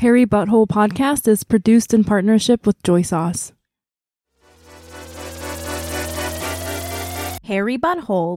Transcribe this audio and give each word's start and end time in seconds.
Hairy 0.00 0.26
Butthole 0.26 0.66
podcast 0.66 1.26
is 1.26 1.42
produced 1.42 1.94
in 1.94 2.04
partnership 2.04 2.66
with 2.66 2.82
Joy 2.82 3.00
Sauce. 3.00 3.54
Hairy 7.44 7.78
Butthole. 7.78 8.36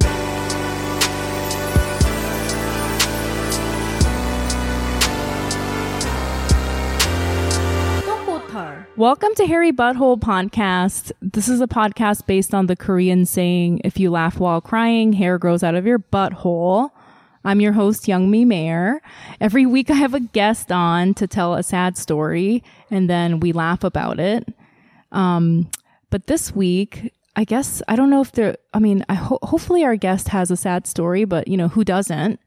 Welcome 8.96 9.36
to 9.36 9.46
Hairy 9.46 9.74
Butthole 9.74 10.18
Podcast. 10.18 11.12
This 11.22 11.50
is 11.50 11.60
a 11.60 11.68
podcast 11.68 12.26
based 12.26 12.54
on 12.54 12.68
the 12.68 12.78
Korean 12.78 13.26
saying, 13.26 13.82
if 13.84 14.00
you 14.00 14.12
laugh 14.12 14.40
while 14.40 14.62
crying, 14.62 15.12
hair 15.12 15.38
grows 15.38 15.62
out 15.62 15.76
of 15.76 15.86
your 15.86 16.00
butthole. 16.00 16.92
I'm 17.44 17.62
your 17.62 17.74
host, 17.74 18.04
Youngmi 18.04 18.46
Mayer. 18.46 19.02
Every 19.40 19.66
week 19.66 19.90
I 19.90 19.94
have 19.94 20.14
a 20.14 20.20
guest 20.20 20.72
on 20.72 21.14
to 21.16 21.28
tell 21.28 21.54
a 21.54 21.64
sad 21.64 21.98
story 21.98 22.64
and 22.92 23.10
then 23.10 23.40
we 23.40 23.54
laugh 23.54 23.84
about 23.84 24.20
it. 24.20 24.48
Um, 25.12 25.70
but 26.10 26.28
this 26.28 26.54
week, 26.56 27.14
I 27.36 27.46
guess, 27.46 27.82
I 27.88 27.96
don't 27.96 28.10
know 28.10 28.22
if 28.22 28.34
there, 28.34 28.58
I 28.74 28.80
mean, 28.80 29.06
I 29.08 29.14
ho- 29.14 29.40
hopefully 29.44 29.84
our 29.84 29.96
guest 29.96 30.28
has 30.30 30.52
a 30.52 30.58
sad 30.58 30.86
story, 30.86 31.24
but 31.24 31.48
you 31.48 31.56
know, 31.56 31.70
who 31.70 31.84
doesn't? 31.84 32.40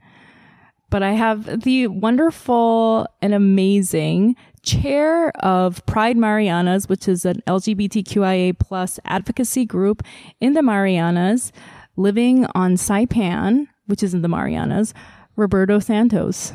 But 0.91 1.03
I 1.03 1.12
have 1.12 1.62
the 1.62 1.87
wonderful 1.87 3.06
and 3.23 3.33
amazing 3.33 4.37
chair 4.62 5.31
of 5.39 5.84
Pride 5.87 6.19
Marianas, 6.19 6.89
which 6.89 7.09
is 7.09 7.25
an 7.25 7.43
LGBTQIA 7.47 8.59
plus 8.59 9.01
advocacy 9.06 9.65
group 9.65 10.03
in 10.41 10.53
the 10.53 10.62
Marianas, 10.62 11.51
living 11.97 12.47
on 12.55 12.75
Saipan, 12.75 13.69
which 13.87 14.03
is 14.03 14.15
in 14.15 14.23
the 14.23 14.29
Marianas, 14.29 14.93
Roberto 15.37 15.79
Santos. 15.79 16.53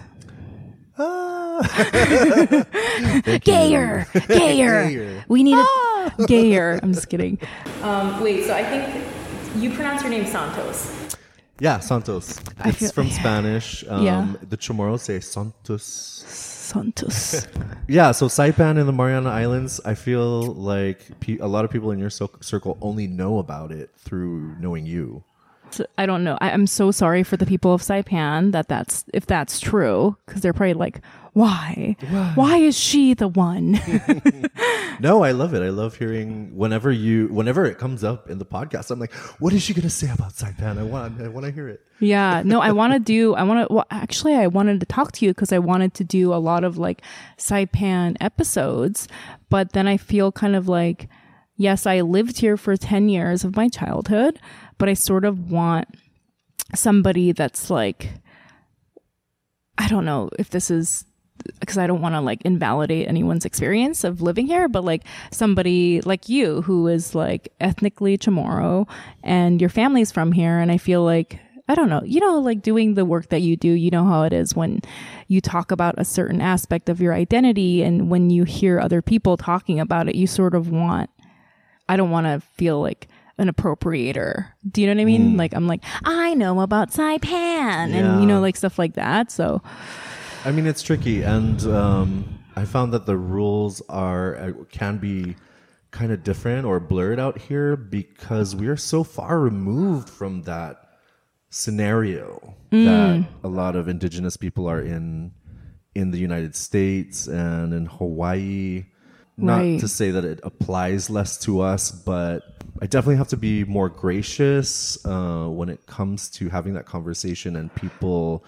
Ah. 0.98 1.60
gayer, 3.44 4.06
gayer. 4.28 5.24
We 5.28 5.44
need 5.44 5.58
a 5.58 6.26
gayer. 6.28 6.80
I'm 6.82 6.94
just 6.94 7.10
kidding. 7.10 7.40
Um, 7.82 8.22
wait, 8.22 8.46
so 8.46 8.54
I 8.56 8.64
think 8.64 9.04
you 9.62 9.72
pronounce 9.74 10.02
your 10.02 10.12
name 10.12 10.26
Santos. 10.26 10.94
Yeah, 11.60 11.80
Santos. 11.80 12.40
I 12.60 12.70
It's 12.70 12.78
feel- 12.80 12.92
from 12.92 13.10
Spanish. 13.10 13.84
Um, 13.88 14.06
Yeah. 14.06 14.34
The 14.50 14.58
Chamorros 14.58 15.00
say 15.02 15.20
Santos. 15.20 15.84
Santos. 16.28 17.48
Yeah, 17.90 18.12
so 18.12 18.28
Saipan 18.28 18.78
in 18.78 18.86
the 18.86 18.92
Mariana 18.92 19.30
Islands, 19.30 19.80
I 19.86 19.94
feel 19.94 20.42
like 20.54 21.20
pe- 21.22 21.38
a 21.38 21.48
lot 21.48 21.64
of 21.64 21.72
people 21.72 21.92
in 21.92 22.00
your 22.00 22.10
so- 22.10 22.30
circle 22.42 22.78
only 22.82 23.08
know 23.08 23.40
about 23.40 23.72
it 23.72 23.92
through 23.98 24.58
knowing 24.60 24.86
you. 24.86 25.24
I 25.98 26.06
don't 26.06 26.24
know. 26.24 26.38
I, 26.42 26.52
I'm 26.52 26.68
so 26.68 26.92
sorry 26.92 27.24
for 27.24 27.38
the 27.38 27.46
people 27.46 27.74
of 27.74 27.82
Saipan 27.82 28.52
that 28.52 28.68
that's 28.68 29.06
if 29.14 29.26
that's 29.26 29.60
true 29.60 30.18
because 30.26 30.42
they're 30.42 30.54
probably 30.54 30.74
like, 30.74 31.02
why? 31.34 31.96
why? 32.36 32.58
is 32.58 32.78
she 32.78 33.14
the 33.14 33.28
one? 33.28 33.80
No, 35.00 35.24
I 35.24 35.30
love 35.30 35.54
it. 35.54 35.62
I 35.62 35.70
love 35.70 35.96
hearing 35.96 36.56
whenever 36.58 36.92
you, 36.92 37.28
whenever 37.28 37.66
it 37.66 37.78
comes 37.78 38.04
up 38.04 38.32
in 38.32 38.40
the 38.40 38.46
podcast. 38.46 38.90
I'm 38.90 39.00
like, 39.00 39.14
what 39.40 39.54
is 39.54 39.62
she 39.62 39.76
gonna 39.76 39.92
say 39.92 40.10
about 40.10 40.34
Saipan? 40.34 40.80
I 40.80 40.84
want, 40.84 41.22
I 41.22 41.28
want 41.28 41.46
to 41.46 41.52
hear 41.52 41.68
it. 41.68 41.82
yeah. 42.00 42.42
No, 42.44 42.62
I 42.62 42.72
want 42.72 42.94
to 42.94 43.00
do. 43.14 43.36
I 43.36 43.44
want 43.44 43.68
to. 43.68 43.72
Well, 43.72 43.86
actually, 43.92 44.34
I 44.34 44.48
wanted 44.48 44.80
to 44.80 44.88
talk 44.88 45.12
to 45.14 45.26
you 45.26 45.36
because 45.36 45.54
I 45.54 45.60
wanted 45.60 45.94
to 45.96 46.04
do 46.04 46.34
a 46.34 46.42
lot 46.42 46.64
of 46.64 46.80
like 46.80 47.04
Saipan 47.38 48.18
episodes, 48.20 49.08
but 49.50 49.74
then 49.74 49.88
I 49.88 49.98
feel 49.98 50.32
kind 50.32 50.56
of 50.56 50.68
like, 50.68 51.08
yes, 51.58 51.86
I 51.86 52.02
lived 52.02 52.40
here 52.40 52.58
for 52.58 52.76
ten 52.76 53.08
years 53.08 53.44
of 53.44 53.56
my 53.56 53.70
childhood, 53.70 54.40
but 54.78 54.90
I 54.90 54.94
sort 54.94 55.26
of 55.26 55.52
want 55.52 55.88
somebody 56.76 57.32
that's 57.32 57.70
like 57.70 58.10
I 59.78 59.88
don't 59.88 60.06
know 60.06 60.30
if 60.40 60.50
this 60.50 60.72
is 60.72 61.06
because 61.60 61.78
I 61.78 61.88
don't 61.88 62.02
want 62.02 62.16
to 62.16 62.22
like 62.22 62.42
invalidate 62.44 63.08
anyone's 63.08 63.46
experience 63.46 64.04
of 64.04 64.22
living 64.22 64.48
here, 64.48 64.68
but 64.68 64.84
like 64.84 65.04
somebody 65.32 66.02
like 66.02 66.30
you 66.30 66.62
who 66.64 66.88
is 66.88 67.16
like 67.16 67.54
ethnically 67.60 68.18
Chamorro 68.18 68.88
and 69.24 69.62
your 69.62 69.70
family's 69.70 70.12
from 70.12 70.32
here. 70.32 70.58
And 70.58 70.72
I 70.72 70.78
feel 70.78 71.04
like, 71.04 71.40
I 71.68 71.76
don't 71.76 71.90
know, 71.90 72.02
you 72.04 72.20
know, 72.20 72.40
like 72.40 72.62
doing 72.62 72.96
the 72.96 73.06
work 73.06 73.30
that 73.30 73.42
you 73.42 73.56
do, 73.56 73.72
you 73.72 73.92
know 73.92 74.06
how 74.06 74.24
it 74.24 74.34
is 74.34 74.56
when 74.56 74.82
you 75.28 75.42
talk 75.42 75.72
about 75.72 75.96
a 75.98 76.06
certain 76.06 76.42
aspect 76.42 76.90
of 76.90 77.02
your 77.02 77.14
identity 77.14 77.84
and 77.84 78.10
when 78.10 78.30
you 78.30 78.44
hear 78.44 78.80
other 78.80 79.02
people 79.02 79.38
talking 79.38 79.80
about 79.80 80.08
it, 80.10 80.16
you 80.16 80.28
sort 80.28 80.56
of 80.56 80.70
want, 80.70 81.10
I 81.90 81.98
don't 81.98 82.12
want 82.12 82.26
to 82.26 82.40
feel 82.56 82.82
like, 82.82 83.08
an 83.38 83.52
appropriator. 83.52 84.48
Do 84.70 84.82
you 84.82 84.88
know 84.88 84.94
what 84.94 85.02
I 85.02 85.06
mean? 85.06 85.38
Like 85.38 85.54
I'm 85.54 85.68
like, 85.68 85.84
I 86.04 86.34
know 86.34 86.62
about 86.62 86.92
Saipan 86.92 87.94
and 87.94 88.22
you 88.22 88.28
know, 88.28 88.40
like 88.40 88.56
stuff 88.56 88.80
like 88.80 88.96
that. 88.96 89.32
So 89.32 89.62
I 90.46 90.52
mean, 90.52 90.66
it's 90.66 90.82
tricky, 90.82 91.24
and 91.24 91.62
um, 91.64 92.40
I 92.56 92.66
found 92.66 92.94
that 92.94 93.06
the 93.06 93.18
rules 93.18 93.82
are 93.90 94.36
uh, 94.38 94.52
can 94.72 94.98
be 94.98 95.36
kind 95.92 96.12
of 96.12 96.24
different 96.24 96.66
or 96.66 96.80
blurred 96.80 97.20
out 97.20 97.38
here 97.38 97.76
because 97.76 98.56
we 98.56 98.68
are 98.68 98.78
so 98.78 99.04
far 99.04 99.40
removed 99.40 100.10
from 100.10 100.44
that 100.44 100.78
scenario 101.50 102.56
that 102.72 103.26
a 103.44 103.48
lot 103.48 103.76
of 103.76 103.88
indigenous 103.88 104.38
people 104.38 104.68
are 104.68 104.82
in 104.82 105.32
in 105.96 106.12
the 106.12 106.18
United 106.20 106.56
States 106.56 107.28
and 107.28 107.74
in 107.74 107.86
Hawaii. 107.88 108.86
Not 109.38 109.58
Right. 109.60 109.80
to 109.80 109.88
say 109.88 110.10
that 110.12 110.26
it 110.26 110.40
applies 110.44 111.10
less 111.10 111.38
to 111.40 111.62
us, 111.62 111.92
but 111.92 112.44
I 112.82 112.88
definitely 112.88 113.18
have 113.18 113.28
to 113.30 113.38
be 113.38 113.64
more 113.66 113.88
gracious 113.90 114.98
uh, 115.06 115.46
when 115.48 115.70
it 115.70 115.86
comes 115.86 116.30
to 116.32 116.50
having 116.50 116.74
that 116.74 116.86
conversation 116.86 117.56
and 117.56 117.74
people, 117.76 118.44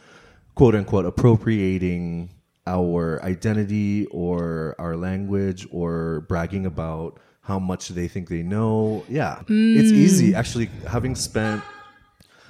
quote 0.55 0.73
unquote, 0.75 1.05
appropriating 1.05 2.29
our 2.65 3.21
identity 3.23 4.05
or 4.07 4.75
our 4.79 4.95
language 4.95 5.67
or 5.71 6.21
bragging 6.27 6.65
about 6.65 7.19
how 7.41 7.59
much 7.59 7.89
they 7.89 8.07
think 8.07 8.29
they 8.29 8.43
know. 8.43 9.03
Yeah, 9.09 9.41
it's 9.47 9.91
easy. 9.91 10.33
Actually, 10.35 10.69
having 10.87 11.15
spent 11.15 11.63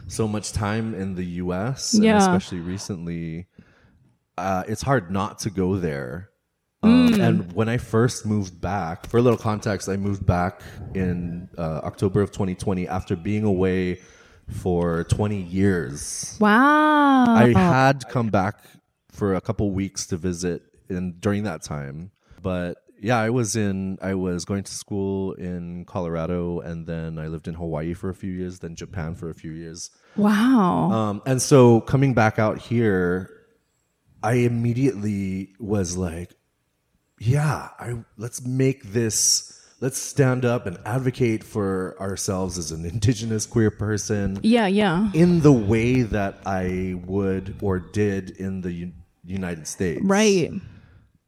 so 0.07 0.27
much 0.27 0.51
time 0.53 0.93
in 0.95 1.15
the 1.15 1.25
US, 1.43 1.93
and 1.93 2.03
Yeah. 2.03 2.17
especially 2.17 2.59
recently, 2.59 3.47
uh, 4.37 4.63
it's 4.67 4.81
hard 4.81 5.11
not 5.11 5.39
to 5.39 5.49
go 5.49 5.77
there. 5.77 6.28
Um, 6.83 6.99
Mm. 7.19 7.27
And 7.27 7.53
when 7.53 7.69
I 7.69 7.77
first 7.77 8.25
moved 8.25 8.61
back, 8.61 9.07
for 9.07 9.17
a 9.17 9.21
little 9.21 9.37
context, 9.37 9.89
I 9.89 9.97
moved 9.97 10.25
back 10.25 10.61
in 10.93 11.49
uh, 11.57 11.81
October 11.83 12.21
of 12.21 12.31
2020 12.31 12.87
after 12.87 13.15
being 13.15 13.43
away 13.43 13.99
for 14.49 15.03
20 15.05 15.41
years. 15.41 16.37
wow. 16.39 17.25
I 17.27 17.51
had 17.57 18.07
come 18.09 18.29
back 18.29 18.59
for 19.11 19.35
a 19.35 19.41
couple 19.41 19.71
weeks 19.71 20.07
to 20.07 20.17
visit 20.17 20.63
in 20.89 21.19
during 21.19 21.43
that 21.43 21.61
time, 21.61 22.11
but 22.41 22.77
yeah, 23.01 23.17
I 23.19 23.29
was 23.29 23.55
in 23.55 23.97
I 24.01 24.15
was 24.15 24.43
going 24.45 24.63
to 24.63 24.73
school 24.73 25.33
in 25.33 25.85
Colorado 25.85 26.59
and 26.59 26.85
then 26.87 27.17
I 27.19 27.27
lived 27.27 27.47
in 27.47 27.53
Hawaii 27.53 27.93
for 27.93 28.09
a 28.09 28.15
few 28.15 28.31
years, 28.31 28.59
then 28.59 28.75
Japan 28.75 29.15
for 29.15 29.29
a 29.29 29.33
few 29.35 29.51
years. 29.51 29.91
wow. 30.15 30.91
Um, 30.91 31.21
and 31.25 31.41
so 31.41 31.81
coming 31.81 32.13
back 32.13 32.39
out 32.39 32.57
here, 32.57 33.29
I 34.23 34.33
immediately 34.33 35.53
was 35.59 35.95
like, 35.95 36.33
yeah, 37.19 37.69
I 37.79 38.03
let's 38.17 38.45
make 38.45 38.83
this 38.91 39.55
let's 39.81 39.97
stand 39.97 40.45
up 40.45 40.65
and 40.65 40.77
advocate 40.85 41.43
for 41.43 41.95
ourselves 41.99 42.57
as 42.57 42.71
an 42.71 42.85
indigenous 42.85 43.45
queer 43.45 43.71
person 43.71 44.39
yeah, 44.43 44.67
yeah. 44.67 45.09
in 45.13 45.39
the 45.41 45.53
way 45.53 46.01
that 46.01 46.39
I 46.45 46.99
would 47.05 47.55
or 47.61 47.79
did 47.79 48.31
in 48.31 48.61
the 48.61 48.71
U- 48.71 48.91
United 49.25 49.67
States. 49.67 50.01
Right. 50.03 50.51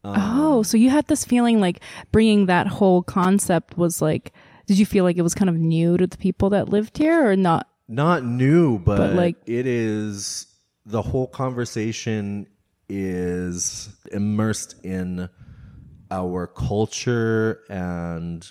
Um, 0.03 0.15
oh, 0.17 0.63
so 0.63 0.77
you 0.77 0.89
had 0.89 1.07
this 1.07 1.23
feeling 1.23 1.61
like 1.61 1.81
bringing 2.11 2.47
that 2.47 2.67
whole 2.67 3.03
concept 3.03 3.77
was 3.77 4.01
like, 4.01 4.33
did 4.67 4.77
you 4.79 4.85
feel 4.85 5.03
like 5.03 5.17
it 5.17 5.21
was 5.21 5.35
kind 5.35 5.49
of 5.49 5.55
new 5.55 5.97
to 5.97 6.07
the 6.07 6.17
people 6.17 6.49
that 6.49 6.69
lived 6.69 6.97
here 6.97 7.29
or 7.29 7.35
not? 7.35 7.67
Not 7.87 8.23
new, 8.23 8.79
but, 8.79 8.97
But, 8.97 9.13
like- 9.15 9.37
it 9.45 9.67
is 9.67 10.47
the 10.85 11.01
whole 11.01 11.27
conversation 11.27 12.47
is 12.89 13.89
immersed 14.11 14.75
in 14.83 15.29
our 16.11 16.45
culture 16.47 17.61
and 17.69 18.49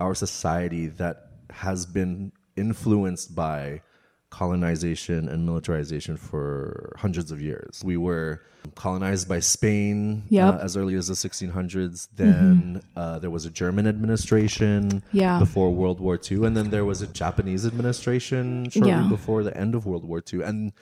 our 0.00 0.14
society 0.14 0.86
that 0.86 1.16
has 1.50 1.86
been 1.86 2.32
influenced 2.56 3.34
by 3.34 3.82
colonization 4.30 5.28
and 5.28 5.44
militarization 5.46 6.16
for 6.16 6.92
hundreds 6.98 7.30
of 7.32 7.40
years. 7.40 7.82
We 7.84 7.96
were 7.96 8.42
colonized 8.74 9.26
by 9.28 9.40
Spain 9.40 10.24
Yep. 10.28 10.54
uh, 10.54 10.58
as 10.58 10.76
early 10.76 10.94
as 10.94 11.08
the 11.08 11.14
1600s. 11.14 12.08
Then 12.14 12.82
uh, 12.96 13.18
there 13.20 13.30
was 13.30 13.46
a 13.46 13.50
German 13.50 13.86
administration 13.86 15.02
Yeah. 15.12 15.38
before 15.38 15.70
World 15.72 15.98
War 16.00 16.18
II, 16.30 16.44
and 16.46 16.56
then 16.56 16.70
there 16.70 16.84
was 16.84 17.00
a 17.02 17.06
Japanese 17.06 17.64
administration 17.66 18.68
shortly 18.70 18.90
Yeah. 18.90 19.08
before 19.08 19.42
the 19.42 19.56
end 19.56 19.74
of 19.74 19.86
World 19.86 20.04
War 20.04 20.22
II. 20.32 20.42
And 20.42 20.72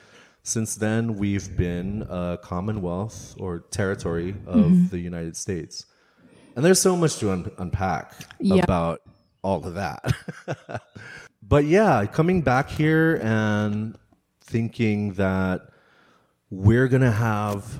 since 0.43 0.75
then, 0.75 1.15
we've 1.17 1.55
been 1.57 2.05
a 2.09 2.37
commonwealth 2.41 3.35
or 3.39 3.59
territory 3.71 4.35
of 4.45 4.65
Mm-hmm. 4.71 4.87
the 4.89 4.99
United 4.99 5.35
States. 5.37 5.85
And 6.57 6.65
there's 6.65 6.81
so 6.81 6.95
much 6.97 7.17
to 7.19 7.31
un- 7.31 7.51
unpack 7.59 8.13
Yeah. 8.39 8.63
about 8.63 9.01
all 9.43 9.63
of 9.63 9.75
that. 9.75 10.03
but 11.43 11.65
yeah, 11.65 12.03
coming 12.07 12.41
back 12.41 12.67
here 12.69 13.21
and 13.23 13.95
thinking 14.41 15.13
that 15.13 15.61
we're 16.49 16.87
going 16.87 17.03
to 17.03 17.11
have 17.11 17.79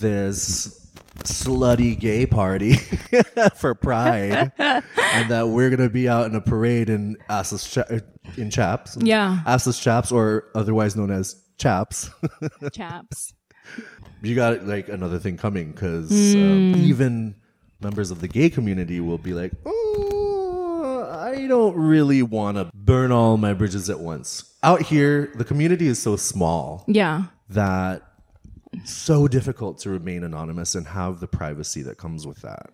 this 0.00 0.80
slutty 1.18 1.96
gay 1.98 2.26
party 2.26 2.74
for 3.56 3.74
Pride, 3.76 4.50
and 4.58 5.30
that 5.30 5.46
we're 5.48 5.70
gonna 5.70 5.88
be 5.88 6.08
out 6.08 6.26
in 6.26 6.34
a 6.34 6.40
parade 6.40 6.90
in 6.90 7.16
assless 7.30 7.70
cha- 7.72 8.00
in 8.36 8.50
chaps, 8.50 8.98
Yeah. 9.00 9.38
assless 9.46 9.80
chaps, 9.80 10.10
or 10.10 10.46
otherwise 10.56 10.96
known 10.96 11.12
as 11.12 11.36
chaps. 11.56 12.10
Chaps. 12.72 13.32
you 14.22 14.34
got 14.34 14.66
like 14.66 14.88
another 14.88 15.18
thing 15.20 15.36
coming 15.36 15.70
because 15.70 16.10
um, 16.34 16.74
even 16.76 17.36
members 17.84 18.10
of 18.10 18.20
the 18.20 18.26
gay 18.28 18.50
community 18.50 18.98
will 19.00 19.18
be 19.18 19.34
like, 19.34 19.52
oh, 19.66 21.06
I 21.12 21.46
don't 21.46 21.76
really 21.76 22.22
want 22.22 22.56
to 22.56 22.70
burn 22.74 23.12
all 23.12 23.36
my 23.36 23.52
bridges 23.52 23.88
at 23.90 24.00
once. 24.00 24.54
Out 24.62 24.82
here, 24.82 25.30
the 25.36 25.44
community 25.44 25.86
is 25.86 26.00
so 26.00 26.16
small 26.16 26.84
Yeah. 26.88 27.24
that 27.50 28.02
so 28.84 29.28
difficult 29.28 29.78
to 29.80 29.90
remain 29.90 30.24
anonymous 30.24 30.74
and 30.74 30.86
have 30.88 31.20
the 31.20 31.28
privacy 31.28 31.82
that 31.82 31.98
comes 31.98 32.26
with 32.26 32.40
that. 32.42 32.70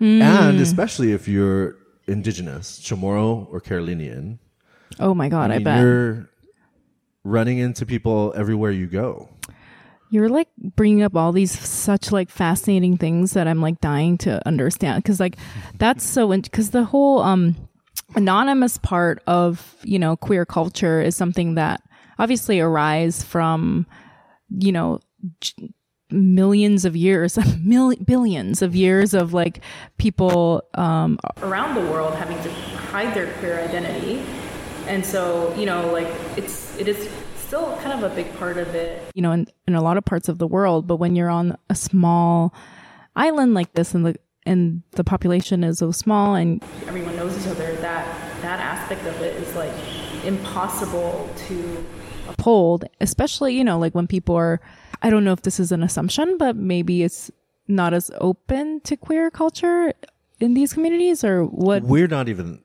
And 0.00 0.56
hmm. 0.56 0.62
especially 0.62 1.12
if 1.12 1.28
you're 1.28 1.76
indigenous, 2.06 2.80
Chamorro 2.80 3.46
or 3.52 3.60
Carolinian, 3.60 4.38
Oh 4.98 5.14
my 5.14 5.28
god, 5.28 5.50
I, 5.50 5.54
mean, 5.56 5.64
bet. 5.64 5.80
you're 5.80 6.30
running 7.24 7.58
into 7.58 7.84
people 7.84 8.32
everywhere 8.36 8.70
you 8.70 8.86
go. 8.86 9.28
You're 10.10 10.28
like 10.28 10.48
bringing 10.56 11.02
up 11.02 11.16
all 11.16 11.32
these 11.32 11.58
such 11.58 12.12
like 12.12 12.30
fascinating 12.30 12.96
things 12.96 13.32
that 13.32 13.48
I'm 13.48 13.60
like 13.60 13.80
dying 13.80 14.18
to 14.18 14.46
understand. 14.46 15.02
Because 15.02 15.20
like 15.20 15.36
that's 15.78 16.04
so 16.04 16.28
because 16.28 16.70
the 16.70 16.84
whole 16.84 17.20
um 17.20 17.56
anonymous 18.14 18.78
part 18.78 19.22
of 19.26 19.76
you 19.82 19.98
know 19.98 20.16
queer 20.16 20.46
culture 20.46 21.00
is 21.00 21.16
something 21.16 21.54
that 21.54 21.80
obviously 22.18 22.60
arise 22.60 23.22
from 23.22 23.86
you 24.50 24.70
know 24.70 25.00
j- 25.40 25.74
millions 26.10 26.84
of 26.84 26.94
years 26.94 27.36
mil- 27.58 27.96
billions 28.04 28.62
of 28.62 28.76
years 28.76 29.12
of 29.12 29.34
like 29.34 29.60
people 29.98 30.62
um 30.74 31.18
around 31.42 31.74
the 31.74 31.90
world 31.90 32.14
having 32.14 32.40
to 32.42 32.50
hide 32.50 33.12
their 33.14 33.32
queer 33.34 33.58
identity. 33.60 34.22
And 34.86 35.04
so 35.04 35.52
you 35.56 35.66
know 35.66 35.90
like 35.92 36.08
it's 36.36 36.76
it 36.78 36.86
is 36.86 37.08
still 37.46 37.76
kind 37.78 37.92
of 37.92 38.10
a 38.10 38.14
big 38.14 38.32
part 38.36 38.58
of 38.58 38.74
it. 38.74 39.02
You 39.14 39.22
know 39.22 39.32
in, 39.32 39.46
in 39.66 39.74
a 39.74 39.82
lot 39.82 39.96
of 39.96 40.04
parts 40.04 40.28
of 40.28 40.38
the 40.38 40.46
world 40.46 40.86
but 40.86 40.96
when 40.96 41.16
you're 41.16 41.30
on 41.30 41.56
a 41.70 41.74
small 41.74 42.54
island 43.14 43.54
like 43.54 43.72
this 43.74 43.94
and 43.94 44.06
the 44.06 44.16
and 44.44 44.82
the 44.92 45.04
population 45.04 45.64
is 45.64 45.78
so 45.78 45.90
small 45.90 46.34
and 46.34 46.62
everyone 46.86 47.16
knows 47.16 47.36
each 47.38 47.48
other 47.48 47.74
that 47.76 48.06
that 48.42 48.60
aspect 48.60 49.04
of 49.06 49.20
it 49.20 49.34
is 49.42 49.54
like 49.56 49.72
impossible 50.24 51.28
to 51.48 51.84
uphold 52.28 52.84
especially 53.00 53.54
you 53.54 53.64
know 53.64 53.78
like 53.78 53.94
when 53.94 54.06
people 54.06 54.34
are 54.34 54.60
i 55.02 55.10
don't 55.10 55.24
know 55.24 55.32
if 55.32 55.42
this 55.42 55.58
is 55.58 55.72
an 55.72 55.82
assumption 55.82 56.36
but 56.38 56.56
maybe 56.56 57.02
it's 57.02 57.30
not 57.68 57.92
as 57.94 58.10
open 58.20 58.80
to 58.80 58.96
queer 58.96 59.30
culture 59.30 59.92
in 60.40 60.54
these 60.54 60.72
communities 60.72 61.24
or 61.24 61.44
what? 61.44 61.82
We're 61.82 62.08
not 62.08 62.28
even 62.28 62.62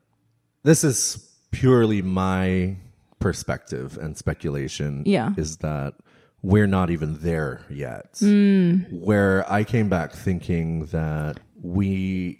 this 0.64 0.84
is 0.84 1.28
purely 1.52 2.02
my 2.02 2.76
perspective 3.22 3.98
and 3.98 4.18
speculation 4.18 5.04
Yeah. 5.06 5.34
is 5.38 5.58
that 5.58 5.94
we're 6.42 6.68
not 6.68 6.90
even 6.90 7.20
there 7.22 7.62
yet 7.70 8.18
Hmm. 8.20 8.80
where 8.90 9.50
i 9.52 9.64
came 9.64 9.88
back 9.90 10.12
thinking 10.12 10.88
that 10.88 11.40
we 11.62 12.40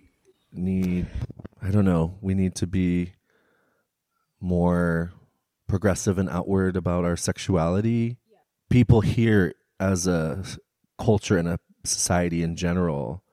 need 0.52 1.06
i 1.62 1.70
don't 1.72 1.86
know 1.86 2.18
we 2.22 2.34
need 2.34 2.56
to 2.56 2.68
be 2.68 3.14
more 4.42 5.12
progressive 5.68 6.18
and 6.18 6.30
outward 6.30 6.76
about 6.76 7.06
our 7.06 7.16
sexuality 7.16 8.18
people 8.70 9.02
here 9.02 9.54
as 9.80 10.08
a 10.08 10.44
culture 10.98 11.38
and 11.38 11.48
a 11.48 11.60
society 11.84 12.42
in 12.44 12.56
general 12.56 13.24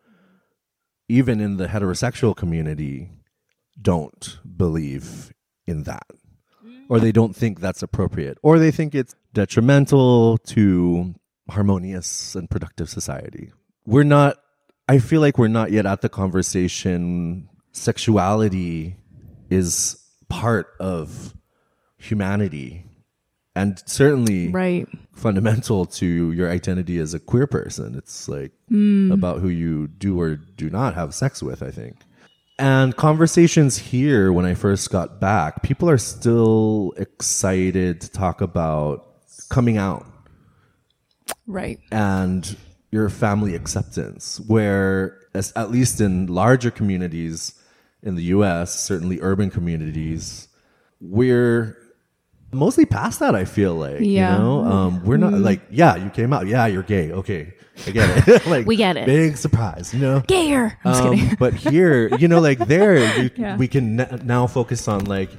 even 1.09 1.41
in 1.41 1.57
the 1.57 1.67
heterosexual 1.67 2.37
community 2.37 3.11
don't 3.81 4.39
believe 4.57 5.33
in 5.67 5.85
that 5.85 6.07
or 6.89 6.99
they 7.01 7.13
don't 7.13 7.35
think 7.37 7.61
that's 7.61 7.83
appropriate 7.83 8.39
or 8.43 8.59
they 8.59 8.71
think 8.71 8.95
it's 8.95 9.15
detrimental 9.35 10.39
to 10.39 11.15
harmonious 11.51 12.35
and 12.35 12.49
productive 12.51 12.89
society 12.89 13.51
we're 13.87 14.03
not 14.05 14.37
i 14.89 14.99
feel 14.99 15.21
like 15.21 15.39
we're 15.39 15.49
not 15.49 15.71
yet 15.71 15.87
at 15.87 16.01
the 16.03 16.09
conversation 16.09 17.49
sexuality 17.73 18.97
is 19.51 20.03
part 20.29 20.69
of 20.79 21.35
humanity 21.97 22.85
and 23.55 23.83
certainly 23.87 24.49
right 24.49 24.87
fundamental 25.13 25.85
to 25.85 26.31
your 26.33 26.49
identity 26.51 26.99
as 27.01 27.13
a 27.13 27.19
queer 27.19 27.49
person. 27.49 27.97
It's 27.97 28.29
like 28.29 28.53
Hmm. 28.69 29.11
about 29.11 29.41
who 29.41 29.49
you 29.49 29.89
do 29.89 30.21
or 30.21 30.37
do 30.37 30.71
not 30.71 30.95
have 30.95 31.13
sex 31.13 31.43
with, 31.43 31.61
I 31.61 31.73
think. 31.73 31.97
And 32.59 32.97
conversations 32.97 33.79
here, 33.79 34.33
when 34.33 34.45
I 34.45 34.55
first 34.55 34.91
got 34.91 35.21
back, 35.21 35.63
people 35.63 35.89
are 35.89 35.99
still 35.99 36.93
excited 36.97 38.01
to 38.01 38.11
talk 38.11 38.41
about 38.41 39.05
coming 39.49 39.79
out 39.79 40.07
right 41.47 41.79
and 41.93 42.57
your 42.91 43.09
family 43.09 43.55
acceptance, 43.55 44.41
where, 44.47 45.21
as, 45.35 45.53
at 45.55 45.71
least 45.71 46.01
in 46.01 46.27
larger 46.27 46.71
communities 46.71 47.55
in 48.03 48.15
the 48.15 48.25
US, 48.25 48.75
certainly 48.75 49.21
urban 49.21 49.51
communities, 49.51 50.49
we're 51.01 51.77
mostly 52.51 52.87
past 52.87 53.21
that, 53.21 53.35
I 53.35 53.45
feel 53.45 53.75
like. 53.75 54.01
Yeah. 54.01 54.33
You 54.33 54.43
know, 54.43 54.65
um, 54.65 55.05
we're 55.05 55.17
not 55.17 55.35
like, 55.35 55.61
yeah, 55.71 55.97
you 55.97 56.11
came 56.11 56.33
out. 56.33 56.47
Yeah, 56.47 56.67
you're 56.67 56.83
gay. 56.83 57.13
Okay. 57.13 57.55
I 57.87 57.91
get 57.91 58.29
it. 58.29 58.47
like, 58.47 58.67
We 58.67 58.77
get 58.77 58.97
it. 58.97 59.07
Big 59.07 59.37
surprise, 59.37 59.93
you 59.95 60.01
know? 60.01 60.21
gayer 60.27 60.77
i'm 60.85 60.93
just 60.93 61.03
Um, 61.05 61.15
kidding 61.17 61.37
but 61.39 61.55
here, 61.55 62.09
you 62.17 62.29
know, 62.29 62.41
like 62.41 62.59
there, 62.67 62.97
you, 63.23 63.31
Yeah. 63.37 63.57
we 63.57 63.69
can 63.69 64.01
n- 64.01 64.23
now 64.25 64.47
focus 64.47 64.89
on 64.89 65.05
like, 65.05 65.31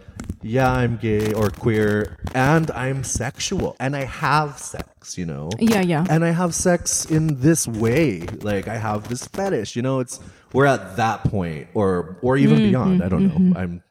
yeah, 0.42 0.72
I'm 0.72 0.96
gay 0.98 1.34
or 1.34 1.50
queer, 1.50 2.18
and 2.34 2.72
I'm 2.72 3.04
sexual, 3.04 3.76
and 3.80 3.94
I 3.96 4.06
have 4.06 4.58
sex, 4.58 5.18
you 5.18 5.26
know. 5.26 5.50
Yeah, 5.60 5.82
yeah. 5.82 6.06
And 6.10 6.24
I 6.24 6.32
have 6.32 6.56
sex 6.56 7.04
in 7.06 7.42
this 7.42 7.68
way, 7.68 8.22
like 8.42 8.68
I 8.70 8.78
have 8.78 9.10
this 9.10 9.28
fetish, 9.28 9.76
you 9.76 9.82
know. 9.82 10.00
It's 10.00 10.20
we're 10.54 10.66
at 10.66 10.96
that 10.96 11.24
point, 11.26 11.68
or 11.74 12.18
or 12.22 12.38
even 12.38 12.58
Mm-hmm, 12.60 12.70
beyond. 12.70 13.04
I 13.04 13.10
don't 13.10 13.28
know. 13.28 13.60
I'm, 13.60 13.84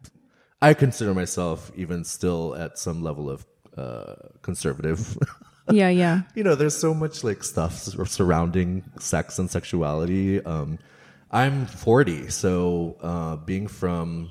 I 0.63 0.73
consider 0.75 1.13
myself 1.13 1.71
even 1.77 2.03
still 2.05 2.55
at 2.57 2.79
some 2.79 3.03
level 3.03 3.29
of 3.29 3.45
uh, 3.77 4.15
conservative. 4.41 5.19
yeah 5.71 5.89
yeah 5.89 6.23
you 6.35 6.43
know, 6.45 6.55
there's 6.55 6.77
so 6.77 6.95
much 6.95 7.25
like 7.25 7.43
stuff 7.45 7.75
surrounding 8.09 8.83
sex 8.99 9.39
and 9.39 9.51
sexuality. 9.51 10.45
Um, 10.45 10.79
I'm 11.31 11.67
40, 11.67 12.31
so 12.31 12.97
uh, 13.03 13.37
being 13.37 13.67
from 13.69 14.31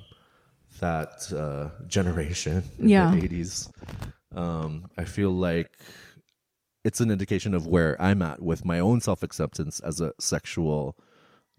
that 0.80 1.32
uh, 1.32 1.70
generation, 1.88 2.64
in 2.80 2.90
Yeah. 2.90 3.12
the 3.12 3.22
80s, 3.28 3.70
um, 4.36 4.86
I 4.98 5.04
feel 5.06 5.32
like 5.32 5.70
it's 6.84 7.00
an 7.02 7.12
indication 7.12 7.54
of 7.54 7.68
where 7.68 8.02
I'm 8.02 8.22
at 8.22 8.42
with 8.42 8.66
my 8.66 8.80
own 8.80 9.02
self 9.02 9.22
acceptance 9.24 9.80
as 9.82 10.02
a 10.02 10.14
sexual 10.20 10.96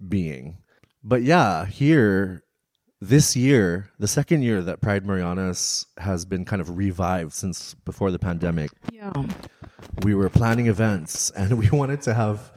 being. 0.08 0.58
But 1.04 1.22
yeah, 1.22 1.66
here 1.66 2.42
this 3.00 3.36
year, 3.36 3.90
the 3.98 4.08
second 4.08 4.42
year 4.42 4.60
that 4.62 4.80
Pride 4.80 5.06
Marianas 5.06 5.86
has 5.98 6.24
been 6.24 6.44
kind 6.44 6.60
of 6.60 6.76
revived 6.76 7.32
since 7.32 7.74
before 7.74 8.10
the 8.10 8.18
pandemic, 8.18 8.70
yeah 8.92 9.12
we 10.04 10.14
were 10.14 10.28
planning 10.28 10.66
events 10.66 11.30
and 11.36 11.58
we 11.58 11.68
wanted 11.70 12.02
to 12.02 12.14
have 12.14 12.52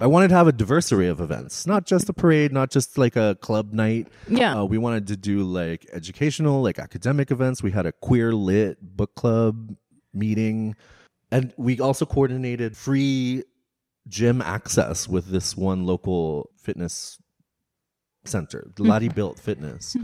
I 0.00 0.06
wanted 0.06 0.28
to 0.28 0.34
have 0.36 0.46
a 0.46 0.52
diversity 0.52 1.08
of 1.08 1.20
events, 1.20 1.66
not 1.66 1.84
just 1.84 2.08
a 2.08 2.12
parade, 2.12 2.52
not 2.52 2.70
just 2.70 2.96
like 2.96 3.16
a 3.16 3.36
club 3.40 3.72
night. 3.72 4.06
Yeah. 4.28 4.60
Uh, 4.60 4.64
we 4.64 4.78
wanted 4.78 5.08
to 5.08 5.16
do 5.16 5.42
like 5.42 5.84
educational, 5.92 6.62
like 6.62 6.78
academic 6.78 7.32
events. 7.32 7.60
We 7.60 7.72
had 7.72 7.86
a 7.86 7.92
queer 7.92 8.32
lit 8.32 8.78
book 8.80 9.16
club 9.16 9.74
meeting. 10.14 10.76
And 11.32 11.52
we 11.56 11.80
also 11.80 12.06
coordinated 12.06 12.76
free 12.76 13.42
gym 14.06 14.40
access 14.40 15.08
with 15.08 15.26
this 15.26 15.56
one 15.56 15.86
local 15.86 16.50
fitness 16.56 17.18
center, 18.24 18.70
Lottie 18.78 19.08
Built 19.08 19.38
Fitness. 19.38 19.96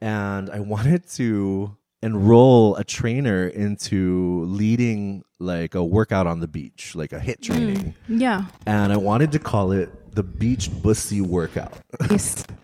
and 0.00 0.50
I 0.50 0.60
wanted 0.60 1.08
to 1.10 1.76
enroll 2.02 2.76
a 2.76 2.84
trainer 2.84 3.46
into 3.48 4.44
leading 4.46 5.22
like 5.38 5.74
a 5.74 5.84
workout 5.84 6.26
on 6.26 6.40
the 6.40 6.48
beach, 6.48 6.94
like 6.94 7.12
a 7.12 7.18
HIIT 7.18 7.40
training. 7.42 7.94
yeah 8.08 8.44
And 8.66 8.92
I 8.92 8.96
wanted 8.96 9.32
to 9.32 9.38
call 9.38 9.72
it 9.72 10.14
the 10.14 10.22
beach 10.22 10.70
bussy 10.82 11.20
workout. 11.20 11.74
yes 12.10 12.44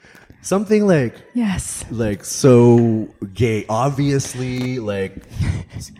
Something 0.45 0.89
like 0.89 1.15
yes 1.35 1.85
like 1.93 2.25
so 2.25 3.09
gay 3.33 3.65
obviously 3.69 4.81
like 4.81 5.15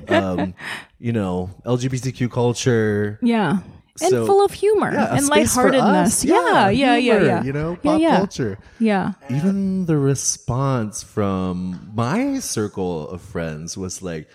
um 0.09 0.53
you 0.99 1.13
know 1.13 1.49
lgbtq 1.65 2.29
culture 2.29 3.21
yeah 3.23 3.59
and 4.01 4.11
So- 4.11 4.25
full 4.27 4.45
of 4.45 4.53
humor 4.53 4.93
yeah, 4.93 5.15
and 5.17 5.29
lightheartedness 5.29 6.25
yeah 6.25 6.69
yeah 6.71 6.97
yeah 6.97 6.97
humor, 6.97 7.27
yeah 7.27 7.43
you 7.45 7.53
know 7.53 7.71
yeah, 7.83 7.91
pop 7.93 8.01
yeah. 8.01 8.17
culture 8.17 8.59
yeah 8.81 9.13
even 9.29 9.85
the 9.87 9.97
response 9.99 11.03
from 11.03 11.91
my 11.95 12.39
circle 12.39 13.09
of 13.11 13.21
friends 13.21 13.77
was 13.77 14.01
like 14.01 14.31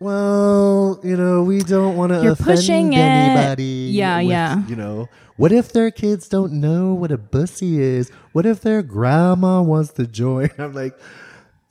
well 0.00 1.00
you 1.02 1.16
know 1.16 1.42
we 1.42 1.60
don't 1.60 1.96
want 1.96 2.12
to 2.12 2.22
You're 2.22 2.32
offend 2.32 2.58
pushing 2.58 2.92
it. 2.92 2.98
anybody 2.98 3.90
Yeah, 3.92 4.18
with, 4.18 4.26
yeah. 4.30 4.66
you 4.66 4.76
know 4.76 5.08
what 5.36 5.50
if 5.50 5.72
their 5.72 5.90
kids 5.90 6.28
don't 6.28 6.52
know 6.52 6.94
what 6.94 7.10
a 7.10 7.18
bussy 7.18 7.80
is? 7.82 8.08
What 8.30 8.46
if 8.46 8.60
their 8.60 8.82
grandma 8.82 9.62
wants 9.62 9.90
to 9.94 10.06
join? 10.06 10.50
I'm 10.58 10.72
like, 10.72 10.96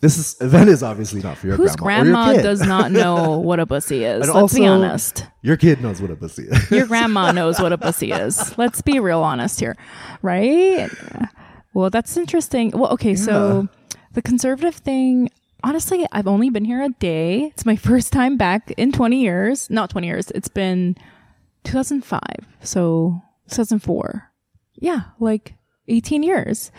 this 0.03 0.17
is 0.17 0.36
event 0.41 0.69
is 0.69 0.83
obviously 0.83 1.22
not 1.22 1.38
for 1.38 1.48
your 1.48 1.55
Whose 1.55 1.77
grandma. 1.77 2.03
your 2.03 2.13
grandma 2.25 2.33
kid. 2.33 2.43
does 2.43 2.60
not 2.62 2.91
know 3.00 3.38
what 3.39 3.62
a 3.62 3.65
bussy 3.65 4.03
is? 4.03 4.27
And 4.27 4.38
Let's 4.38 4.53
be 4.53 4.67
honest. 4.67 5.25
Your 5.41 5.55
kid 5.55 5.81
knows 5.81 6.01
what 6.01 6.12
a 6.12 6.15
bussy 6.17 6.43
is. 6.43 6.69
Your 6.72 6.86
grandma 6.93 7.31
knows 7.31 7.57
what 7.57 7.72
a 7.72 7.77
pussy 7.77 8.12
is. 8.12 8.57
Let's 8.57 8.81
be 8.81 9.00
real 9.00 9.22
honest 9.22 9.62
here, 9.62 9.77
right? 10.22 10.89
Well, 11.74 11.89
that's 11.89 12.17
interesting. 12.17 12.72
Well, 12.72 12.91
okay, 12.91 13.15
so 13.15 13.69
the 14.12 14.22
conservative 14.22 14.75
thing, 14.75 15.29
honestly, 15.63 16.05
I've 16.12 16.27
only 16.27 16.50
been 16.50 16.65
here 16.65 16.83
a 16.83 16.89
day. 16.89 17.43
It's 17.53 17.65
my 17.65 17.75
first 17.89 18.12
time 18.12 18.36
back 18.36 18.72
in 18.72 18.91
20 18.91 19.22
years. 19.22 19.69
Not 19.69 19.89
20 19.89 20.05
years. 20.05 20.31
It's 20.31 20.50
been 20.50 20.98
2005. 21.63 22.19
So 22.62 23.22
2004. 23.48 24.29
Yeah, 24.75 25.03
like 25.22 25.53
18 25.88 26.24
years. 26.24 26.74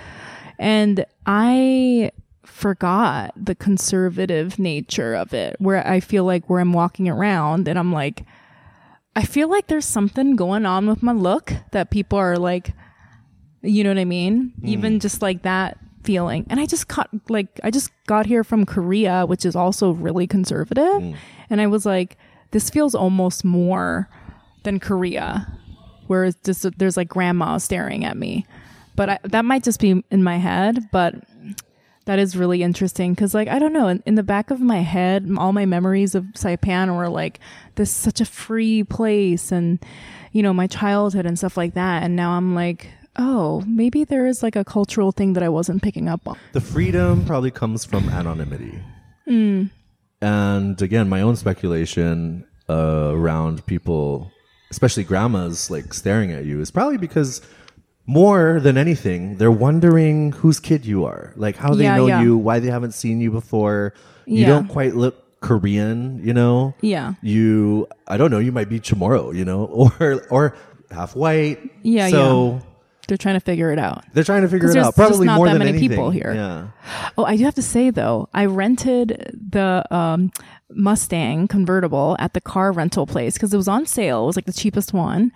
And 0.58 1.06
I 1.24 2.10
forgot 2.44 3.32
the 3.36 3.54
conservative 3.54 4.58
nature 4.58 5.14
of 5.14 5.32
it, 5.34 5.56
where 5.58 5.86
I 5.86 6.00
feel 6.00 6.24
like 6.24 6.48
where 6.48 6.60
I'm 6.60 6.72
walking 6.72 7.08
around 7.08 7.68
and 7.68 7.78
I'm 7.78 7.92
like, 7.92 8.24
I 9.16 9.24
feel 9.24 9.48
like 9.48 9.68
there's 9.68 9.86
something 9.86 10.36
going 10.36 10.66
on 10.66 10.86
with 10.86 11.02
my 11.02 11.12
look 11.12 11.52
that 11.70 11.90
people 11.90 12.18
are 12.18 12.36
like, 12.36 12.72
you 13.62 13.84
know 13.84 13.90
what 13.90 13.98
I 13.98 14.04
mean? 14.04 14.52
Hmm. 14.60 14.66
Even 14.66 15.00
just 15.00 15.22
like 15.22 15.42
that 15.42 15.78
feeling. 16.02 16.46
And 16.50 16.60
I 16.60 16.66
just 16.66 16.88
got 16.88 17.08
like, 17.28 17.60
I 17.62 17.70
just 17.70 17.90
got 18.06 18.26
here 18.26 18.44
from 18.44 18.66
Korea, 18.66 19.24
which 19.26 19.44
is 19.44 19.56
also 19.56 19.92
really 19.92 20.26
conservative. 20.26 21.02
Hmm. 21.02 21.12
And 21.48 21.60
I 21.60 21.66
was 21.66 21.86
like, 21.86 22.16
this 22.50 22.70
feels 22.70 22.94
almost 22.94 23.44
more 23.44 24.08
than 24.64 24.80
Korea, 24.80 25.46
where 26.06 26.24
it's 26.24 26.38
just 26.44 26.78
there's 26.78 26.96
like 26.96 27.08
grandma 27.08 27.58
staring 27.58 28.04
at 28.04 28.16
me. 28.16 28.46
But 28.96 29.10
I, 29.10 29.18
that 29.24 29.44
might 29.44 29.64
just 29.64 29.80
be 29.80 30.04
in 30.10 30.22
my 30.22 30.36
head, 30.38 30.88
but 30.92 31.14
that 32.06 32.18
is 32.18 32.36
really 32.36 32.62
interesting 32.62 33.14
because 33.14 33.34
like 33.34 33.48
i 33.48 33.58
don't 33.58 33.72
know 33.72 33.88
in, 33.88 34.02
in 34.06 34.14
the 34.14 34.22
back 34.22 34.50
of 34.50 34.60
my 34.60 34.78
head 34.80 35.28
all 35.38 35.52
my 35.52 35.66
memories 35.66 36.14
of 36.14 36.24
saipan 36.34 36.96
were 36.96 37.08
like 37.08 37.40
this 37.76 37.90
such 37.90 38.20
a 38.20 38.24
free 38.24 38.84
place 38.84 39.50
and 39.52 39.78
you 40.32 40.42
know 40.42 40.52
my 40.52 40.66
childhood 40.66 41.26
and 41.26 41.38
stuff 41.38 41.56
like 41.56 41.74
that. 41.74 42.02
And 42.02 42.16
now 42.16 42.32
i'm 42.32 42.54
like 42.54 42.88
oh 43.16 43.62
maybe 43.66 44.04
there 44.04 44.26
is 44.26 44.42
like 44.42 44.56
a 44.56 44.64
cultural 44.64 45.12
thing 45.12 45.34
that 45.34 45.42
i 45.42 45.48
wasn't 45.48 45.82
picking 45.82 46.08
up 46.08 46.26
on. 46.26 46.36
The 46.52 46.60
freedom 46.60 47.24
probably 47.24 47.50
comes 47.50 47.84
from 47.84 48.08
anonymity. 48.08 48.78
And 50.20 50.80
again, 50.80 51.08
my 51.08 51.20
own 51.20 51.36
speculation 51.36 52.46
uh, 52.68 53.10
around 53.12 53.64
people, 53.66 54.32
especially 54.70 55.04
grandmas, 55.04 55.70
like 55.70 55.92
staring 55.92 56.32
at 56.32 56.44
you, 56.46 56.60
is 56.60 56.70
probably 56.70 56.96
because 56.96 57.42
more 58.06 58.60
than 58.60 58.76
anything, 58.76 59.36
they're 59.38 59.50
wondering 59.50 60.32
whose 60.32 60.60
kid 60.60 60.84
you 60.84 61.04
are, 61.04 61.32
like 61.36 61.56
how 61.56 61.74
they 61.74 61.84
Yeah, 61.84 61.96
know 61.96 62.06
yeah. 62.06 62.22
you, 62.22 62.36
why 62.36 62.58
they 62.58 62.68
haven't 62.70 62.92
seen 62.92 63.20
you 63.20 63.30
before. 63.30 63.94
You 64.26 64.40
Yeah. 64.42 64.48
don't 64.48 64.68
quite 64.68 64.94
look 64.94 65.40
Korean, 65.40 66.20
you 66.24 66.32
know. 66.32 66.74
yeah 66.80 67.14
You, 67.22 67.86
I 68.06 68.16
don't 68.16 68.30
know, 68.30 68.38
you 68.38 68.52
might 68.52 68.68
be 68.68 68.80
Chamorro, 68.80 69.34
you 69.34 69.44
know, 69.44 69.64
or 70.00 70.22
or 70.30 70.54
half 70.90 71.14
white. 71.16 71.58
Yeah, 71.82 72.08
So 72.08 72.60
they're 73.08 73.18
trying 73.18 73.34
to 73.34 73.40
figure 73.40 73.70
it 73.70 73.78
out 73.78 74.02
they're 74.14 74.24
trying 74.24 74.40
to 74.42 74.48
figure 74.48 74.68
'Cause 74.68 74.74
it 74.76 74.78
there's 74.78 74.86
out. 74.86 74.96
just 74.96 75.08
Probably 75.08 75.26
not 75.26 75.36
more 75.36 75.46
that 75.46 75.52
than 75.54 75.58
many 75.60 75.70
anything. 75.78 75.88
people 75.90 76.10
here. 76.10 76.32
Yeah. 76.34 76.68
Oh, 77.18 77.24
I 77.24 77.36
do 77.36 77.44
have 77.44 77.54
to 77.56 77.62
say 77.62 77.90
though, 77.90 78.28
I 78.32 78.46
rented 78.46 79.38
the 79.50 79.84
um, 79.90 80.30
Mustang 80.70 81.46
convertible 81.48 82.16
at 82.18 82.32
the 82.34 82.40
car 82.40 82.72
rental 82.72 83.06
place 83.06 83.34
because 83.34 83.52
it 83.52 83.56
was 83.58 83.68
on 83.68 83.86
sale. 83.86 84.24
It 84.24 84.26
was 84.26 84.36
like 84.36 84.46
the 84.46 84.52
cheapest 84.52 84.92
one. 84.94 85.32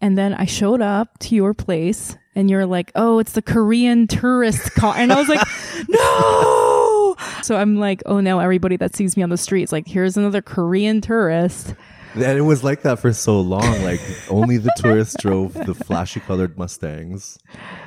And 0.00 0.16
then 0.16 0.34
I 0.34 0.44
showed 0.44 0.80
up 0.80 1.18
to 1.20 1.34
your 1.34 1.54
place 1.54 2.16
and 2.34 2.50
you're 2.50 2.66
like, 2.66 2.92
oh, 2.94 3.18
it's 3.18 3.32
the 3.32 3.42
Korean 3.42 4.06
tourist 4.06 4.74
car. 4.74 4.94
And 4.96 5.12
I 5.12 5.16
was 5.16 5.28
like, 5.28 5.46
no. 5.88 7.16
So 7.42 7.56
I'm 7.56 7.76
like, 7.76 8.02
oh 8.06 8.20
no, 8.20 8.40
everybody 8.40 8.76
that 8.76 8.94
sees 8.94 9.16
me 9.16 9.22
on 9.22 9.30
the 9.30 9.38
streets, 9.38 9.72
like, 9.72 9.86
here's 9.86 10.16
another 10.16 10.42
Korean 10.42 11.00
tourist. 11.00 11.74
And 12.14 12.38
it 12.38 12.42
was 12.42 12.64
like 12.64 12.82
that 12.82 12.98
for 12.98 13.12
so 13.12 13.40
long. 13.40 13.82
Like 13.82 14.00
only 14.30 14.56
the 14.56 14.72
tourists 14.76 15.16
drove 15.20 15.52
the 15.52 15.74
flashy 15.74 16.20
colored 16.20 16.56
Mustangs. 16.56 17.38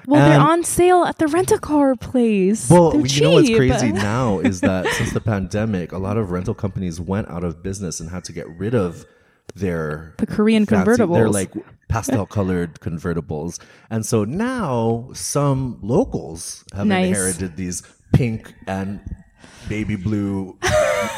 Well, 0.06 0.28
they're 0.28 0.40
on 0.40 0.64
sale 0.64 1.04
at 1.04 1.18
the 1.18 1.28
rent 1.28 1.52
a 1.52 1.58
car 1.58 1.96
place. 1.96 2.70
Well, 2.70 2.92
They're 2.92 3.06
you 3.06 3.22
know 3.22 3.32
what's 3.32 3.50
crazy 3.50 3.92
now 3.92 4.40
is 4.40 4.62
that 4.62 4.86
since 4.94 5.14
the 5.14 5.22
pandemic, 5.22 5.92
a 5.92 5.98
lot 5.98 6.18
of 6.18 6.30
rental 6.30 6.54
companies 6.54 7.02
went 7.02 7.28
out 7.30 7.44
of 7.44 7.64
business 7.64 8.00
and 8.00 8.10
had 8.10 8.24
to 8.26 8.32
get 8.32 8.48
rid 8.50 8.76
of 8.76 9.06
their 9.56 10.14
The 10.18 10.28
Korean 10.28 10.66
fancy- 10.66 10.92
convertibles. 10.92 11.14
They're 11.14 11.30
like 11.30 11.52
pastel 11.88 12.26
colored 12.38 12.80
convertibles, 12.80 13.60
and 13.90 14.06
so 14.06 14.24
now 14.24 15.10
some 15.14 15.80
locals 15.82 16.64
have 16.74 16.88
Nice. 16.88 17.08
inherited 17.08 17.56
these 17.58 17.84
pink 18.14 18.54
and 18.68 19.00
baby 19.68 19.96
blue 19.96 20.58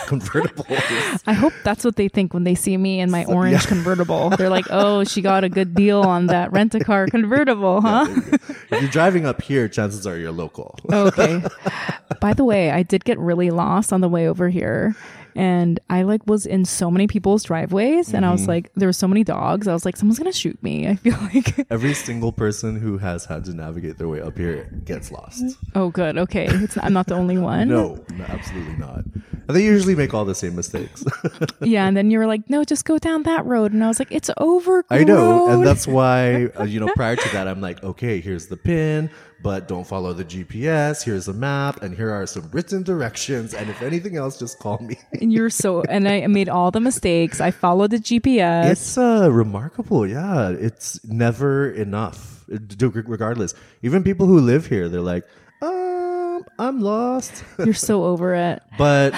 convertibles. 0.05 1.21
I 1.27 1.33
hope 1.33 1.53
that's 1.63 1.83
what 1.83 1.95
they 1.95 2.07
think 2.07 2.33
when 2.33 2.43
they 2.43 2.55
see 2.55 2.77
me 2.77 2.99
in 2.99 3.09
my 3.11 3.25
orange 3.25 3.65
convertible. 3.67 4.29
They're 4.31 4.49
like, 4.49 4.65
"Oh, 4.69 5.03
she 5.03 5.21
got 5.21 5.43
a 5.43 5.49
good 5.49 5.73
deal 5.75 6.01
on 6.01 6.27
that 6.27 6.51
rent 6.51 6.75
a 6.75 6.79
car 6.79 7.07
convertible, 7.07 7.81
huh?" 7.81 8.07
if 8.09 8.71
you're 8.81 8.89
driving 8.89 9.25
up 9.25 9.41
here, 9.41 9.67
chances 9.67 10.05
are 10.07 10.17
you're 10.17 10.31
local. 10.31 10.77
okay. 10.91 11.43
By 12.21 12.33
the 12.33 12.43
way, 12.43 12.71
I 12.71 12.83
did 12.83 13.03
get 13.05 13.17
really 13.19 13.49
lost 13.49 13.91
on 13.93 14.01
the 14.01 14.09
way 14.09 14.27
over 14.27 14.49
here. 14.49 14.95
And 15.35 15.79
I 15.89 16.03
like 16.03 16.21
was 16.27 16.45
in 16.45 16.65
so 16.65 16.91
many 16.91 17.07
people's 17.07 17.43
driveways 17.43 18.13
and 18.13 18.25
I 18.25 18.31
was 18.31 18.47
like 18.47 18.71
there 18.75 18.87
were 18.87 18.93
so 18.93 19.07
many 19.07 19.23
dogs. 19.23 19.67
I 19.67 19.73
was 19.73 19.85
like 19.85 19.97
someone's 19.97 20.19
going 20.19 20.31
to 20.31 20.37
shoot 20.37 20.61
me. 20.61 20.87
I 20.87 20.95
feel 20.95 21.17
like 21.33 21.65
Every 21.71 21.93
single 21.93 22.31
person 22.31 22.79
who 22.79 22.97
has 22.97 23.25
had 23.25 23.45
to 23.45 23.53
navigate 23.53 23.97
their 23.97 24.07
way 24.07 24.21
up 24.21 24.37
here 24.37 24.69
gets 24.85 25.11
lost. 25.11 25.43
Oh 25.75 25.89
good. 25.89 26.17
Okay. 26.17 26.47
It's 26.49 26.77
I'm 26.77 26.93
not 26.93 27.07
the 27.07 27.15
only 27.15 27.37
one. 27.53 27.67
No, 27.69 28.03
no, 28.13 28.25
absolutely 28.25 28.75
not. 28.75 29.03
And 29.47 29.57
they 29.57 29.63
usually 29.63 29.95
make 29.95 30.13
all 30.13 30.25
the 30.25 30.35
same 30.35 30.55
mistakes. 30.55 31.03
Yeah, 31.61 31.87
and 31.87 31.95
then 31.95 32.09
you 32.09 32.17
were 32.17 32.25
like, 32.25 32.49
"No, 32.49 32.63
just 32.63 32.85
go 32.85 32.97
down 32.97 33.23
that 33.23 33.45
road." 33.45 33.71
And 33.71 33.83
I 33.83 33.87
was 33.87 33.99
like, 33.99 34.11
"It's 34.11 34.29
over." 34.37 34.83
I 34.89 35.03
know, 35.03 35.47
and 35.47 35.65
that's 35.65 35.85
why 35.87 36.45
uh, 36.59 36.63
you 36.63 36.79
know. 36.79 36.87
Prior 36.95 37.15
to 37.15 37.29
that, 37.33 37.47
I'm 37.47 37.61
like, 37.61 37.83
okay, 37.83 38.19
here's 38.19 38.47
the 38.47 38.57
pin, 38.57 39.09
but 39.41 39.67
don't 39.67 39.85
follow 39.85 40.13
the 40.13 40.25
GPS. 40.25 41.03
Here's 41.03 41.27
a 41.27 41.33
map, 41.33 41.81
and 41.81 41.95
here 41.95 42.11
are 42.11 42.25
some 42.25 42.49
written 42.51 42.83
directions. 42.83 43.53
And 43.53 43.69
if 43.69 43.81
anything 43.81 44.17
else, 44.17 44.37
just 44.37 44.59
call 44.59 44.77
me. 44.79 44.97
and 45.19 45.31
you're 45.33 45.49
so 45.49 45.83
and 45.83 46.07
I 46.07 46.27
made 46.27 46.49
all 46.49 46.71
the 46.71 46.79
mistakes. 46.79 47.41
I 47.41 47.51
followed 47.51 47.91
the 47.91 47.97
GPS. 47.97 48.69
It's 48.71 48.97
uh, 48.97 49.29
remarkable, 49.31 50.07
yeah. 50.07 50.49
It's 50.49 51.03
never 51.05 51.71
enough, 51.71 52.45
regardless. 52.47 53.53
Even 53.81 54.03
people 54.03 54.27
who 54.27 54.39
live 54.39 54.67
here, 54.67 54.89
they're 54.89 55.01
like, 55.01 55.25
um, 55.61 56.45
I'm 56.59 56.79
lost. 56.79 57.43
You're 57.59 57.73
so 57.73 58.03
over 58.03 58.33
it. 58.35 58.61
But 58.77 59.13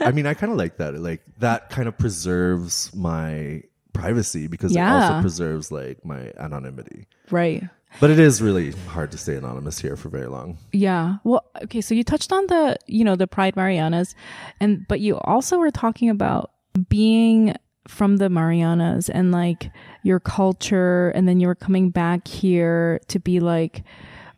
I 0.00 0.12
mean, 0.12 0.26
I 0.26 0.34
kind 0.34 0.52
of 0.52 0.58
like 0.58 0.76
that. 0.78 0.94
Like 0.94 1.22
that 1.38 1.70
kind 1.70 1.88
of 1.88 1.96
preserves 1.98 2.94
my 2.94 3.62
privacy 3.92 4.46
because 4.46 4.74
it 4.74 4.80
also 4.80 5.20
preserves 5.20 5.70
like 5.72 6.04
my 6.04 6.32
anonymity. 6.38 7.06
Right. 7.30 7.64
But 7.98 8.10
it 8.10 8.18
is 8.18 8.40
really 8.40 8.72
hard 8.88 9.10
to 9.12 9.18
stay 9.18 9.34
anonymous 9.34 9.78
here 9.78 9.96
for 9.96 10.08
very 10.08 10.26
long. 10.26 10.58
Yeah. 10.72 11.16
Well, 11.24 11.44
okay, 11.64 11.80
so 11.80 11.94
you 11.94 12.04
touched 12.04 12.32
on 12.32 12.46
the, 12.46 12.76
you 12.86 13.04
know, 13.04 13.16
the 13.16 13.26
Pride 13.26 13.56
Marianas 13.56 14.14
and 14.60 14.86
but 14.88 15.00
you 15.00 15.18
also 15.18 15.58
were 15.58 15.70
talking 15.70 16.08
about 16.08 16.52
being 16.88 17.54
from 17.88 18.18
the 18.18 18.30
Marianas 18.30 19.08
and 19.08 19.32
like 19.32 19.70
your 20.04 20.20
culture 20.20 21.10
and 21.10 21.26
then 21.26 21.40
you 21.40 21.48
were 21.48 21.54
coming 21.54 21.90
back 21.90 22.28
here 22.28 23.00
to 23.08 23.18
be 23.18 23.40
like 23.40 23.82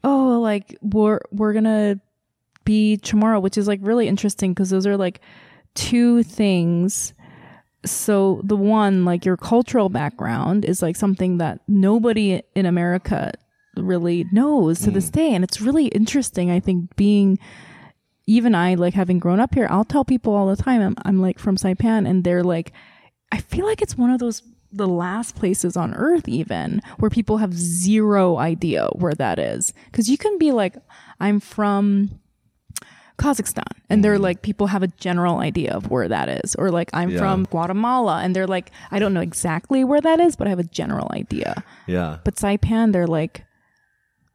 oh, 0.04 0.40
like 0.40 0.76
we're 0.80 1.20
we're 1.30 1.52
going 1.52 1.64
to 1.64 2.00
be 2.64 2.98
Chamorro, 3.02 3.40
which 3.40 3.58
is 3.58 3.68
like 3.68 3.80
really 3.82 4.08
interesting 4.08 4.52
because 4.52 4.70
those 4.70 4.86
are 4.86 4.96
like 4.96 5.20
two 5.74 6.22
things 6.22 7.14
so 7.84 8.40
the 8.44 8.56
one 8.56 9.04
like 9.04 9.24
your 9.24 9.36
cultural 9.36 9.88
background 9.88 10.64
is 10.64 10.82
like 10.82 10.94
something 10.94 11.38
that 11.38 11.60
nobody 11.66 12.40
in 12.54 12.66
america 12.66 13.32
really 13.76 14.26
knows 14.32 14.80
to 14.80 14.90
this 14.90 15.08
mm. 15.08 15.12
day 15.12 15.34
and 15.34 15.44
it's 15.44 15.60
really 15.60 15.86
interesting 15.86 16.50
i 16.50 16.60
think 16.60 16.94
being 16.96 17.38
even 18.26 18.54
i 18.54 18.74
like 18.74 18.94
having 18.94 19.18
grown 19.18 19.40
up 19.40 19.54
here 19.54 19.66
i'll 19.70 19.84
tell 19.84 20.04
people 20.04 20.34
all 20.34 20.46
the 20.46 20.62
time 20.62 20.82
i'm, 20.82 20.94
I'm 21.04 21.20
like 21.20 21.38
from 21.38 21.56
saipan 21.56 22.08
and 22.08 22.22
they're 22.22 22.44
like 22.44 22.72
i 23.30 23.38
feel 23.38 23.66
like 23.66 23.80
it's 23.82 23.96
one 23.96 24.10
of 24.10 24.18
those 24.18 24.42
the 24.70 24.86
last 24.86 25.36
places 25.36 25.76
on 25.76 25.94
earth 25.94 26.28
even 26.28 26.80
where 26.98 27.10
people 27.10 27.38
have 27.38 27.54
zero 27.54 28.38
idea 28.38 28.88
where 28.94 29.14
that 29.14 29.38
is 29.38 29.72
because 29.86 30.08
you 30.08 30.18
can 30.18 30.38
be 30.38 30.52
like 30.52 30.76
i'm 31.20 31.40
from 31.40 32.20
Kazakhstan. 33.18 33.62
And 33.88 34.02
they're 34.02 34.18
mm. 34.18 34.22
like, 34.22 34.42
people 34.42 34.68
have 34.68 34.82
a 34.82 34.88
general 34.88 35.38
idea 35.38 35.72
of 35.72 35.90
where 35.90 36.08
that 36.08 36.28
is. 36.28 36.54
Or 36.56 36.70
like, 36.70 36.90
I'm 36.92 37.10
Yeah. 37.10 37.18
from 37.18 37.44
Guatemala. 37.44 38.20
And 38.22 38.34
they're 38.34 38.46
like, 38.46 38.70
I 38.90 38.98
don't 38.98 39.14
know 39.14 39.20
exactly 39.20 39.84
where 39.84 40.00
that 40.00 40.18
is, 40.18 40.34
but 40.34 40.46
I 40.46 40.50
have 40.50 40.58
a 40.58 40.64
general 40.64 41.08
idea. 41.12 41.62
Yeah. 41.86 42.18
But 42.24 42.36
Saipan, 42.36 42.92
they're 42.92 43.06
like, 43.06 43.44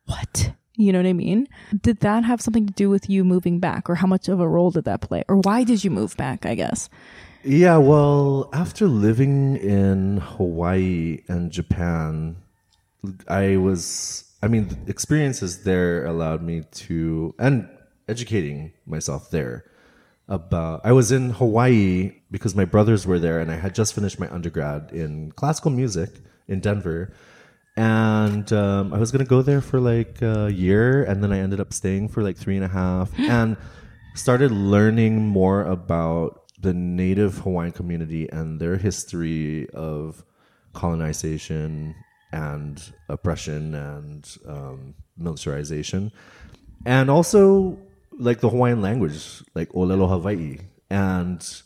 what? 0.07 0.51
You 0.75 0.91
know 0.91 0.99
what 0.99 1.07
I 1.07 1.13
mean? 1.13 1.47
Did 1.81 2.01
that 2.01 2.23
have 2.23 2.41
something 2.41 2.67
to 2.67 2.73
do 2.73 2.89
with 2.89 3.09
you 3.09 3.23
moving 3.23 3.59
back? 3.59 3.89
Or 3.89 3.95
how 3.95 4.07
much 4.07 4.27
of 4.27 4.39
a 4.39 4.47
role 4.47 4.71
did 4.71 4.85
that 4.85 5.01
play? 5.01 5.23
Or 5.27 5.37
why 5.37 5.63
did 5.63 5.83
you 5.83 5.89
move 5.89 6.15
back, 6.17 6.45
I 6.45 6.55
guess? 6.55 6.89
Yeah, 7.43 7.77
well, 7.77 8.49
after 8.53 8.87
living 8.87 9.57
in 9.57 10.17
Hawaii 10.17 11.23
and 11.27 11.51
Japan, 11.51 12.35
I 13.27 13.57
was, 13.57 14.35
I 14.43 14.47
mean, 14.47 14.75
experiences 14.87 15.63
there 15.63 16.05
allowed 16.05 16.43
me 16.43 16.63
to, 16.71 17.33
and 17.39 17.69
educating 18.07 18.73
myself 18.85 19.31
there 19.31 19.65
about, 20.27 20.81
I 20.83 20.91
was 20.91 21.11
in 21.11 21.31
Hawaii 21.31 22.15
because 22.29 22.55
my 22.55 22.65
brothers 22.65 23.07
were 23.07 23.19
there 23.19 23.39
and 23.39 23.49
I 23.49 23.55
had 23.55 23.73
just 23.73 23.95
finished 23.95 24.19
my 24.19 24.29
undergrad 24.29 24.91
in 24.91 25.31
classical 25.31 25.71
music 25.71 26.09
in 26.47 26.59
Denver. 26.59 27.13
And 27.77 28.51
um, 28.51 28.93
I 28.93 28.97
was 28.97 29.11
to 29.11 29.23
go 29.23 29.41
there 29.41 29.61
for 29.61 29.79
like 29.79 30.21
a 30.21 30.51
year. 30.51 31.03
And 31.03 31.23
then 31.23 31.31
I 31.31 31.39
ended 31.39 31.59
up 31.59 31.71
staying 31.71 32.09
for 32.09 32.23
like 32.23 32.35
three 32.35 32.55
and 32.55 32.65
a 32.65 32.67
half 32.67 33.17
and 33.19 33.55
started 34.15 34.51
learning 34.51 35.27
more 35.27 35.61
about 35.63 36.41
the 36.59 36.73
native 36.73 37.37
Hawaiian 37.39 37.71
community 37.71 38.27
and 38.31 38.59
their 38.59 38.77
history 38.77 39.69
of 39.69 40.25
colonization 40.73 41.95
and 42.31 42.93
oppression 43.09 43.75
and 43.75 44.37
um, 44.47 44.95
militarization, 45.17 46.11
and 46.85 47.09
also 47.09 47.77
like 48.17 48.39
the 48.39 48.49
Hawaiian 48.49 48.81
language, 48.81 49.43
like 49.55 49.69
Olelo 49.69 50.09
Hawaii 50.09 50.57
and 50.89 51.61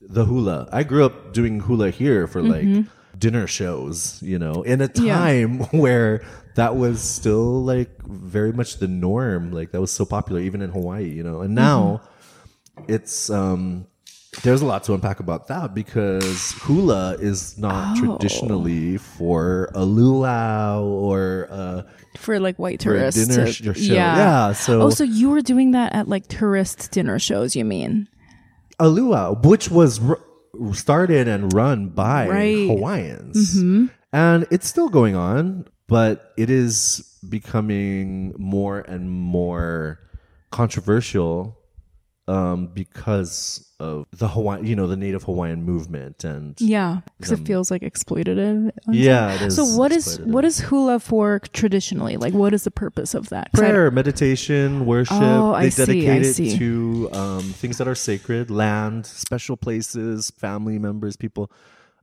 the 0.00 0.24
hula. 0.24 0.68
I 0.70 0.82
grew 0.82 1.04
up 1.04 1.32
doing 1.32 1.60
hula 1.60 1.90
here 1.90 2.26
for 2.26 2.42
like 2.42 2.86
dinner 3.18 3.46
shows, 3.46 4.20
you 4.22 4.38
know, 4.38 4.62
in 4.62 4.80
a 4.80 4.90
Yeah. 4.94 5.14
time 5.14 5.58
where 5.72 6.22
that 6.56 6.76
was 6.76 7.00
still 7.00 7.62
like 7.64 8.02
very 8.02 8.52
much 8.52 8.78
the 8.78 8.88
norm. 8.88 9.52
Like 9.52 9.72
that 9.72 9.80
was 9.80 9.90
so 9.90 10.04
popular 10.04 10.40
even 10.40 10.62
in 10.62 10.70
Hawaii, 10.70 11.08
you 11.08 11.22
know. 11.22 11.40
And 11.40 11.54
now 11.54 12.00
it's 12.88 13.30
um 13.30 13.86
there's 14.42 14.62
a 14.62 14.66
lot 14.66 14.82
to 14.82 14.94
unpack 14.94 15.20
about 15.20 15.46
that 15.46 15.74
because 15.74 16.52
hula 16.62 17.14
is 17.20 17.56
not 17.56 17.96
Oh. 17.96 18.00
traditionally 18.18 18.96
for 18.98 19.70
a 19.76 19.84
luau 19.84 20.82
or 20.82 21.46
a, 21.50 21.86
For 22.18 22.40
like 22.40 22.58
white 22.58 22.80
tourists. 22.80 23.28
dinner 23.28 23.46
to- 23.46 23.52
sh- 23.52 23.62
show. 23.86 23.94
Yeah. 23.94 24.52
so, 24.52 24.82
oh, 24.82 24.90
so 24.90 25.04
you 25.04 25.30
were 25.30 25.40
doing 25.40 25.70
that 25.70 25.92
at 25.94 26.08
like 26.08 26.26
tourist 26.26 26.90
dinner 26.90 27.20
shows, 27.20 27.54
you 27.54 27.64
mean? 27.64 28.08
a 28.80 28.88
luau, 28.88 29.34
which 29.44 29.70
was 29.70 30.00
r- 30.02 30.18
started 30.72 31.28
and 31.28 31.52
run 31.52 31.88
by 31.88 32.28
Right. 32.28 32.56
Mm-hmm. 32.56 32.76
Hawaiians, 32.76 33.62
and 34.12 34.46
it's 34.50 34.66
still 34.68 34.88
going 34.88 35.16
on, 35.16 35.66
but 35.88 36.32
it 36.36 36.50
is 36.50 37.18
becoming 37.28 38.34
more 38.38 38.80
and 38.80 39.10
more 39.10 39.98
controversial 40.50 41.58
um, 42.26 42.68
because 42.68 43.70
of 43.80 44.06
the 44.12 44.28
Hawaii, 44.28 44.64
you 44.66 44.74
know, 44.76 44.86
the 44.86 44.96
Native 44.96 45.24
Hawaiian 45.24 45.62
movement, 45.64 46.24
and 46.24 46.58
Yeah, 46.60 47.00
because 47.18 47.32
it 47.32 47.44
feels 47.46 47.70
like 47.70 47.82
exploitative. 47.82 48.70
yeah, 48.88 49.34
it 49.34 49.42
is. 49.42 49.56
So 49.56 49.64
what 49.76 49.92
is 49.92 50.18
what 50.20 50.44
is 50.44 50.58
hula 50.60 51.00
for 51.00 51.40
traditionally? 51.52 52.16
Like, 52.16 52.32
what 52.32 52.54
is 52.54 52.64
the 52.64 52.70
purpose 52.70 53.12
of 53.14 53.28
that? 53.28 53.50
I- 53.54 53.58
prayer, 53.58 53.90
meditation, 53.90 54.86
worship. 54.86 55.16
Oh, 55.20 55.52
I 55.54 55.64
they 55.64 55.70
see, 55.70 55.84
dedicate 55.84 56.08
I 56.10 56.26
it 56.28 56.34
see. 56.34 56.58
to 56.58 57.10
um, 57.12 57.42
things 57.42 57.76
that 57.78 57.88
are 57.88 57.94
sacred, 57.94 58.50
land, 58.50 59.04
special 59.06 59.56
places, 59.56 60.30
family 60.38 60.78
members, 60.78 61.16
people, 61.16 61.50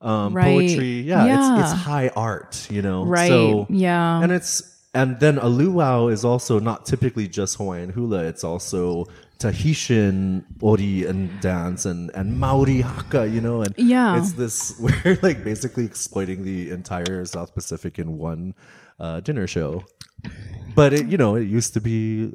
um, 0.01 0.33
Right. 0.35 0.45
poetry. 0.45 1.01
Yeah, 1.01 1.25
Yeah. 1.25 1.61
It's, 1.63 1.71
it's 1.71 1.81
high 1.81 2.09
art, 2.15 2.67
you 2.69 2.81
know. 2.83 3.05
Right. 3.05 3.29
So, 3.29 3.65
yeah. 3.69 4.21
and 4.21 4.31
it's 4.31 4.61
and 4.93 5.19
then 5.21 5.37
a 5.37 5.47
luau 5.47 6.07
is 6.09 6.25
also 6.25 6.59
not 6.59 6.85
typically 6.85 7.27
just 7.27 7.55
Hawaiian 7.57 7.89
hula. 7.89 8.25
It's 8.25 8.43
also 8.43 9.05
Tahitian 9.41 10.45
ori 10.61 11.05
and 11.05 11.29
dance 11.41 11.85
and 11.85 12.11
and 12.13 12.39
Maori 12.39 12.81
haka, 12.81 13.27
you 13.27 13.41
know. 13.41 13.61
And 13.63 13.73
Yeah. 13.77 14.17
it's 14.19 14.33
this 14.33 14.57
we're 14.83 15.17
like 15.21 15.43
basically 15.43 15.85
exploiting 15.85 16.43
the 16.43 16.69
entire 16.69 17.25
South 17.25 17.53
Pacific 17.55 17.97
in 17.99 18.17
one 18.17 18.53
uh, 18.99 19.19
dinner 19.21 19.47
show. 19.47 19.83
But 20.75 20.93
it, 20.93 21.07
you 21.07 21.17
know, 21.17 21.35
it 21.35 21.47
used 21.47 21.73
to 21.73 21.81
be, 21.81 22.33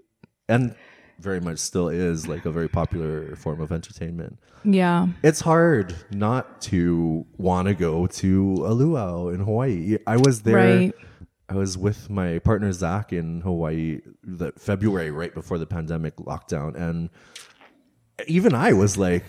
and 0.49 0.75
very 1.21 1.41
much 1.41 1.59
still 1.59 1.89
is, 1.89 2.27
like 2.29 2.45
a 2.45 2.51
very 2.51 2.69
popular 2.69 3.37
form 3.37 3.61
of 3.61 3.71
entertainment. 3.73 4.39
yeah. 4.65 5.07
It's 5.23 5.41
hard 5.41 5.95
not 6.11 6.61
to 6.71 7.25
want 7.39 7.69
to 7.69 7.75
go 7.75 8.07
to 8.23 8.31
a 8.67 8.73
luau 8.81 9.29
in 9.29 9.41
Hawaii. 9.41 9.99
I 10.07 10.17
was 10.19 10.43
there. 10.43 10.57
Right. 10.57 10.95
I 11.49 11.55
was 11.55 11.79
with 11.79 12.11
my 12.11 12.39
partner 12.41 12.73
Zach 12.73 13.13
in 13.13 13.41
Hawaii 13.41 14.01
the 14.25 14.53
February 14.59 15.11
right 15.11 15.33
before 15.33 15.59
the 15.59 15.67
pandemic 15.67 16.17
lockdown, 16.17 16.75
and 16.75 17.09
even 18.27 18.55
I 18.55 18.73
was 18.73 18.97
like, 18.99 19.25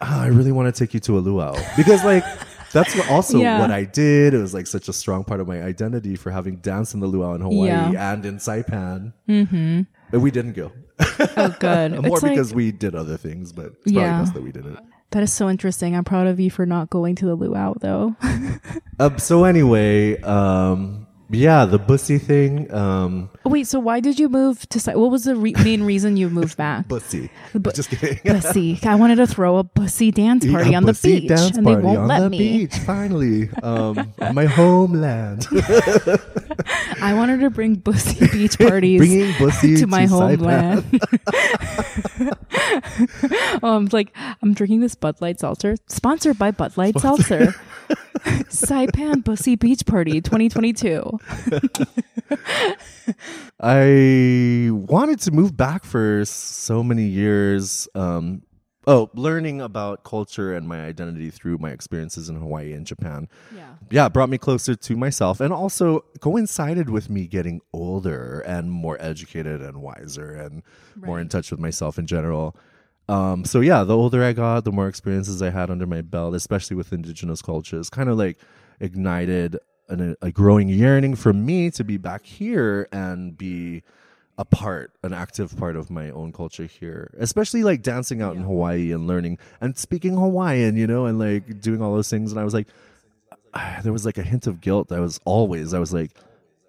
"Ah, 0.00 0.22
I 0.22 0.26
really 0.28 0.52
want 0.52 0.74
to 0.74 0.78
take 0.78 0.94
you 0.94 1.00
to 1.00 1.18
a 1.18 1.20
luau 1.20 1.56
because 1.76 2.04
like 2.04 2.24
that's 2.72 2.94
what 2.96 3.10
also 3.10 3.38
Yeah. 3.38 3.60
what 3.60 3.70
I 3.70 3.84
did. 3.84 4.34
It 4.34 4.38
was 4.38 4.54
like 4.54 4.66
such 4.66 4.88
a 4.88 4.92
strong 4.92 5.24
part 5.24 5.40
of 5.40 5.48
my 5.48 5.62
identity 5.62 6.16
for 6.16 6.30
having 6.30 6.56
danced 6.56 6.94
in 6.94 7.00
the 7.00 7.06
luau 7.06 7.34
in 7.34 7.40
Hawaii 7.40 7.66
Yeah. 7.68 8.12
and 8.12 8.24
in 8.24 8.36
Saipan. 8.36 9.12
Mm-hmm. 9.28 9.80
But 10.10 10.20
we 10.20 10.30
didn't 10.30 10.52
go. 10.52 10.72
Oh, 11.36 11.54
good. 11.60 11.92
More 12.02 12.06
It's 12.06 12.22
like- 12.22 12.32
because 12.32 12.54
we 12.54 12.72
did 12.72 12.94
other 12.94 13.16
things, 13.16 13.52
but 13.52 13.66
it's 13.66 13.76
probably 13.92 14.00
Yeah. 14.02 14.20
best 14.20 14.34
that 14.34 14.42
we 14.42 14.52
did 14.52 14.66
it. 14.66 14.78
that 15.10 15.22
is 15.22 15.32
so 15.32 15.48
interesting. 15.50 15.96
I'm 15.96 16.04
proud 16.04 16.26
of 16.26 16.38
you 16.40 16.50
for 16.50 16.64
not 16.66 16.88
going 16.90 17.14
to 17.16 17.26
the 17.26 17.34
luau 17.34 17.74
though. 17.80 18.14
Uh, 19.00 19.16
so 19.16 19.44
anyway, 19.44 20.20
um, 20.22 21.06
yeah, 21.30 21.64
the 21.64 21.78
bussy 21.78 22.18
thing. 22.18 22.72
Um, 22.72 23.30
Wait, 23.44 23.66
so 23.66 23.78
why 23.80 24.00
did 24.00 24.18
you 24.18 24.28
move 24.28 24.68
to? 24.70 24.92
What 24.98 25.10
was 25.10 25.24
the 25.24 25.36
re- 25.36 25.54
main 25.64 25.82
reason 25.82 26.16
you 26.16 26.30
moved 26.30 26.56
back? 26.64 26.88
bussy. 26.88 27.30
Bu- 27.54 27.72
Just 27.72 27.90
kidding. 27.90 28.18
Bussy. 28.24 28.78
I 28.82 28.94
wanted 28.94 29.16
to 29.16 29.26
throw 29.26 29.56
a 29.58 29.64
bussy 29.64 30.10
dance 30.10 30.46
party 30.50 30.72
A 30.74 30.76
on 30.76 30.84
the 30.84 30.92
bussy 30.92 31.20
beach, 31.20 31.28
dance 31.28 31.56
and 31.56 31.66
they 31.66 31.72
party 31.72 31.86
won't 31.86 31.98
on 31.98 32.08
let 32.08 32.20
the 32.20 32.30
me. 32.30 32.38
beach. 32.66 32.74
Finally, 32.86 33.50
um, 33.62 34.12
my 34.32 34.44
homeland. 34.46 35.46
I 37.00 37.12
wanted 37.14 37.40
to 37.40 37.50
bring 37.50 37.74
bussy 37.76 38.26
beach 38.28 38.58
parties 38.58 38.98
Bringing 38.98 39.34
bussy 39.38 39.76
to 39.76 39.86
my 39.86 40.06
to 40.06 40.08
homeland. 40.12 40.84
oh, 43.62 43.76
I'm 43.76 43.86
like, 43.92 44.14
I'm 44.42 44.54
drinking 44.54 44.80
this 44.80 44.94
Bud 44.94 45.20
Light 45.20 45.40
seltzer, 45.40 45.76
sponsored 45.86 46.38
by 46.38 46.50
Bud 46.50 46.76
Light 46.76 46.98
Seltzer. 46.98 47.54
Saipan 48.48 49.24
Bussy 49.24 49.56
Beach 49.56 49.84
Party 49.86 50.20
2022. 50.20 51.18
I 53.60 54.70
wanted 54.70 55.20
to 55.20 55.30
move 55.30 55.56
back 55.56 55.84
for 55.84 56.24
so 56.24 56.82
many 56.82 57.04
years. 57.04 57.88
Um, 57.94 58.42
oh, 58.86 59.10
learning 59.14 59.60
about 59.60 60.02
culture 60.04 60.54
and 60.54 60.66
my 60.66 60.84
identity 60.84 61.30
through 61.30 61.58
my 61.58 61.70
experiences 61.70 62.28
in 62.28 62.36
Hawaii 62.36 62.72
and 62.72 62.86
Japan. 62.86 63.28
Yeah. 63.54 63.74
yeah, 63.90 64.08
brought 64.08 64.30
me 64.30 64.38
closer 64.38 64.74
to 64.74 64.96
myself 64.96 65.40
and 65.40 65.52
also 65.52 66.04
coincided 66.20 66.90
with 66.90 67.10
me 67.10 67.26
getting 67.26 67.60
older 67.72 68.40
and 68.40 68.70
more 68.72 68.96
educated 69.00 69.60
and 69.60 69.82
wiser 69.82 70.32
and 70.32 70.62
more 70.96 71.20
in 71.20 71.28
touch 71.28 71.50
with 71.50 71.60
myself 71.60 71.98
in 71.98 72.06
general. 72.06 72.56
Um, 73.08 73.44
so 73.44 73.60
yeah, 73.60 73.84
the 73.84 73.96
older 73.96 74.22
I 74.22 74.32
got, 74.32 74.64
the 74.64 74.72
more 74.72 74.88
experiences 74.88 75.40
I 75.40 75.50
had 75.50 75.70
under 75.70 75.86
my 75.86 76.02
belt, 76.02 76.34
especially 76.34 76.76
with 76.76 76.92
indigenous 76.92 77.40
cultures, 77.40 77.88
kind 77.88 78.08
of 78.08 78.18
like 78.18 78.38
ignited 78.80 79.58
an, 79.88 80.14
a 80.20 80.30
growing 80.30 80.68
yearning 80.68 81.14
for 81.16 81.32
me 81.32 81.70
to 81.70 81.84
be 81.84 81.96
back 81.96 82.26
here 82.26 82.86
and 82.92 83.36
be 83.36 83.82
a 84.36 84.44
part, 84.44 84.92
an 85.02 85.12
active 85.12 85.56
part 85.56 85.74
of 85.74 85.90
my 85.90 86.10
own 86.10 86.32
culture 86.32 86.66
here, 86.66 87.10
especially 87.18 87.64
like 87.64 87.82
dancing 87.82 88.22
out 88.22 88.36
in 88.36 88.42
Hawaii 88.42 88.92
and 88.92 89.06
learning 89.06 89.38
and 89.60 89.76
speaking 89.76 90.14
Hawaiian, 90.14 90.76
you 90.76 90.86
know, 90.86 91.06
and 91.06 91.18
like 91.18 91.60
doing 91.60 91.82
all 91.82 91.94
those 91.94 92.08
things. 92.08 92.30
And 92.30 92.40
I 92.40 92.44
was 92.44 92.54
like, 92.54 92.68
ah, 93.54 93.80
there 93.82 93.92
was 93.92 94.06
like 94.06 94.18
a 94.18 94.22
hint 94.22 94.46
of 94.46 94.60
guilt. 94.60 94.92
I 94.92 95.00
was 95.00 95.18
always, 95.24 95.74
I 95.74 95.78
was 95.78 95.92
like, 95.92 96.12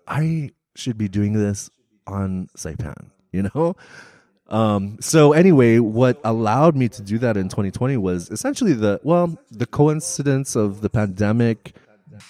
I 0.07 0.51
should 0.75 0.97
be 0.97 1.07
doing 1.07 1.33
this 1.33 1.69
on 2.07 2.47
Saipan, 2.57 3.11
you 3.31 3.43
know? 3.53 3.75
Um, 4.49 4.97
so 4.99 5.33
anyway, 5.33 5.79
what 5.79 6.19
allowed 6.23 6.75
me 6.75 6.89
to 6.89 7.01
do 7.01 7.17
that 7.19 7.37
in 7.37 7.49
2020 7.49 7.97
was 7.97 8.29
essentially 8.31 8.73
the, 8.73 8.99
well, 9.03 9.37
the 9.51 9.65
coincidence 9.65 10.55
of 10.55 10.81
the 10.81 10.89
pandemic 10.89 11.75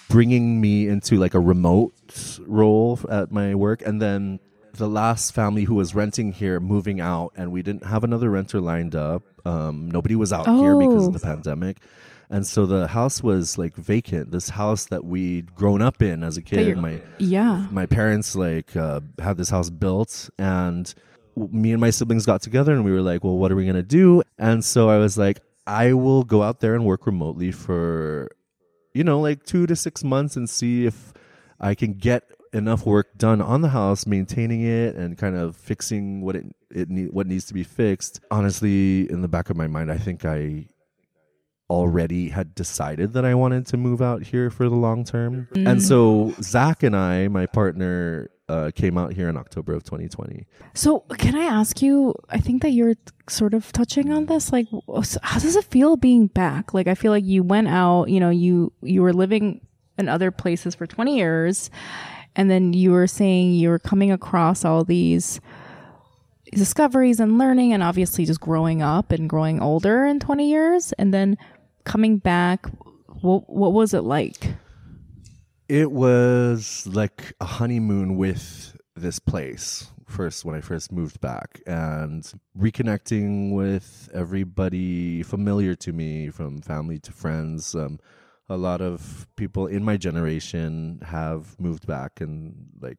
bringing 0.08 0.60
me 0.60 0.86
into 0.86 1.16
like 1.16 1.34
a 1.34 1.40
remote 1.40 2.38
role 2.46 2.98
at 3.10 3.32
my 3.32 3.54
work. 3.54 3.82
And 3.84 4.00
then 4.00 4.38
the 4.74 4.88
last 4.88 5.32
family 5.34 5.64
who 5.64 5.74
was 5.74 5.94
renting 5.94 6.32
here 6.32 6.60
moving 6.60 7.00
out 7.00 7.32
and 7.36 7.50
we 7.52 7.62
didn't 7.62 7.84
have 7.84 8.04
another 8.04 8.30
renter 8.30 8.60
lined 8.60 8.94
up. 8.94 9.22
Um, 9.46 9.90
nobody 9.90 10.14
was 10.14 10.32
out 10.32 10.46
here 10.46 10.76
because 10.78 11.04
Oh. 11.04 11.06
of 11.08 11.12
the 11.14 11.20
pandemic. 11.20 11.78
And 12.28 12.46
so 12.46 12.66
the 12.66 12.86
house 12.86 13.22
was 13.22 13.58
like 13.58 13.74
vacant. 13.74 14.30
This 14.30 14.50
house 14.50 14.84
that 14.86 15.04
we'd 15.04 15.54
grown 15.56 15.82
up 15.82 16.00
in 16.02 16.22
as 16.22 16.36
a 16.36 16.42
kid. 16.42 16.76
My 16.78 17.00
Yeah. 17.18 17.66
my 17.72 17.86
parents 17.86 18.36
like 18.36 18.76
uh, 18.76 19.00
had 19.18 19.36
this 19.38 19.50
house 19.50 19.70
built 19.70 20.30
and 20.38 20.94
me 21.48 21.72
and 21.72 21.80
my 21.80 21.90
siblings 21.90 22.26
got 22.26 22.42
together 22.42 22.72
and 22.72 22.84
we 22.84 22.92
were 22.92 23.02
like 23.02 23.24
well 23.24 23.36
what 23.36 23.50
are 23.50 23.56
we 23.56 23.64
going 23.64 23.76
to 23.76 23.82
do? 23.82 24.22
And 24.38 24.64
so 24.64 24.88
i 24.88 24.98
was 24.98 25.18
like 25.18 25.40
i 25.66 25.92
will 25.92 26.22
go 26.24 26.42
out 26.42 26.60
there 26.60 26.74
and 26.74 26.84
work 26.84 27.06
remotely 27.06 27.52
for 27.52 28.30
you 28.94 29.04
know 29.04 29.20
like 29.20 29.44
two 29.44 29.66
to 29.66 29.76
six 29.76 30.02
months 30.02 30.36
and 30.36 30.48
see 30.48 30.86
if 30.86 31.12
i 31.60 31.74
can 31.74 31.94
get 31.94 32.24
enough 32.52 32.84
work 32.84 33.16
done 33.16 33.40
on 33.40 33.60
the 33.60 33.68
house 33.68 34.06
maintaining 34.06 34.62
it 34.62 34.96
and 34.96 35.16
kind 35.16 35.36
of 35.36 35.54
fixing 35.54 36.20
what 36.20 36.34
it, 36.34 36.44
it 36.70 36.90
need, 36.90 37.12
what 37.12 37.28
needs 37.28 37.44
to 37.44 37.54
be 37.54 37.62
fixed. 37.62 38.18
Honestly 38.30 39.10
in 39.10 39.22
the 39.22 39.28
back 39.28 39.50
of 39.50 39.56
my 39.56 39.66
mind 39.66 39.90
i 39.90 39.98
think 39.98 40.24
i 40.24 40.66
already 41.70 42.28
had 42.28 42.54
decided 42.54 43.12
that 43.12 43.24
I 43.24 43.34
wanted 43.34 43.64
to 43.66 43.76
move 43.76 44.02
out 44.02 44.24
here 44.24 44.50
for 44.50 44.68
the 44.68 44.74
long 44.74 45.04
term. 45.04 45.46
And 45.54 45.78
mm. 45.78 45.80
so 45.80 46.34
Zach 46.42 46.82
and 46.82 46.96
I, 46.96 47.28
my 47.28 47.46
partner, 47.46 48.28
uh, 48.50 48.70
came 48.72 48.98
out 48.98 49.12
here 49.12 49.28
in 49.28 49.36
October 49.36 49.72
of 49.72 49.84
2020. 49.84 50.44
So, 50.74 51.00
can 51.18 51.36
I 51.36 51.44
ask 51.44 51.80
you? 51.80 52.14
I 52.28 52.38
think 52.38 52.62
that 52.62 52.70
you're 52.70 52.96
sort 53.28 53.54
of 53.54 53.70
touching 53.70 54.10
on 54.10 54.26
this. 54.26 54.52
Like, 54.52 54.66
how 55.22 55.38
does 55.38 55.54
it 55.54 55.64
feel 55.64 55.96
being 55.96 56.26
back? 56.26 56.74
Like, 56.74 56.88
I 56.88 56.96
feel 56.96 57.12
like 57.12 57.24
you 57.24 57.44
went 57.44 57.68
out. 57.68 58.06
You 58.06 58.18
know, 58.18 58.30
you 58.30 58.72
you 58.82 59.02
were 59.02 59.12
living 59.12 59.60
in 59.98 60.08
other 60.08 60.30
places 60.30 60.74
for 60.74 60.86
20 60.86 61.16
years, 61.16 61.70
and 62.34 62.50
then 62.50 62.72
you 62.72 62.90
were 62.90 63.06
saying 63.06 63.52
you 63.52 63.68
were 63.68 63.78
coming 63.78 64.10
across 64.10 64.64
all 64.64 64.82
these 64.82 65.40
discoveries 66.52 67.20
and 67.20 67.38
learning, 67.38 67.72
and 67.72 67.84
obviously 67.84 68.24
just 68.24 68.40
growing 68.40 68.82
up 68.82 69.12
and 69.12 69.30
growing 69.30 69.62
older 69.62 70.04
in 70.04 70.18
20 70.18 70.50
years, 70.50 70.92
and 70.94 71.14
then 71.14 71.38
coming 71.84 72.18
back. 72.18 72.66
What 73.22 73.48
what 73.48 73.72
was 73.72 73.94
it 73.94 74.02
like? 74.02 74.54
It 75.70 75.92
was 75.92 76.84
like 76.84 77.32
a 77.40 77.44
honeymoon 77.44 78.16
with 78.16 78.76
this 78.96 79.20
place 79.20 79.88
first 80.04 80.44
when 80.44 80.56
I 80.56 80.60
first 80.60 80.90
moved 80.90 81.20
back 81.20 81.60
and 81.64 82.24
reconnecting 82.58 83.52
with 83.52 84.08
everybody 84.12 85.22
familiar 85.22 85.76
to 85.76 85.92
me 85.92 86.30
from 86.30 86.60
family 86.60 86.98
to 86.98 87.12
friends. 87.12 87.76
Um, 87.76 88.00
a 88.48 88.56
lot 88.56 88.80
of 88.80 89.28
people 89.36 89.68
in 89.68 89.84
my 89.84 89.96
generation 89.96 91.02
have 91.06 91.54
moved 91.60 91.86
back 91.86 92.20
and 92.20 92.66
like 92.80 92.98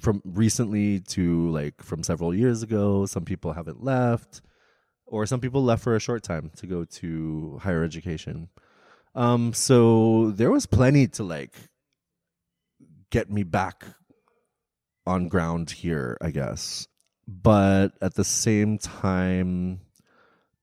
from 0.00 0.22
recently 0.24 1.00
to 1.00 1.50
like 1.50 1.82
from 1.82 2.02
several 2.02 2.34
years 2.34 2.62
ago. 2.62 3.04
Some 3.04 3.26
people 3.26 3.52
haven't 3.52 3.84
left, 3.84 4.40
or 5.04 5.26
some 5.26 5.40
people 5.42 5.62
left 5.62 5.84
for 5.84 5.94
a 5.94 6.00
short 6.00 6.22
time 6.22 6.50
to 6.56 6.66
go 6.66 6.86
to 6.86 7.60
higher 7.62 7.84
education. 7.84 8.48
Um, 9.16 9.54
so 9.54 10.30
there 10.30 10.50
was 10.50 10.66
plenty 10.66 11.08
to 11.08 11.24
like 11.24 11.54
get 13.10 13.30
me 13.30 13.42
back 13.42 13.84
on 15.06 15.28
ground 15.28 15.70
here, 15.70 16.18
I 16.20 16.30
guess. 16.30 16.86
But 17.26 17.92
at 18.02 18.14
the 18.14 18.24
same 18.24 18.78
time, 18.78 19.80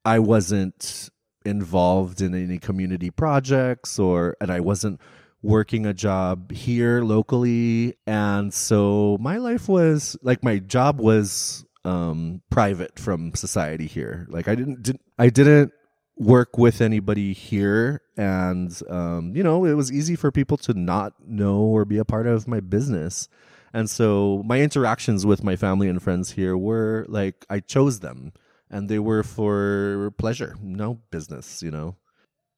I 0.05 0.19
wasn't 0.19 1.09
involved 1.45 2.21
in 2.21 2.35
any 2.35 2.59
community 2.59 3.09
projects 3.09 3.99
or 3.99 4.37
and 4.39 4.49
I 4.49 4.61
wasn't 4.61 5.01
working 5.41 5.85
a 5.85 5.93
job 5.93 6.51
here 6.53 7.01
locally 7.01 7.95
and 8.07 8.53
so 8.53 9.17
my 9.19 9.37
life 9.37 9.67
was 9.67 10.15
like 10.21 10.41
my 10.41 10.59
job 10.59 11.01
was 11.01 11.65
um 11.83 12.41
private 12.49 12.97
from 12.97 13.35
society 13.35 13.87
here 13.87 14.25
like 14.29 14.47
I 14.47 14.55
didn't, 14.55 14.83
didn't 14.83 15.01
I 15.19 15.27
didn't 15.27 15.73
work 16.17 16.57
with 16.57 16.79
anybody 16.79 17.33
here 17.33 18.01
and 18.15 18.81
um 18.87 19.35
you 19.35 19.41
know 19.41 19.65
it 19.65 19.73
was 19.73 19.91
easy 19.91 20.15
for 20.15 20.31
people 20.31 20.57
to 20.57 20.73
not 20.73 21.13
know 21.25 21.57
or 21.57 21.85
be 21.85 21.97
a 21.97 22.05
part 22.05 22.27
of 22.27 22.47
my 22.47 22.59
business 22.59 23.27
and 23.73 23.89
so 23.89 24.43
my 24.45 24.61
interactions 24.61 25.25
with 25.25 25.43
my 25.43 25.55
family 25.55 25.89
and 25.89 26.01
friends 26.01 26.31
here 26.31 26.55
were 26.55 27.05
like 27.09 27.45
I 27.49 27.59
chose 27.59 28.01
them 28.01 28.31
and 28.69 28.87
they 28.87 28.99
were 28.99 29.23
for 29.23 30.13
pleasure, 30.17 30.55
no 30.61 30.99
business, 31.11 31.61
you 31.61 31.71
know. 31.71 31.95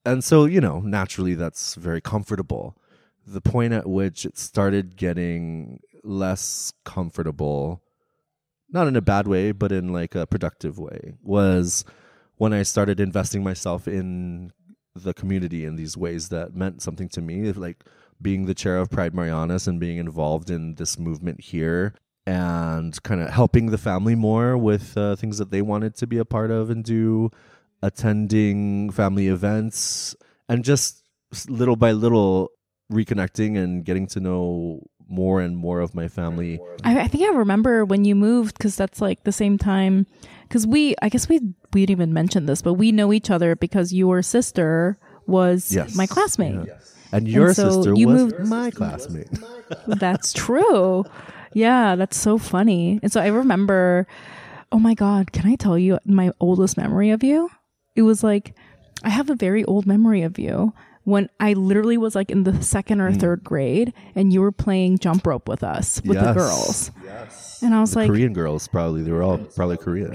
And 0.06 0.24
so, 0.24 0.46
you 0.46 0.62
know, 0.62 0.80
naturally 0.80 1.36
that's 1.36 1.76
very 1.76 2.02
comfortable. 2.02 2.78
The 3.26 3.41
point 3.41 3.74
at 3.74 3.88
which 3.88 4.26
it 4.26 4.38
started 4.38 4.98
getting 4.98 5.80
less 6.04 6.74
comfortable, 6.84 7.82
not 8.70 8.88
in 8.88 8.96
a 8.96 9.02
bad 9.02 9.28
way, 9.28 9.52
but 9.52 9.72
in 9.72 9.91
like 9.91 10.15
a 10.15 10.28
productive 10.28 10.78
way, 10.78 11.15
was 11.24 11.86
when 12.38 12.54
I 12.54 12.63
started 12.63 13.00
investing 13.00 13.43
myself 13.43 13.88
in 13.88 14.52
the 14.95 15.13
community 15.13 15.65
in 15.65 15.76
these 15.76 15.98
ways 15.98 16.30
that 16.30 16.56
meant 16.56 16.82
something 16.82 17.10
to 17.10 17.21
me, 17.21 17.52
like 17.52 17.84
being 18.21 18.45
the 18.45 18.54
chair 18.54 18.78
of 18.78 18.89
Pride 18.89 19.13
Marianas 19.13 19.67
and 19.67 19.80
being 19.80 19.98
involved 19.98 20.50
in 20.50 20.76
this 20.76 20.98
movement 20.98 21.41
here 21.41 21.93
and 22.26 23.02
kind 23.04 23.21
of 23.21 23.30
helping 23.30 23.67
the 23.67 23.78
family 23.78 24.15
more 24.15 24.58
with 24.58 24.98
uh, 24.98 25.15
things 25.15 25.38
that 25.38 25.52
they 25.52 25.62
wanted 25.62 25.95
to 25.95 26.08
be 26.08 26.17
a 26.17 26.26
part 26.26 26.50
of 26.50 26.69
and 26.69 26.84
do, 26.84 27.30
attending 27.84 28.89
family 28.89 29.28
events, 29.28 30.15
and 30.50 30.63
just 30.63 31.04
little 31.48 31.76
by 31.76 31.91
little 31.91 32.50
reconnecting 32.91 33.58
and 33.58 33.86
getting 33.86 34.08
to 34.08 34.19
know 34.19 34.82
more 35.08 35.41
and 35.41 35.56
more 35.56 35.82
of 35.82 35.93
my 35.93 36.08
family. 36.08 36.60
I, 36.84 37.02
I 37.02 37.08
think 37.08 37.24
I 37.24 37.38
remember 37.38 37.86
when 37.86 38.06
you 38.06 38.15
moved 38.15 38.58
because 38.58 38.76
that's 38.76 39.02
like 39.02 39.24
the 39.24 39.32
same 39.32 39.58
time. 39.58 40.08
Because 40.47 40.65
we, 40.67 40.95
I 41.01 41.10
guess 41.10 41.27
we 41.29 41.39
we 41.73 41.81
didn't 41.86 41.91
even 41.91 42.13
mention 42.13 42.45
this, 42.45 42.62
but 42.62 42.73
we 42.75 42.91
know 42.91 43.12
each 43.12 43.29
other 43.29 43.55
because 43.55 43.91
your 43.93 44.21
sister 44.21 44.97
was 45.27 45.73
Yes. 45.73 45.95
my 45.95 46.05
classmate. 46.08 46.67
Yeah. 46.67 46.73
And 47.12 47.27
your 47.27 47.53
so 47.53 47.69
sister 47.69 47.93
you 47.95 48.08
was 48.08 48.21
moved- 48.23 48.39
my 48.47 48.71
classmate. 48.71 49.29
That's 49.88 50.34
true. 50.34 51.05
Yeah, 51.53 51.95
that's 51.95 52.17
so 52.17 52.38
funny. 52.38 52.99
And 53.01 53.10
so 53.12 53.21
I 53.21 53.27
remember, 53.27 54.08
oh 54.73 54.77
my 54.79 54.93
God, 54.93 55.31
can 55.31 55.47
I 55.49 55.55
tell 55.55 55.77
you 55.79 55.97
my 56.05 56.31
oldest 56.41 56.75
memory 56.75 57.12
of 57.12 57.23
you? 57.23 57.49
It 57.95 58.01
was 58.01 58.23
like, 58.25 58.53
I 59.03 59.10
have 59.10 59.29
a 59.29 59.36
very 59.36 59.63
old 59.63 59.86
memory 59.86 60.21
of 60.23 60.38
you 60.38 60.73
when 61.05 61.29
I 61.39 61.53
literally 61.53 61.97
was 61.97 62.13
like 62.13 62.29
in 62.29 62.43
the 62.43 62.62
second 62.62 62.99
or 62.99 63.10
mm. 63.12 63.19
third 63.19 63.43
grade 63.43 63.93
and 64.15 64.34
you 64.34 64.41
were 64.41 64.51
playing 64.51 64.97
jump 64.97 65.25
rope 65.25 65.47
with 65.47 65.63
us, 65.63 66.01
with 66.03 66.19
the 66.19 66.25
Yes. 66.25 66.36
girls. 66.36 66.91
And 67.62 67.73
I 67.73 67.79
was 67.79 67.91
The 67.91 67.99
like, 67.99 68.10
Korean 68.10 68.34
girls, 68.34 68.67
probably. 68.67 69.03
They 69.03 69.12
were 69.12 69.23
all 69.23 69.38
probably 69.38 69.77
Korean. 69.77 70.13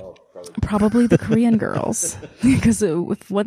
Probably 0.62 1.06
the 1.06 1.18
Korean 1.18 1.58
girls. 1.58 2.16
because 2.42 2.82
if 2.82 3.30
what 3.30 3.46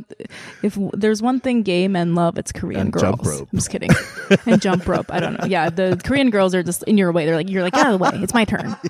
if 0.62 0.78
there's 0.94 1.22
one 1.22 1.40
thing 1.40 1.64
gay 1.64 1.88
men 1.88 2.16
love, 2.16 2.38
it's 2.38 2.52
Korean 2.52 2.82
And 2.82 2.94
girls. 2.94 3.02
jump 3.04 3.26
rope. 3.26 3.50
I'm 3.52 3.58
just 3.60 3.70
kidding. 3.70 3.90
and 4.46 4.62
jump 4.62 4.88
rope. 4.88 5.08
I 5.10 5.20
don't 5.20 5.40
know. 5.40 5.46
Yeah, 5.46 5.70
the 5.70 6.00
Korean 6.04 6.30
girls 6.30 6.54
are 6.56 6.64
just 6.64 6.84
in 6.84 6.98
your 6.98 7.12
way. 7.12 7.26
They're 7.26 7.36
like, 7.36 7.50
you're 7.50 7.64
like, 7.64 7.74
get 7.74 7.86
out 7.86 7.94
of 7.94 8.00
the 8.00 8.04
way. 8.04 8.24
It's 8.24 8.34
my 8.34 8.46
turn. 8.46 8.76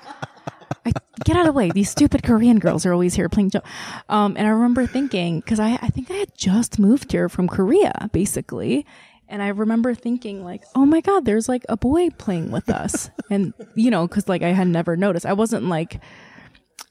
I, 0.86 0.92
get 1.24 1.36
out 1.36 1.40
of 1.42 1.46
the 1.46 1.52
way. 1.52 1.70
These 1.70 1.88
stupid 1.88 2.22
Korean 2.22 2.58
girls 2.58 2.84
are 2.84 2.92
always 2.92 3.14
here 3.14 3.28
playing 3.30 3.50
jump. 3.50 3.64
Um, 4.10 4.36
and 4.36 4.46
I 4.46 4.50
remember 4.50 4.86
thinking, 4.86 5.40
because 5.40 5.58
I, 5.58 5.78
I 5.80 5.88
think 5.88 6.10
I 6.10 6.14
had 6.14 6.36
just 6.36 6.78
moved 6.78 7.12
here 7.12 7.30
from 7.30 7.48
Korea, 7.48 8.10
basically. 8.12 8.84
And 9.26 9.42
I 9.42 9.48
remember 9.48 9.94
thinking, 9.94 10.44
like, 10.44 10.62
oh 10.74 10.84
my 10.84 11.00
God, 11.00 11.24
there's 11.24 11.48
like 11.48 11.64
a 11.70 11.78
boy 11.78 12.10
playing 12.10 12.50
with 12.50 12.68
us. 12.68 13.08
and, 13.30 13.54
you 13.74 13.90
know, 13.90 14.06
because 14.06 14.28
like 14.28 14.42
I 14.42 14.48
had 14.50 14.68
never 14.68 14.94
noticed. 14.96 15.24
I 15.24 15.32
wasn't 15.32 15.64
like, 15.70 16.00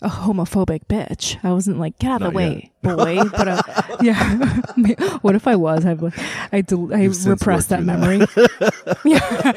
a 0.04 0.10
homophobic 0.10 0.82
bitch. 0.89 1.38
I 1.43 1.52
wasn't 1.52 1.80
like, 1.80 1.98
get 1.98 2.12
out 2.12 2.22
of 2.22 2.32
the 2.32 2.38
way, 2.38 2.72
boy. 2.82 3.24
But 3.32 3.48
uh, 3.48 3.62
yeah, 4.02 4.60
what 5.22 5.34
if 5.34 5.48
I 5.48 5.56
was? 5.56 5.86
I 5.86 5.98
I, 6.52 6.62
del- 6.62 6.93
I 6.93 7.06
repressed 7.06 7.69
that 7.69 7.84
memory. 7.84 8.17
yeah, 9.06 9.54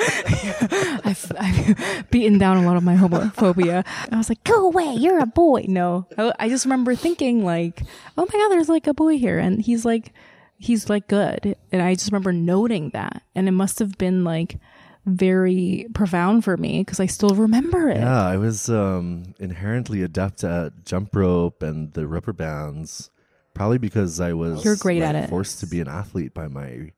I've, 1.04 1.32
I've 1.38 2.10
beaten 2.10 2.38
down 2.38 2.58
a 2.58 2.62
lot 2.62 2.76
of 2.76 2.84
my 2.84 2.94
homophobia. 2.94 3.84
I 4.12 4.16
was 4.16 4.28
like, 4.28 4.42
go 4.44 4.66
away, 4.66 4.94
you're 4.94 5.18
a 5.18 5.26
boy. 5.26 5.64
No, 5.68 6.06
I, 6.16 6.32
I 6.38 6.48
just 6.48 6.64
remember 6.64 6.94
thinking 6.94 7.44
like, 7.44 7.82
oh 8.16 8.26
my 8.32 8.38
god, 8.38 8.48
there's 8.48 8.68
like 8.68 8.86
a 8.86 8.94
boy 8.94 9.18
here, 9.18 9.38
and 9.38 9.60
he's 9.60 9.84
like, 9.84 10.12
he's 10.58 10.88
like 10.88 11.08
good, 11.08 11.56
and 11.72 11.82
I 11.82 11.94
just 11.94 12.12
remember 12.12 12.32
noting 12.32 12.90
that, 12.90 13.22
and 13.34 13.48
it 13.48 13.52
must 13.52 13.80
have 13.80 13.98
been 13.98 14.22
like 14.22 14.58
very 15.06 15.86
profound 15.94 16.44
for 16.44 16.56
me 16.56 16.80
because 16.80 17.00
I 17.00 17.06
still 17.06 17.30
remember 17.30 17.88
it. 17.88 17.98
Yeah, 17.98 18.26
I 18.26 18.36
was 18.36 18.68
um, 18.68 19.34
inherently 19.38 20.02
adept 20.02 20.44
at 20.44 20.84
jump 20.84 21.14
rope 21.14 21.62
and 21.62 21.92
the 21.94 22.06
rubber 22.06 22.32
bands, 22.32 23.10
probably 23.54 23.78
because 23.78 24.20
I 24.20 24.32
was 24.32 24.64
You're 24.64 24.76
great 24.76 25.00
like, 25.00 25.10
at 25.10 25.14
it. 25.24 25.30
forced 25.30 25.60
to 25.60 25.66
be 25.66 25.80
an 25.80 25.88
athlete 25.88 26.34
by 26.34 26.48
my 26.48 26.92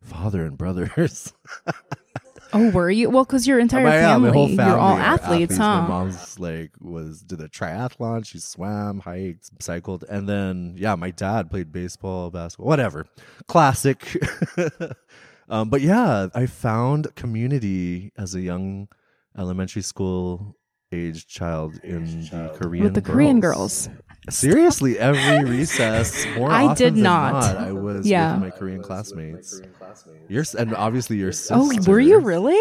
father 0.00 0.44
and 0.44 0.58
brothers. 0.58 1.32
Oh, 2.54 2.70
were 2.70 2.90
you? 2.90 3.08
Well, 3.08 3.24
because 3.24 3.46
your 3.46 3.58
entire 3.58 3.86
yeah, 3.86 4.12
family, 4.12 4.28
my 4.28 4.34
whole 4.34 4.46
family 4.48 4.64
you're 4.64 4.78
all 4.78 4.96
are 4.96 5.00
athletes, 5.00 5.56
My 5.58 5.86
mom's 5.86 6.38
like 6.38 6.72
was 6.80 7.22
did 7.22 7.40
a 7.40 7.48
triathlon. 7.48 8.26
She 8.26 8.40
swam, 8.40 9.00
hiked, 9.00 9.62
cycled, 9.62 10.04
and 10.08 10.28
then 10.28 10.74
yeah, 10.76 10.94
my 10.94 11.10
dad 11.12 11.50
played 11.50 11.72
baseball, 11.72 12.30
basketball, 12.30 12.66
whatever. 12.68 13.06
Classic. 13.48 13.98
um, 15.52 15.68
but 15.68 15.80
yeah, 15.82 16.28
I 16.34 16.46
found 16.46 17.14
community 17.14 18.12
as 18.18 18.34
a 18.34 18.40
young 18.40 18.88
elementary 19.38 19.82
school 19.82 20.56
aged 20.90 21.28
child 21.28 21.78
in 21.84 22.04
the 22.30 22.52
Korean 22.58 22.84
With 22.84 22.94
the 22.94 23.00
Korean 23.02 23.40
girls. 23.40 23.88
Seriously, 24.30 24.98
every 24.98 25.48
recess. 25.50 26.26
More 26.36 26.50
I 26.50 26.64
often 26.64 26.76
did 26.76 26.94
than 26.96 27.02
not. 27.02 27.56
I 27.56 27.72
was 27.72 28.06
Yeah. 28.06 28.34
with 28.34 28.42
my 28.42 28.50
Korean 28.50 28.82
classmates. 28.82 29.60
Your 30.28 30.44
and 30.58 30.74
obviously 30.74 31.16
your 31.16 31.32
sister. 31.32 31.54
Oh, 31.56 31.70
were 31.90 31.98
you 32.00 32.18
really? 32.18 32.54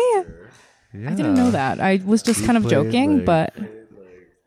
Yeah. 0.93 1.09
I 1.11 1.13
didn't 1.13 1.35
know 1.35 1.51
that. 1.51 1.79
I 1.79 2.01
was 2.05 2.21
just 2.23 2.41
We 2.41 2.45
kind 2.47 2.57
of 2.57 2.67
joking, 2.69 3.17
like- 3.17 3.25
but 3.25 3.53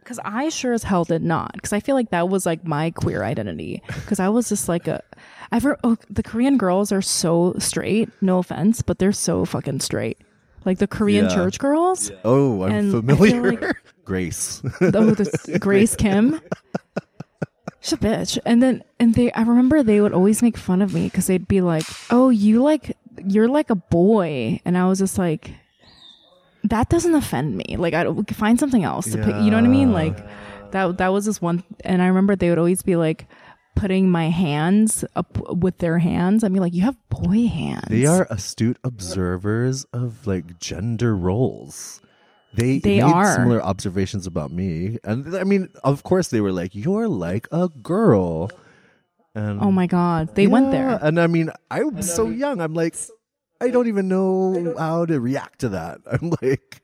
because 0.04 0.20
I 0.24 0.48
sure 0.50 0.72
as 0.72 0.84
hell 0.84 1.04
did 1.04 1.22
not. 1.22 1.52
Because 1.54 1.72
I 1.72 1.80
feel 1.80 1.94
like 1.96 2.10
that 2.10 2.28
was 2.28 2.46
like 2.46 2.64
my 2.66 2.90
queer 2.92 3.24
identity. 3.24 3.82
Because 3.86 4.20
I 4.20 4.28
was 4.28 4.48
just 4.48 4.68
like 4.68 4.86
a. 4.86 5.02
I've 5.50 5.62
heard, 5.64 5.78
oh, 5.84 5.96
the 6.10 6.22
Korean 6.22 6.56
girls 6.58 6.92
are 6.92 7.02
so 7.02 7.54
straight. 7.58 8.08
No 8.20 8.38
offense, 8.38 8.82
but 8.82 8.98
they're 8.98 9.12
so 9.12 9.44
fucking 9.44 9.80
straight. 9.80 10.18
Like 10.64 10.78
the 10.78 10.86
Korean 10.86 11.26
Yeah. 11.26 11.34
church 11.34 11.58
girls. 11.58 12.10
Oh, 12.24 12.62
I'm 12.62 12.72
And 12.72 12.88
I 13.10 13.14
feel 13.16 13.16
familiar. 13.16 13.52
like- 13.60 13.76
Grace. 14.04 14.60
Oh, 14.80 14.90
the 14.90 15.58
Grace 15.60 15.96
Kim. 15.96 16.40
she's 17.80 17.92
a 17.94 17.96
bitch. 17.96 18.38
And 18.44 18.62
then, 18.62 18.82
and 19.00 19.14
they, 19.14 19.32
I 19.32 19.42
remember 19.42 19.82
they 19.82 20.00
would 20.00 20.12
always 20.12 20.42
make 20.42 20.56
fun 20.56 20.82
of 20.82 20.92
me 20.94 21.04
because 21.04 21.26
they'd 21.26 21.48
be 21.48 21.60
like, 21.60 21.84
oh, 22.10 22.28
you 22.30 22.62
like, 22.62 22.96
you're 23.26 23.48
like 23.48 23.70
a 23.70 23.74
boy. 23.74 24.60
And 24.64 24.76
I 24.76 24.86
was 24.88 24.98
just 24.98 25.18
like, 25.18 25.52
that 26.64 26.88
doesn't 26.88 27.14
offend 27.14 27.56
me. 27.56 27.76
Like, 27.78 27.94
I 27.94 28.04
don't 28.04 28.28
find 28.34 28.58
something 28.58 28.84
else 28.84 29.06
to 29.12 29.18
pick. 29.18 29.34
You 29.36 29.50
know 29.50 29.56
what 29.56 29.64
I 29.64 29.68
mean? 29.68 29.92
Like, 29.92 30.16
that, 30.72 30.98
that 30.98 31.08
was 31.08 31.24
this 31.26 31.40
one. 31.40 31.62
And 31.84 32.02
I 32.02 32.06
remember 32.06 32.34
they 32.36 32.48
would 32.48 32.58
always 32.58 32.82
be 32.82 32.96
like, 32.96 33.26
putting 33.76 34.08
my 34.08 34.30
hands 34.30 35.04
up 35.16 35.36
with 35.52 35.78
their 35.78 35.98
hands. 35.98 36.44
I 36.44 36.48
mean, 36.48 36.62
like, 36.62 36.74
you 36.74 36.82
have 36.82 36.96
boy 37.08 37.48
hands. 37.48 37.86
They 37.88 38.06
are 38.06 38.26
astute 38.30 38.78
observers 38.84 39.84
of 39.92 40.26
like 40.26 40.58
gender 40.60 41.16
roles. 41.16 42.00
They 42.54 42.78
They 42.78 43.00
made 43.00 43.02
are. 43.02 43.34
similar 43.34 43.60
observations 43.60 44.28
about 44.28 44.52
me, 44.52 44.98
and 45.02 45.34
I 45.36 45.42
mean, 45.42 45.70
of 45.82 46.04
course, 46.04 46.28
they 46.28 46.40
were 46.40 46.52
like, 46.52 46.70
"You're 46.72 47.08
like 47.08 47.48
a 47.50 47.68
girl." 47.68 48.48
And 49.34 49.60
Oh 49.60 49.72
my 49.72 49.88
God. 49.88 50.36
They 50.36 50.46
went 50.46 50.70
there. 50.70 50.96
and 51.02 51.18
I 51.20 51.26
mean, 51.26 51.50
I'm 51.68 52.00
so 52.02 52.28
young. 52.28 52.60
I'm 52.60 52.72
like, 52.74 52.94
I 53.64 53.70
don't 53.70 53.88
even 53.88 54.08
know 54.08 54.74
how 54.78 55.06
to 55.06 55.20
react 55.20 55.60
to 55.60 55.70
that. 55.70 56.00
I'm 56.10 56.32
like, 56.42 56.82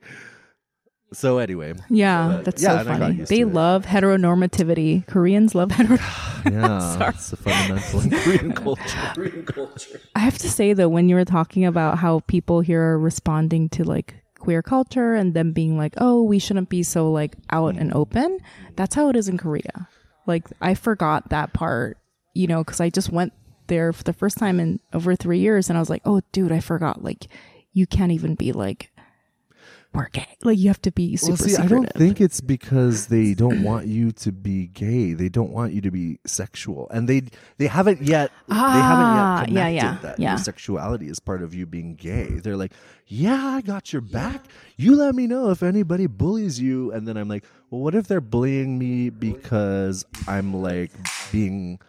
so 1.13 1.39
anyway, 1.39 1.75
Yeah, 1.89 2.37
But, 2.37 2.45
that's 2.45 2.63
yeah, 2.63 2.75
so 2.75 2.79
and 2.79 2.89
I 2.89 2.93
got 2.93 3.01
funny. 3.01 3.25
They 3.25 3.41
to 3.41 3.49
it. 3.49 3.53
love 3.53 3.85
heteronormativity. 3.85 5.07
Koreans 5.07 5.55
love 5.55 5.71
heteronormativity. 5.71 6.45
yeah, 6.53 7.09
it's 7.09 7.33
a 7.33 7.37
fundamental 7.37 8.01
in 8.01 8.11
Korean 8.11 8.53
culture. 8.65 9.13
Korean 9.15 9.45
culture. 9.45 10.01
I 10.15 10.21
have 10.21 10.39
to 10.39 10.49
say 10.49 10.73
though, 10.73 10.89
when 10.89 11.09
you 11.09 11.17
were 11.17 11.25
talking 11.25 11.65
about 11.65 11.99
how 11.99 12.21
people 12.21 12.61
here 12.61 12.81
are 12.81 12.99
responding 12.99 13.69
to 13.71 13.85
like 13.85 14.15
queer 14.39 14.63
culture 14.63 15.15
and 15.15 15.35
them 15.35 15.53
being 15.53 15.77
like, 15.77 15.95
oh, 15.99 16.23
we 16.23 16.39
shouldn't 16.39 16.69
be 16.69 16.83
so 16.83 17.11
like 17.11 17.37
out 17.51 17.77
and 17.77 17.91
mm. 17.91 17.97
open, 17.97 18.39
that's 18.77 18.95
how 18.95 19.09
it 19.09 19.17
is 19.17 19.29
in 19.29 19.37
Korea. 19.37 19.89
Like, 20.27 20.47
I 20.61 20.75
forgot 20.75 21.31
that 21.31 21.53
part, 21.53 21.99
you 22.35 22.47
know, 22.47 22.63
because 22.63 22.81
I 22.81 22.89
just 22.89 23.11
went 23.11 23.33
there 23.71 23.95
for 23.95 24.05
the 24.05 24.13
first 24.13 24.37
time 24.37 24.61
in 24.61 24.81
over 24.93 25.17
three 25.17 25.39
years 25.39 25.71
and 25.71 25.79
I 25.79 25.81
was 25.81 25.89
like, 25.89 26.03
oh, 26.05 26.21
dude, 26.33 26.53
I 26.53 26.61
forgot. 26.61 27.03
Like, 27.03 27.29
you 27.73 27.87
can't 27.87 28.13
even 28.13 28.35
be 28.35 28.53
like, 28.53 28.91
we're 29.93 30.09
gay. 30.11 30.37
Like, 30.45 30.57
you 30.59 30.69
have 30.69 30.81
to 30.83 30.93
be 30.93 31.17
super 31.17 31.33
Well, 31.33 31.49
see, 31.49 31.57
I 31.57 31.67
don't 31.67 31.93
think 31.95 32.21
it's 32.21 32.41
because 32.41 33.09
they 33.09 33.35
don't 33.35 33.65
want 33.65 33.87
you 33.89 34.13
to 34.13 34.31
be 34.31 34.69
gay. 34.69 35.15
They 35.15 35.29
don't 35.29 35.51
want 35.51 35.73
you 35.73 35.81
to 35.81 35.91
be 35.91 36.21
sexual, 36.25 36.89
and 36.91 37.09
they 37.09 37.23
they 37.59 37.67
haven't 37.67 38.01
yet. 38.01 38.31
they 38.47 38.55
Ah, 38.55 39.43
haven't 39.43 39.53
yeah, 39.55 39.69
yet 39.69 39.73
connected 39.73 39.75
yeah, 39.75 39.99
that 40.11 40.19
yeah. 40.21 40.31
your 40.31 40.39
sexuality 40.39 41.09
is 41.09 41.19
part 41.19 41.43
of 41.43 41.55
you 41.55 41.67
being 41.67 41.97
gay. 41.97 42.29
They're 42.39 42.57
like, 42.57 42.73
"Yeah, 43.09 43.45
I 43.45 43.63
got 43.63 43.93
your 43.93 44.03
back. 44.03 44.45
You 44.77 44.95
let 44.95 45.17
me 45.17 45.27
know 45.27 45.51
if 45.51 45.61
anybody 45.61 46.07
bullies 46.07 46.61
you." 46.61 46.93
And 46.93 47.09
then 47.09 47.17
I'm 47.17 47.29
like, 47.29 47.45
"Well, 47.71 47.81
what 47.81 47.97
if 47.97 48.07
they're 48.07 48.21
bullying 48.21 48.79
me 48.79 49.11
because 49.11 50.05
I'm 50.29 50.55
like 50.55 50.93
being." 51.33 51.81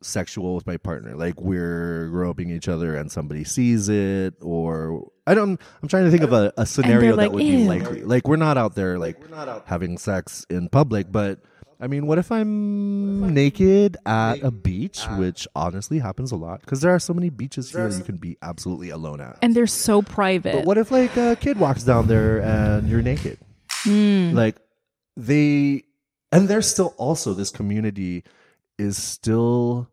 Sexual 0.00 0.54
with 0.54 0.66
my 0.66 0.76
partner 0.76 1.14
like 1.16 1.40
we're 1.40 2.08
groping 2.08 2.50
each 2.50 2.68
other 2.68 2.94
and 2.94 3.10
somebody 3.10 3.42
sees 3.42 3.88
it 3.88 4.34
or 4.40 5.10
i 5.26 5.34
don't 5.34 5.60
i'm 5.82 5.88
trying 5.88 6.04
to 6.04 6.10
think 6.10 6.22
of 6.22 6.32
a, 6.32 6.52
a 6.56 6.64
scenario 6.64 7.16
like, 7.16 7.26
that 7.26 7.32
would 7.32 7.42
"Ew." 7.42 7.58
be 7.58 7.64
likely 7.68 8.02
like 8.02 8.28
we're 8.28 8.36
not 8.36 8.56
out 8.56 8.74
there 8.74 8.98
like 8.98 9.16
having 9.66 9.98
sex 9.98 10.46
in 10.50 10.68
public 10.68 11.10
but 11.10 11.40
i 11.80 11.88
mean 11.88 12.06
what 12.06 12.16
if 12.16 12.30
i'm 12.30 13.34
naked 13.34 13.96
at 14.06 14.40
a 14.42 14.52
beach 14.52 15.04
which 15.16 15.48
honestly 15.56 15.98
happens 15.98 16.30
a 16.30 16.36
lot 16.36 16.60
because 16.60 16.80
there 16.80 16.92
are 16.94 17.00
so 17.00 17.12
many 17.12 17.28
beaches 17.28 17.72
here 17.72 17.88
you 17.88 18.04
can 18.04 18.16
be 18.16 18.36
absolutely 18.40 18.90
alone 18.90 19.20
at 19.20 19.36
and 19.42 19.54
they're 19.54 19.66
so 19.66 20.00
private. 20.02 20.54
but 20.54 20.64
what 20.64 20.78
if 20.78 20.90
like 20.90 21.16
a 21.16 21.36
kid 21.36 21.58
walks 21.58 21.82
down 21.82 22.06
there 22.06 22.40
and 22.40 22.88
you're 22.88 23.02
naked? 23.02 23.38
Hmm. 23.82 24.32
Like 24.34 24.56
they 25.16 25.84
and 26.32 26.48
there's 26.48 26.68
still 26.68 26.94
also 26.98 27.32
this 27.34 27.50
community 27.50 28.24
is 28.78 28.96
still 28.96 29.90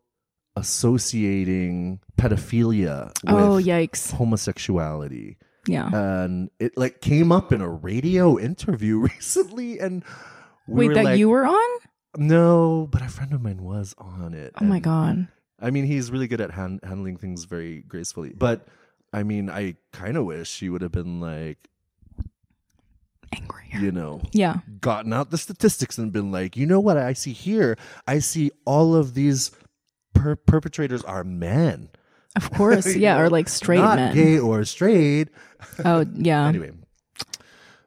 associating 0.56 2.00
pedophilia 2.18 3.12
oh, 3.28 3.36
with 3.36 3.46
oh, 3.68 3.70
yikes. 3.70 4.12
homosexuality. 4.12 5.38
Yeah. 5.68 5.90
And 5.94 6.50
it 6.60 6.78
like 6.78 7.02
came 7.02 7.32
up 7.32 7.52
in 7.52 7.62
a 7.62 7.70
radio 7.70 8.40
interview 8.40 8.98
recently 9.16 9.80
and 9.80 10.04
we 10.68 10.88
Wait, 10.88 10.96
that 10.96 11.06
like, 11.06 11.20
you 11.20 11.30
were 11.30 11.46
on? 11.46 11.80
No, 12.18 12.88
but 12.92 13.02
a 13.02 13.08
friend 13.08 13.34
of 13.34 13.42
mine 13.42 13.64
was 13.64 13.94
on 13.98 14.34
it. 14.34 14.54
Oh 14.60 14.66
my 14.66 14.80
God. 14.80 15.28
I 15.60 15.72
mean, 15.72 15.86
he's 15.86 16.12
really 16.12 16.28
good 16.28 16.42
at 16.42 16.52
han- 16.52 16.80
handling 16.84 17.18
things 17.18 17.46
very 17.46 17.82
gracefully. 17.82 18.34
But 18.36 18.68
I 19.14 19.24
mean, 19.24 19.50
I 19.50 19.76
kind 19.94 20.18
of 20.18 20.26
wish 20.26 20.60
he 20.60 20.70
would 20.70 20.82
have 20.82 20.92
been 20.92 21.20
like, 21.20 21.70
Angry. 23.34 23.64
you 23.82 23.92
know, 23.92 24.22
Yeah. 24.32 24.58
gotten 24.80 25.12
out 25.14 25.32
the 25.32 25.38
statistics 25.38 25.98
and 25.98 26.12
been 26.14 26.32
like, 26.32 26.56
you 26.56 26.66
know 26.66 26.80
what 26.80 26.98
I 26.98 27.14
see 27.14 27.34
here? 27.34 27.78
I 28.08 28.20
see 28.20 28.52
all 28.66 28.96
of 28.96 29.14
these 29.14 29.52
per- 30.14 30.36
perpetrators 30.38 31.04
are 31.04 31.24
men, 31.26 31.90
Of 32.36 32.52
course. 32.52 32.96
Yeah. 32.96 33.16
know, 33.18 33.24
Or 33.24 33.30
like 33.30 33.50
straight 33.50 33.80
not 33.80 33.98
men. 33.98 34.16
gay 34.16 34.40
or 34.40 34.64
straight. 34.66 35.30
Oh, 35.84 36.06
yeah. 36.16 36.48
Anyway, 36.48 36.72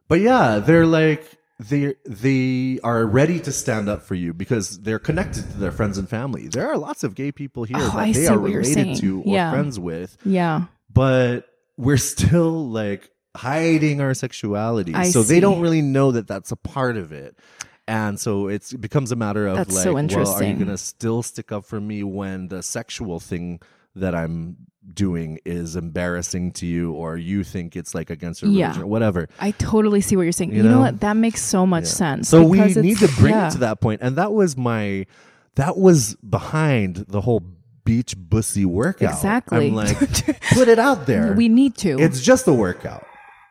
but 0.09 0.21
yeah, 0.21 0.59
they're 0.59 0.87
like 0.87 1.35
they 1.61 1.95
they 2.07 2.79
are 2.85 3.05
ready 3.05 3.41
to 3.41 3.51
stand 3.51 3.89
up 3.89 4.03
for 4.03 4.15
you 4.15 4.33
because 4.33 4.81
they're 4.83 4.99
connected 5.01 5.43
to 5.51 5.59
their 5.59 5.73
friends 5.73 5.99
and 5.99 6.09
family. 6.09 6.49
There 6.49 6.69
are 6.69 6.79
lots 6.79 7.03
of 7.03 7.15
gay 7.15 7.33
people 7.33 7.65
here 7.65 7.77
Oh, 7.79 7.87
that 7.91 7.97
I 7.97 8.13
they 8.13 8.27
are 8.29 8.39
related 8.39 8.97
to 8.99 9.23
or 9.23 9.35
Yeah. 9.35 9.51
friends 9.51 9.79
with, 9.79 10.17
Yeah. 10.25 10.67
but 10.93 11.47
we're 11.77 11.97
still 11.97 12.69
like 12.69 13.11
hiding 13.39 14.01
our 14.01 14.15
sexuality. 14.15 14.95
I 14.95 15.11
so 15.11 15.23
they 15.23 15.41
don't 15.41 15.61
really 15.61 15.83
know 15.83 16.13
that 16.13 16.27
that's 16.27 16.51
a 16.51 16.57
part 16.57 16.97
of 16.97 17.13
it. 17.13 17.39
And 17.87 18.21
so 18.21 18.49
it's, 18.49 18.73
it 18.73 18.81
becomes 18.81 19.13
a 19.13 19.17
matter 19.17 19.47
of 19.47 19.57
That's 19.57 19.75
like, 19.75 19.85
so 19.85 19.95
well, 19.95 20.35
are 20.35 20.45
you 20.45 20.55
going 20.55 20.67
to 20.67 20.77
still 20.77 21.23
stick 21.23 21.53
up 21.53 21.65
for 21.65 21.81
me 21.81 22.03
when 22.03 22.49
the 22.49 22.63
sexual 22.63 23.19
thing 23.19 23.61
that 23.95 24.15
I'm 24.15 24.57
doing 24.93 25.39
is 25.45 25.77
embarrassing 25.77 26.53
to 26.53 26.67
you 26.67 26.93
or 26.93 27.17
you 27.17 27.45
think 27.45 27.77
it's 27.77 27.95
like 27.95 28.11
against 28.11 28.43
your 28.43 28.51
Yeah. 28.51 28.67
religion 28.67 28.83
or 28.83 28.87
whatever. 28.87 29.29
I 29.39 29.53
totally 29.53 30.01
see 30.01 30.17
what 30.17 30.23
you're 30.23 30.33
saying. 30.33 30.51
You, 30.51 30.59
You 30.59 30.63
know? 30.65 30.71
know? 30.73 30.81
what? 30.81 31.01
That 31.01 31.17
makes 31.17 31.43
so 31.43 31.65
much 31.67 31.85
Yeah. 31.85 31.91
sense. 31.91 32.29
So 32.29 32.43
we 32.45 32.61
need 32.61 32.99
to 32.99 33.09
bring 33.19 33.35
yeah. 33.35 33.49
it 33.49 33.53
to 33.53 33.59
that 33.59 33.81
point. 33.81 34.01
And 34.03 34.17
that 34.17 34.33
was 34.33 34.57
my, 34.57 35.07
that 35.55 35.77
was 35.79 36.15
behind 36.17 37.07
the 37.09 37.21
whole 37.21 37.43
beach 37.85 38.15
bussy 38.19 38.67
workout. 38.67 39.13
Exactly. 39.15 39.69
I'm 39.69 39.75
like, 39.75 39.99
put 40.53 40.69
it 40.69 40.79
out 40.79 41.07
there. 41.07 41.33
We 41.33 41.49
need 41.49 41.75
to 41.79 41.99
it's 41.99 42.21
just 42.21 42.47
a 42.47 42.53
workout. 42.53 43.08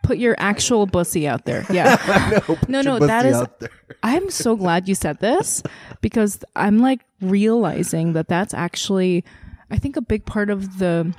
Put 0.08 0.18
your 0.18 0.36
actual 0.40 0.86
bussy 0.86 1.28
out 1.28 1.44
there. 1.44 1.66
Yeah. 1.70 1.98
no, 2.70 2.82
no, 2.82 2.98
that 2.98 3.60
there. 3.60 3.70
I'm 4.02 4.30
so 4.30 4.56
glad 4.56 4.88
you 4.88 4.96
said 4.96 5.20
this 5.20 5.62
because 6.00 6.40
I'm 6.56 6.80
like 6.80 7.02
realizing 7.20 8.14
that 8.14 8.30
that's 8.30 8.54
actually, 8.54 9.26
I 9.70 9.78
think, 9.78 9.98
a 9.98 10.02
big 10.02 10.26
part 10.26 10.50
of 10.50 10.80
the 10.80 11.14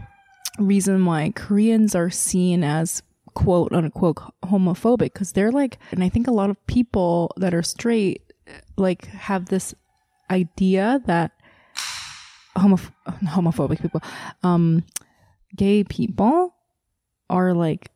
reason 0.59 1.05
why 1.05 1.33
Koreans 1.37 1.95
are 1.95 2.09
seen 2.09 2.65
as 2.65 3.03
quote 3.35 3.75
unquote 3.75 4.17
homophobic 4.43 5.13
because 5.13 5.33
they're 5.33 5.53
like, 5.53 5.79
and 5.93 6.03
I 6.03 6.09
think 6.09 6.27
a 6.27 6.33
lot 6.33 6.49
of 6.49 6.67
people 6.67 7.35
that 7.37 7.53
are 7.53 7.63
straight 7.63 8.23
like 8.79 9.05
have 9.09 9.47
this 9.47 9.75
idea 10.31 11.03
that 11.05 11.33
homoph- 12.57 12.93
homophobic 13.07 13.83
people, 13.83 14.01
um, 14.43 14.83
gay 15.55 15.85
people 15.85 16.55
are 17.29 17.53
like 17.53 17.91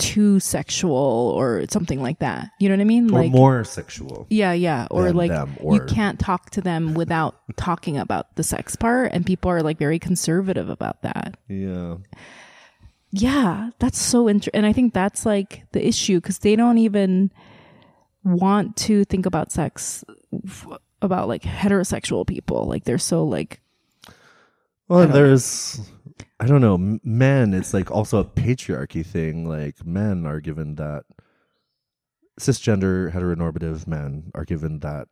too 0.00 0.40
sexual 0.40 0.92
or 1.36 1.64
something 1.70 2.02
like 2.02 2.18
that. 2.20 2.50
You 2.58 2.68
know 2.68 2.74
what 2.76 2.80
I 2.80 2.84
mean? 2.84 3.10
Or 3.10 3.20
like 3.20 3.32
more 3.32 3.64
sexual. 3.64 4.26
yeah, 4.30 4.52
yeah. 4.52 4.86
Or 4.90 5.12
like 5.12 5.30
them, 5.30 5.56
you 5.62 5.80
can't 5.86 6.18
talk 6.18 6.50
to 6.50 6.60
them 6.60 6.94
without 6.94 7.36
talking 7.56 7.96
about 7.98 8.34
the 8.36 8.42
sex 8.42 8.76
part 8.76 9.12
and 9.12 9.24
people 9.24 9.50
are 9.50 9.62
like 9.62 9.78
very 9.78 9.98
conservative 9.98 10.68
about 10.68 11.02
that. 11.02 11.36
Yeah. 11.48 11.96
Yeah, 13.12 13.70
that's 13.78 14.00
so 14.00 14.28
interesting. 14.28 14.56
And 14.58 14.66
I 14.66 14.72
think 14.72 14.94
that's 14.94 15.26
like 15.26 15.64
the 15.72 15.86
issue 15.86 16.20
cuz 16.20 16.38
they 16.38 16.56
don't 16.56 16.78
even 16.78 17.30
want 18.24 18.76
to 18.76 19.04
think 19.04 19.26
about 19.26 19.50
sex 19.50 20.04
f- 20.46 20.66
about 21.02 21.26
like 21.28 21.42
heterosexual 21.42 22.26
people. 22.26 22.66
Like 22.66 22.84
they're 22.84 22.98
so 22.98 23.24
like 23.24 23.60
Well, 24.88 25.06
there's, 25.08 25.80
I 26.40 26.46
don't 26.46 26.62
know, 26.62 26.98
men, 27.04 27.52
it's 27.52 27.74
like 27.74 27.90
also 27.90 28.18
a 28.18 28.24
patriarchy 28.24 29.04
thing. 29.04 29.46
Like 29.46 29.84
men 29.84 30.24
are 30.26 30.40
given 30.40 30.76
that, 30.76 31.04
cisgender 32.40 33.12
heteronormative 33.12 33.86
men 33.86 34.30
are 34.34 34.44
given 34.44 34.80
that 34.80 35.06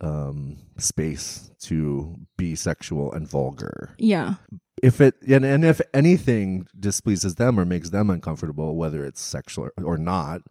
um 0.00 0.56
space 0.76 1.50
to 1.60 2.16
be 2.36 2.54
sexual 2.56 3.12
and 3.12 3.28
vulgar 3.28 3.94
yeah. 3.98 4.34
if 4.82 5.00
it 5.00 5.14
and, 5.28 5.44
and 5.44 5.64
if 5.64 5.80
anything 5.92 6.66
displeases 6.78 7.36
them 7.36 7.60
or 7.60 7.64
makes 7.64 7.90
them 7.90 8.10
uncomfortable 8.10 8.74
whether 8.76 9.04
it's 9.04 9.20
sexual 9.20 9.68
or, 9.76 9.84
or 9.84 9.96
not 9.96 10.42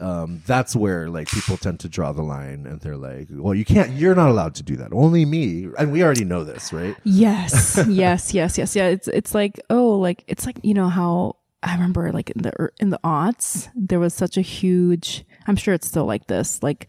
um 0.00 0.42
that's 0.44 0.74
where 0.74 1.08
like 1.08 1.28
people 1.28 1.56
tend 1.56 1.78
to 1.78 1.88
draw 1.88 2.10
the 2.10 2.22
line 2.22 2.66
and 2.66 2.80
they're 2.80 2.96
like 2.96 3.28
well 3.30 3.54
you 3.54 3.64
can't 3.64 3.92
you're 3.92 4.14
not 4.14 4.28
allowed 4.28 4.52
to 4.54 4.62
do 4.62 4.76
that 4.76 4.92
only 4.92 5.24
me 5.24 5.68
and 5.78 5.92
we 5.92 6.02
already 6.02 6.24
know 6.24 6.42
this 6.42 6.72
right 6.72 6.96
Yes, 7.04 7.78
yes, 7.88 8.34
yes, 8.34 8.58
yes, 8.58 8.74
yeah. 8.74 8.86
It's 8.88 9.08
it's 9.08 9.34
like 9.34 9.60
oh, 9.70 9.92
like 9.98 10.24
it's 10.26 10.46
like 10.46 10.58
you 10.62 10.74
know 10.74 10.88
how 10.88 11.36
I 11.62 11.74
remember 11.74 12.10
like 12.12 12.30
in 12.30 12.42
the 12.42 12.52
er, 12.60 12.72
in 12.80 12.90
the 12.90 12.98
aughts 13.04 13.68
there 13.74 14.00
was 14.00 14.14
such 14.14 14.36
a 14.36 14.40
huge. 14.42 15.24
I'm 15.46 15.56
sure 15.56 15.74
it's 15.74 15.86
still 15.86 16.06
like 16.06 16.26
this. 16.26 16.62
Like 16.62 16.88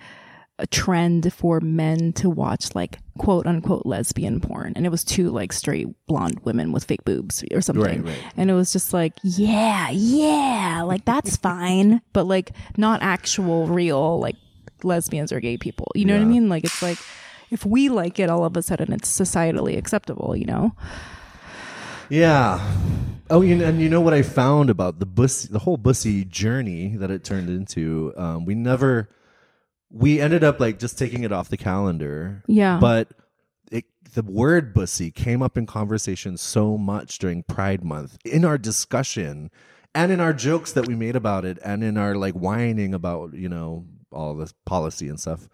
a 0.58 0.65
trend 0.65 1.34
for 1.34 1.60
men 1.60 2.13
to 2.13 2.30
watch 2.30 2.74
like 2.76 3.00
quote 3.18 3.46
unquote 3.46 3.86
lesbian 3.86 4.39
porn. 4.39 4.74
And 4.76 4.86
it 4.86 4.89
was 4.89 5.04
two 5.04 5.30
like 5.30 5.52
straight 5.52 5.88
blonde 6.08 6.39
women 6.44 6.72
with 6.72 6.86
fake 6.86 7.04
boobs 7.04 7.44
or 7.54 7.62
something. 7.62 8.04
Right, 8.04 8.06
right. 8.06 8.34
and 8.38 8.50
it 8.50 8.54
was 8.54 8.72
just 8.72 8.94
like 8.94 9.13
yeah 9.24 9.89
yeah 9.89 10.84
like 10.86 11.06
that's 11.06 11.36
fine. 11.38 12.02
But 12.13 12.26
like 12.26 12.52
not 12.78 13.02
actual 13.04 13.68
real 13.68 14.20
like 14.20 14.38
lesbians 14.84 15.32
or 15.32 15.39
gay 15.39 15.58
people. 15.58 15.91
You 15.96 16.06
know 16.06 16.13
what 16.13 16.22
i 16.22 16.26
mean? 16.26 16.48
Like 16.48 16.63
it's 16.63 16.82
like 16.82 17.00
if 17.52 17.65
we 17.65 17.89
like 17.89 18.20
it 18.20 18.30
all 18.30 18.46
of 18.46 18.56
a 18.56 18.62
sudden 18.62 18.94
it's 18.94 19.12
societally 19.12 19.78
acceptable 19.78 20.36
you 20.36 20.46
know? 20.46 20.74
Yeah. 22.10 22.60
Oh, 23.30 23.41
you 23.41 23.56
know, 23.56 23.65
and 23.65 23.82
you 23.82 23.89
know 23.89 24.02
what 24.02 24.13
I 24.13 24.22
found 24.22 24.70
about 24.70 25.00
the 25.00 25.06
bussy, 25.06 25.48
the 25.52 25.60
whole 25.60 25.78
bussy 25.78 26.24
journey 26.26 26.96
that 26.98 27.10
it 27.10 27.24
turned 27.24 27.50
into. 27.50 28.13
Um, 28.15 28.46
we 28.46 28.54
never, 28.54 29.10
we 29.89 30.19
ended 30.19 30.43
up 30.43 30.60
like 30.60 30.80
just 30.80 30.98
taking 30.98 31.24
it 31.24 31.32
off 31.32 31.50
the 31.50 31.58
calendar. 31.58 32.43
Yeah. 32.48 32.80
But 32.80 33.10
it, 33.71 33.86
the 34.13 34.24
word 34.24 34.74
bussy 34.74 35.12
came 35.12 35.41
up 35.41 35.58
in 35.58 35.65
conversation 35.65 36.38
so 36.38 36.78
much 36.78 37.19
during 37.19 37.43
Pride 37.43 37.84
Month 37.84 38.17
in 38.26 38.45
our 38.45 38.58
discussion, 38.58 39.52
and 39.93 40.12
in 40.12 40.19
our 40.19 40.34
jokes 40.34 40.74
that 40.74 40.88
we 40.88 40.95
made 40.95 41.15
about 41.15 41.45
it, 41.45 41.58
and 41.63 41.84
in 41.84 41.98
our 41.98 42.15
like 42.15 42.34
whining 42.34 42.93
about 42.93 43.34
you 43.34 43.50
know 43.50 43.86
all 44.12 44.36
the 44.36 44.52
policy 44.65 45.08
and 45.08 45.19
stuff. 45.19 45.48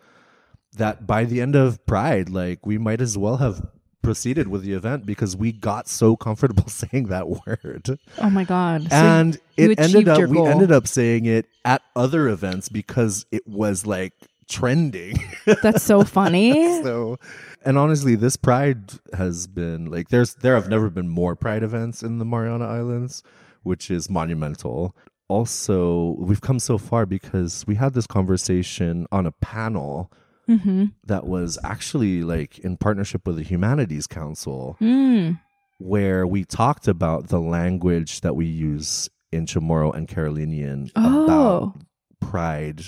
That 0.77 1.05
by 1.05 1.25
the 1.25 1.41
end 1.41 1.55
of 1.55 1.85
Pride, 1.85 2.29
like 2.29 2.65
we 2.65 2.77
might 2.77 3.01
as 3.01 3.17
well 3.17 3.37
have 3.37 3.67
proceeded 4.01 4.47
with 4.47 4.63
the 4.63 4.73
event 4.73 5.05
because 5.05 5.35
we 5.35 5.51
got 5.51 5.87
so 5.87 6.15
comfortable 6.15 6.67
saying 6.67 7.07
that 7.07 7.27
word. 7.27 7.99
Oh 8.17 8.29
my 8.29 8.43
god. 8.43 8.83
So 8.83 8.95
and 8.95 9.39
you 9.57 9.71
it 9.71 9.79
ended 9.79 10.07
up 10.07 10.29
we 10.29 10.39
ended 10.45 10.71
up 10.71 10.87
saying 10.87 11.25
it 11.25 11.47
at 11.65 11.81
other 11.95 12.27
events 12.27 12.69
because 12.69 13.25
it 13.31 13.47
was 13.47 13.85
like 13.85 14.13
trending. 14.49 15.17
That's 15.63 15.83
so 15.83 16.03
funny. 16.03 16.81
So 16.83 17.17
and 17.63 17.77
honestly 17.77 18.15
this 18.15 18.35
pride 18.35 18.91
has 19.13 19.47
been 19.47 19.85
like 19.85 20.09
there's 20.09 20.35
there 20.35 20.55
have 20.55 20.69
never 20.69 20.89
been 20.89 21.09
more 21.09 21.35
pride 21.35 21.63
events 21.63 22.03
in 22.03 22.17
the 22.17 22.25
mariana 22.25 22.65
islands 22.65 23.23
which 23.63 23.91
is 23.91 24.09
monumental. 24.09 24.95
Also 25.27 26.15
we've 26.19 26.41
come 26.41 26.59
so 26.59 26.77
far 26.77 27.05
because 27.05 27.65
we 27.67 27.75
had 27.75 27.93
this 27.93 28.07
conversation 28.07 29.07
on 29.11 29.25
a 29.25 29.31
panel 29.31 30.11
mm-hmm. 30.57 30.85
that 31.05 31.25
was 31.25 31.57
actually 31.63 32.23
like 32.23 32.59
in 32.59 32.77
partnership 32.77 33.25
with 33.25 33.37
the 33.37 33.43
humanities 33.43 34.07
council 34.07 34.77
mm. 34.81 35.39
where 35.77 36.25
we 36.27 36.43
talked 36.43 36.87
about 36.87 37.27
the 37.27 37.39
language 37.39 38.21
that 38.21 38.35
we 38.35 38.45
use 38.45 39.09
in 39.31 39.45
Chamorro 39.45 39.95
and 39.95 40.07
Carolinian 40.07 40.91
Oh. 40.95 41.23
about 41.23 41.75
pride, 42.19 42.81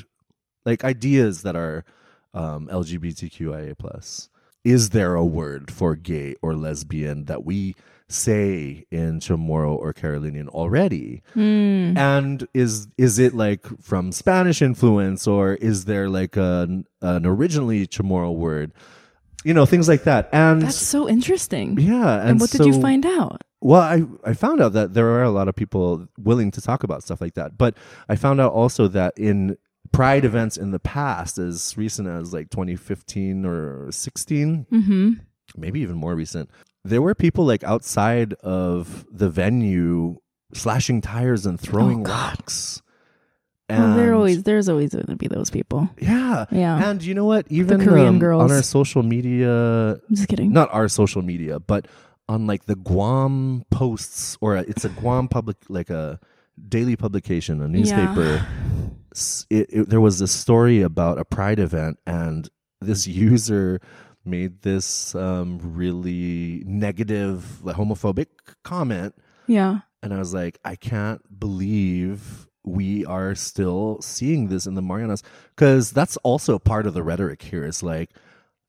like 0.65 0.83
ideas 0.83 1.43
that 1.43 1.55
are 1.55 1.85
um, 2.33 2.67
LGBTQIA 2.67 3.77
plus. 3.77 4.29
Is 4.63 4.89
there 4.89 5.15
a 5.15 5.25
word 5.25 5.71
for 5.71 5.95
gay 5.95 6.35
or 6.41 6.55
lesbian 6.55 7.25
that 7.25 7.43
we 7.43 7.75
say 8.07 8.85
in 8.91 9.19
Chamorro 9.19 9.75
or 9.75 9.91
Carolinian 9.93 10.47
already? 10.49 11.21
Mm. 11.35 11.97
And 11.97 12.47
is 12.53 12.87
is 12.97 13.19
it 13.19 13.33
like 13.33 13.65
from 13.81 14.11
Spanish 14.11 14.61
influence 14.61 15.27
or 15.27 15.55
is 15.55 15.85
there 15.85 16.09
like 16.09 16.37
an 16.37 16.85
an 17.01 17.25
originally 17.25 17.87
Chamorro 17.87 18.33
word? 18.33 18.73
You 19.43 19.53
know, 19.53 19.65
things 19.65 19.89
like 19.89 20.03
that. 20.03 20.29
And 20.31 20.61
that's 20.61 20.77
so 20.77 21.09
interesting 21.09 21.77
yeah, 21.77 22.21
and, 22.21 22.29
and 22.29 22.39
what 22.39 22.51
did 22.51 22.65
you 22.65 22.79
find 22.79 23.05
out 23.05 23.41
well, 23.63 23.81
I, 23.81 24.03
I 24.29 24.33
found 24.33 24.59
out 24.61 24.73
that 24.73 24.93
there 24.93 25.07
are 25.11 25.23
a 25.23 25.29
lot 25.29 25.47
of 25.47 25.55
people 25.55 26.05
willing 26.17 26.51
to 26.51 26.61
talk 26.61 26.83
about 26.83 27.01
stuff 27.01 27.21
like 27.21 27.35
that. 27.35 27.57
But 27.57 27.77
I 28.09 28.17
found 28.17 28.41
out 28.41 28.51
also 28.51 28.89
that 28.89 29.17
in 29.17 29.57
pride 29.93 30.25
events 30.25 30.57
in 30.57 30.71
the 30.71 30.79
past, 30.79 31.37
as 31.37 31.77
recent 31.77 32.07
as 32.09 32.33
like 32.33 32.49
2015 32.49 33.45
or 33.45 33.89
16, 33.91 34.65
mm-hmm. 34.71 35.11
maybe 35.55 35.79
even 35.79 35.95
more 35.95 36.15
recent, 36.15 36.49
there 36.83 37.01
were 37.01 37.15
people 37.15 37.45
like 37.45 37.63
outside 37.63 38.33
of 38.43 39.05
the 39.09 39.29
venue 39.29 40.17
slashing 40.53 40.99
tires 40.99 41.45
and 41.45 41.57
throwing 41.59 42.05
Oh, 42.05 42.09
rocks. 42.11 42.81
well, 43.69 43.95
there 43.95 44.07
And- 44.07 44.15
always 44.15 44.43
there's 44.43 44.67
always 44.67 44.91
going 44.93 45.05
to 45.07 45.15
be 45.15 45.27
those 45.27 45.49
people 45.49 45.89
yeah. 45.99 46.45
yeah 46.51 46.89
And 46.89 47.01
you 47.01 47.13
know 47.15 47.25
what? 47.25 47.45
Even 47.49 47.79
the 47.79 47.85
Korean 47.85 48.07
um, 48.07 48.19
girls. 48.19 48.43
on 48.43 48.51
our 48.51 48.61
social 48.61 49.01
media, 49.03 49.93
i'm 50.09 50.15
just 50.15 50.27
kidding 50.27 50.51
not 50.51 50.73
our 50.73 50.87
social 50.89 51.21
media, 51.21 51.59
but 51.59 51.87
on 52.27 52.45
like 52.47 52.65
the 52.65 52.75
Guam 52.75 53.63
posts 53.71 54.37
or 54.41 54.55
a, 54.57 54.61
it's 54.61 54.85
a 54.85 54.89
Guam 54.89 55.27
public 55.27 55.57
like 55.69 55.89
a 55.89 56.19
daily 56.69 56.95
publication, 56.95 57.61
a 57.61 57.67
newspaper. 57.67 58.45
s- 58.45 58.82
It, 59.49 59.67
it, 59.69 59.89
there 59.89 60.01
was 60.01 60.19
this 60.19 60.31
story 60.31 60.81
about 60.81 61.17
a 61.17 61.25
pride 61.25 61.59
event, 61.59 61.99
and 62.05 62.49
this 62.81 63.07
user 63.29 63.79
made 64.25 64.61
this 64.61 65.13
um, 65.15 65.59
really 65.61 66.63
negative, 66.65 67.63
like, 67.63 67.75
homophobic 67.75 68.27
comment, 68.63 69.13
yeah 69.47 69.79
and 70.01 70.13
I 70.13 70.17
was 70.19 70.33
like, 70.33 70.59
I 70.65 70.75
can't 70.75 71.21
believe 71.39 72.47
we 72.65 73.05
are 73.05 73.35
still 73.35 73.99
seeing 74.01 74.49
this 74.49 74.65
in 74.65 74.73
the 74.75 74.81
Marianas 74.81 75.23
because 75.55 75.91
that's 75.91 76.17
also 76.17 76.59
part 76.59 76.85
of 76.85 76.93
the 76.93 77.01
rhetoric 77.03 77.41
here. 77.41 77.63
Is 77.65 77.81
like, 77.83 78.09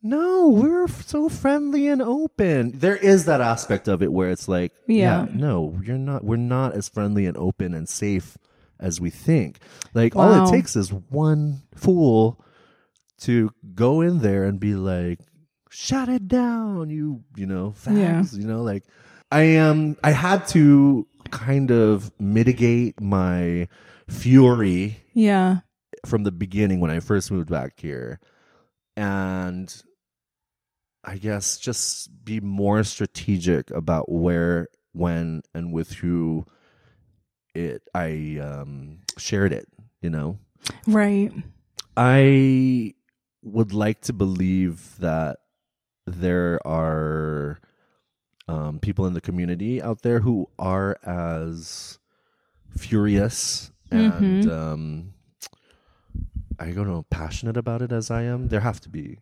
no, 0.01 0.49
we're 0.49 0.87
so 0.87 1.29
friendly 1.29 1.89
and 1.89 2.01
open. 2.01 2.79
There 2.79 2.97
is 2.97 3.25
that 3.25 3.41
aspect 3.41 3.89
of 3.89 4.01
it 4.03 4.13
where 4.13 4.31
it's 4.31 4.47
like, 4.49 4.73
yeah, 4.87 5.25
Yeah. 5.25 5.29
no, 5.35 5.77
you're 5.83 5.99
not. 5.99 6.23
We're 6.25 6.37
not 6.37 6.75
as 6.75 6.89
friendly 6.89 7.27
and 7.27 7.37
open 7.37 7.75
and 7.75 7.89
safe 7.89 8.39
as 8.81 9.01
we 9.01 9.11
think. 9.11 9.59
Like, 9.95 10.17
all 10.17 10.47
it 10.47 10.51
takes 10.51 10.77
is 10.77 10.93
one 10.93 11.63
fool 11.75 12.41
to 13.21 13.51
go 13.75 14.01
in 14.01 14.19
there 14.21 14.45
and 14.45 14.59
be 14.61 14.75
like, 14.75 15.21
shut 15.71 16.09
it 16.09 16.29
down, 16.29 16.91
you, 16.91 17.23
you 17.37 17.47
know, 17.47 17.75
Yeah. 17.91 18.23
you 18.33 18.47
know, 18.47 18.63
like 18.63 18.85
I 19.31 19.43
am. 19.43 19.97
I 20.05 20.11
had 20.13 20.47
to 20.49 21.07
kind 21.31 21.71
of 21.71 22.13
mitigate 22.21 23.01
my 23.01 23.67
fury 24.09 24.99
yeah 25.15 25.61
from 26.05 26.23
the 26.25 26.31
beginning 26.31 26.79
when 26.81 26.91
I 26.91 27.01
first 27.01 27.31
moved 27.31 27.49
back 27.51 27.81
here. 27.81 28.21
And 28.97 29.75
I 31.03 31.17
guess 31.17 31.59
just 31.59 32.25
be 32.25 32.41
more 32.41 32.85
strategic 32.85 33.71
about 33.71 34.11
where, 34.11 34.69
when, 34.93 35.43
and 35.55 35.73
with 35.73 35.93
who 35.93 36.47
it 37.55 37.83
I 37.95 38.39
um 38.43 38.99
shared 39.19 39.53
it, 39.53 39.69
you 40.01 40.11
know. 40.11 40.39
right 40.87 41.31
I 41.97 42.95
would 43.43 43.73
like 43.73 44.01
to 44.03 44.13
believe 44.13 44.99
that 44.99 45.39
there 46.07 46.59
are 46.67 47.59
um, 48.49 48.79
people 48.81 49.07
in 49.07 49.15
the 49.15 49.21
community 49.21 49.81
out 49.81 50.03
there 50.03 50.21
who 50.21 50.49
are 50.59 50.99
as 51.05 51.99
furious 52.77 53.71
and 53.91 54.43
Mhm. 54.43 54.51
um, 54.51 55.13
I 56.59 56.71
don't 56.73 56.87
know 56.89 57.05
passionate 57.11 57.57
about 57.57 57.83
it 57.83 57.93
as 57.93 58.11
I 58.11 58.23
am. 58.23 58.49
There 58.49 58.61
have 58.61 58.81
to 58.83 58.89
be, 58.89 59.19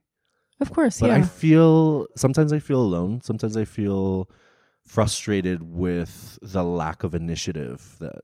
of 0.61 0.71
course 0.73 1.01
but 1.01 1.11
yeah 1.11 1.17
I 1.17 1.23
feel 1.23 2.07
sometimes 2.17 2.53
I 2.53 2.59
feel 2.59 2.81
alone. 2.81 3.21
Sometimes 3.23 3.57
I 3.57 3.65
feel 3.65 4.29
frustrated 4.87 5.63
with 5.63 6.39
the 6.43 6.63
lack 6.65 7.05
of 7.05 7.15
initiative 7.15 7.97
that. 8.01 8.21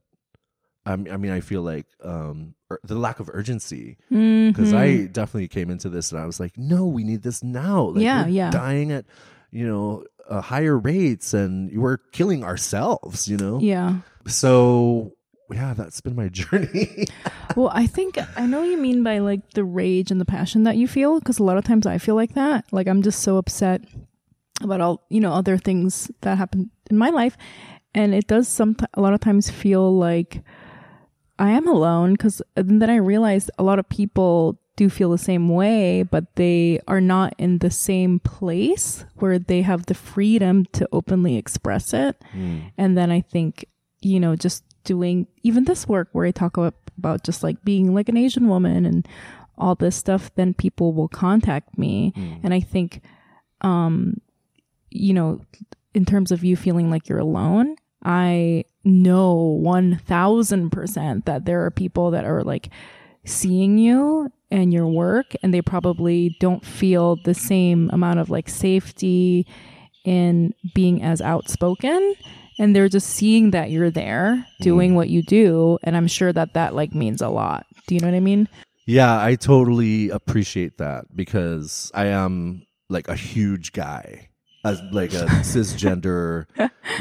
I 0.86 0.96
mean, 0.96 1.32
I 1.32 1.40
feel 1.40 1.60
like 1.60 1.84
um, 2.02 2.54
ur- 2.70 2.80
the 2.82 2.94
lack 2.94 3.20
of 3.20 3.28
urgency 3.30 3.98
because 4.08 4.72
Mhm. 4.72 4.74
I 4.74 5.06
definitely 5.06 5.48
came 5.48 5.68
into 5.68 5.90
this 5.90 6.12
and 6.12 6.18
I 6.20 6.24
was 6.24 6.40
like, 6.40 6.56
no, 6.56 6.86
we 6.86 7.04
need 7.04 7.22
this 7.22 7.42
now. 7.44 7.88
Like, 7.88 8.02
Yeah, 8.04 8.26
yeah. 8.26 8.48
dying 8.50 8.90
at 8.90 9.04
you 9.50 9.66
know 9.66 10.04
uh, 10.30 10.40
higher 10.40 10.78
rates 10.78 11.34
and 11.34 11.70
we're 11.78 11.98
killing 12.12 12.42
ourselves. 12.42 13.28
You 13.28 13.36
know, 13.36 13.60
yeah 13.60 13.96
so 14.26 15.12
yeah, 15.52 15.74
that's 15.74 16.00
been 16.00 16.16
my 16.16 16.28
journey. 16.32 17.04
well 17.56 17.70
i 17.74 17.86
think 17.86 18.18
i 18.36 18.46
know 18.46 18.60
what 18.60 18.68
you 18.68 18.76
mean 18.78 19.02
by 19.02 19.18
like 19.18 19.40
the 19.52 19.64
rage 19.64 20.10
and 20.10 20.20
the 20.20 20.24
passion 20.26 20.62
that 20.64 20.76
you 20.76 20.86
feel 20.88 21.18
because 21.18 21.38
a 21.38 21.42
lot 21.42 21.56
of 21.58 21.64
times 21.64 21.86
i 21.86 21.96
feel 21.98 22.14
like 22.14 22.34
that 22.34 22.64
like 22.72 22.86
i'm 22.86 23.00
just 23.02 23.20
so 23.22 23.36
upset 23.38 23.82
about 24.62 24.80
all 24.80 25.04
you 25.08 25.20
know 25.20 25.32
other 25.32 25.58
things 25.58 26.10
that 26.22 26.38
happen 26.38 26.70
in 26.90 26.98
my 26.98 27.10
life. 27.10 27.36
And 27.94 28.14
it 28.14 28.26
does 28.26 28.48
some 28.48 28.76
a 28.94 29.00
lot 29.00 29.14
of 29.14 29.20
times 29.20 29.50
feel 29.50 29.96
like 29.96 30.42
i 31.38 31.50
am 31.50 31.68
alone 31.68 32.12
because 32.12 32.42
then 32.56 32.90
i 32.90 32.96
realize 32.96 33.48
a 33.58 33.62
lot 33.62 33.78
of 33.78 33.88
people 33.88 34.58
do 34.76 34.88
feel 34.90 35.10
the 35.10 35.18
same 35.18 35.48
way 35.48 36.02
but 36.02 36.34
they 36.36 36.80
are 36.86 37.00
not 37.00 37.32
in 37.38 37.58
the 37.58 37.70
same 37.70 38.18
place 38.20 39.04
where 39.16 39.38
they 39.38 39.62
have 39.62 39.86
the 39.86 39.94
freedom 39.94 40.64
to 40.72 40.88
openly 40.92 41.36
express 41.36 41.94
it. 41.94 42.16
And 42.76 42.96
then 42.96 43.10
I 43.10 43.20
think, 43.20 43.64
you 44.00 44.20
know, 44.20 44.36
just 44.36 44.62
doing 44.84 45.26
even 45.42 45.64
this 45.64 45.88
work 45.88 46.08
where 46.12 46.26
I 46.26 46.30
talk 46.30 46.56
about, 46.56 46.74
about 46.96 47.24
just 47.24 47.42
like 47.42 47.64
being 47.64 47.92
like 47.94 48.08
an 48.08 48.16
Asian 48.16 48.46
woman 48.48 48.86
and 48.86 49.06
all 49.56 49.74
this 49.74 49.96
stuff, 49.96 50.30
then 50.36 50.54
people 50.54 50.92
will 50.92 51.08
contact 51.08 51.76
me. 51.76 52.12
And 52.44 52.54
I 52.54 52.60
think, 52.60 53.00
um, 53.62 54.20
you 54.90 55.14
know, 55.14 55.40
in 55.94 56.04
terms 56.04 56.32
of 56.32 56.44
you 56.44 56.56
feeling 56.56 56.90
like 56.90 57.08
you're 57.08 57.18
alone, 57.18 57.76
I 58.04 58.64
know 58.84 59.60
1000% 59.62 61.24
that 61.24 61.44
there 61.44 61.64
are 61.64 61.70
people 61.70 62.10
that 62.12 62.24
are 62.24 62.42
like 62.42 62.70
seeing 63.24 63.78
you 63.78 64.30
and 64.50 64.72
your 64.72 64.86
work 64.86 65.34
and 65.42 65.52
they 65.52 65.60
probably 65.60 66.36
don't 66.40 66.64
feel 66.64 67.16
the 67.24 67.34
same 67.34 67.90
amount 67.92 68.18
of 68.18 68.30
like 68.30 68.48
safety 68.48 69.46
in 70.04 70.54
being 70.74 71.02
as 71.02 71.20
outspoken 71.20 72.14
and 72.58 72.74
they're 72.74 72.88
just 72.88 73.10
seeing 73.10 73.50
that 73.50 73.70
you're 73.70 73.90
there 73.90 74.36
mm. 74.36 74.64
doing 74.64 74.94
what 74.94 75.10
you 75.10 75.22
do 75.22 75.78
and 75.82 75.96
i'm 75.96 76.06
sure 76.06 76.32
that 76.32 76.54
that 76.54 76.74
like 76.74 76.94
means 76.94 77.20
a 77.20 77.28
lot. 77.28 77.66
Do 77.86 77.94
you 77.94 78.00
know 78.00 78.08
what 78.08 78.14
i 78.14 78.20
mean? 78.20 78.48
Yeah, 78.86 79.22
I 79.22 79.34
totally 79.34 80.08
appreciate 80.08 80.78
that 80.78 81.14
because 81.14 81.92
I 81.92 82.06
am 82.06 82.62
like 82.88 83.06
a 83.08 83.14
huge 83.14 83.72
guy, 83.72 84.27
as 84.68 84.82
like 84.92 85.12
a 85.12 85.26
cisgender, 85.42 86.46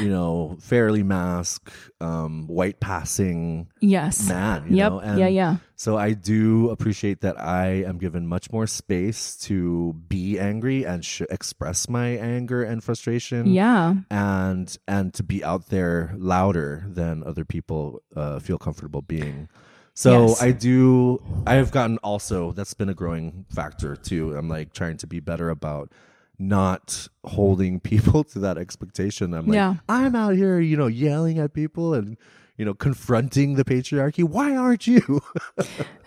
you 0.00 0.08
know, 0.08 0.56
fairly 0.60 1.02
mask, 1.02 1.70
um, 2.00 2.46
white 2.48 2.80
passing 2.80 3.68
yes 3.80 4.28
man. 4.28 4.64
You 4.70 4.76
yep 4.76 4.92
know? 4.92 4.98
And 5.00 5.18
yeah 5.18 5.28
yeah 5.28 5.56
So 5.76 5.96
I 5.96 6.12
do 6.12 6.70
appreciate 6.70 7.20
that 7.22 7.38
I 7.40 7.84
am 7.86 7.98
given 7.98 8.26
much 8.26 8.50
more 8.50 8.66
space 8.66 9.36
to 9.46 9.94
be 10.08 10.38
angry 10.38 10.84
and 10.84 11.04
sh- 11.04 11.22
express 11.30 11.88
my 11.88 12.08
anger 12.18 12.62
and 12.62 12.82
frustration. 12.82 13.46
yeah 13.46 13.94
and 14.10 14.66
and 14.86 15.14
to 15.14 15.22
be 15.22 15.44
out 15.44 15.68
there 15.68 16.14
louder 16.16 16.84
than 16.88 17.22
other 17.24 17.44
people 17.44 18.02
uh, 18.16 18.38
feel 18.40 18.58
comfortable 18.58 19.02
being. 19.02 19.48
So 19.94 20.28
Yes. 20.28 20.42
I 20.42 20.52
do. 20.52 21.18
I 21.46 21.54
have 21.58 21.70
gotten 21.72 21.98
also. 22.06 22.52
That's 22.52 22.74
been 22.74 22.88
a 22.88 22.94
growing 22.94 23.46
factor 23.50 23.96
too. 23.96 24.36
I'm 24.36 24.48
like 24.48 24.72
trying 24.72 24.96
to 24.98 25.06
be 25.08 25.18
better 25.18 25.50
about 25.50 25.90
not 26.38 27.08
holding 27.24 27.80
people 27.92 28.24
to 28.24 28.38
that 28.40 28.58
expectation. 28.58 29.34
I'm 29.34 29.46
like, 29.46 29.54
Yeah. 29.54 29.74
I'm 29.88 30.14
out 30.14 30.34
here, 30.34 30.60
you 30.60 30.76
know, 30.76 30.86
yelling 30.86 31.38
at 31.38 31.52
people 31.52 31.94
and 31.94 32.16
you 32.56 32.64
know 32.64 32.74
confronting 32.74 33.54
the 33.54 33.64
patriarchy. 33.64 34.24
Why 34.24 34.56
aren't 34.56 34.86
you? 34.86 35.22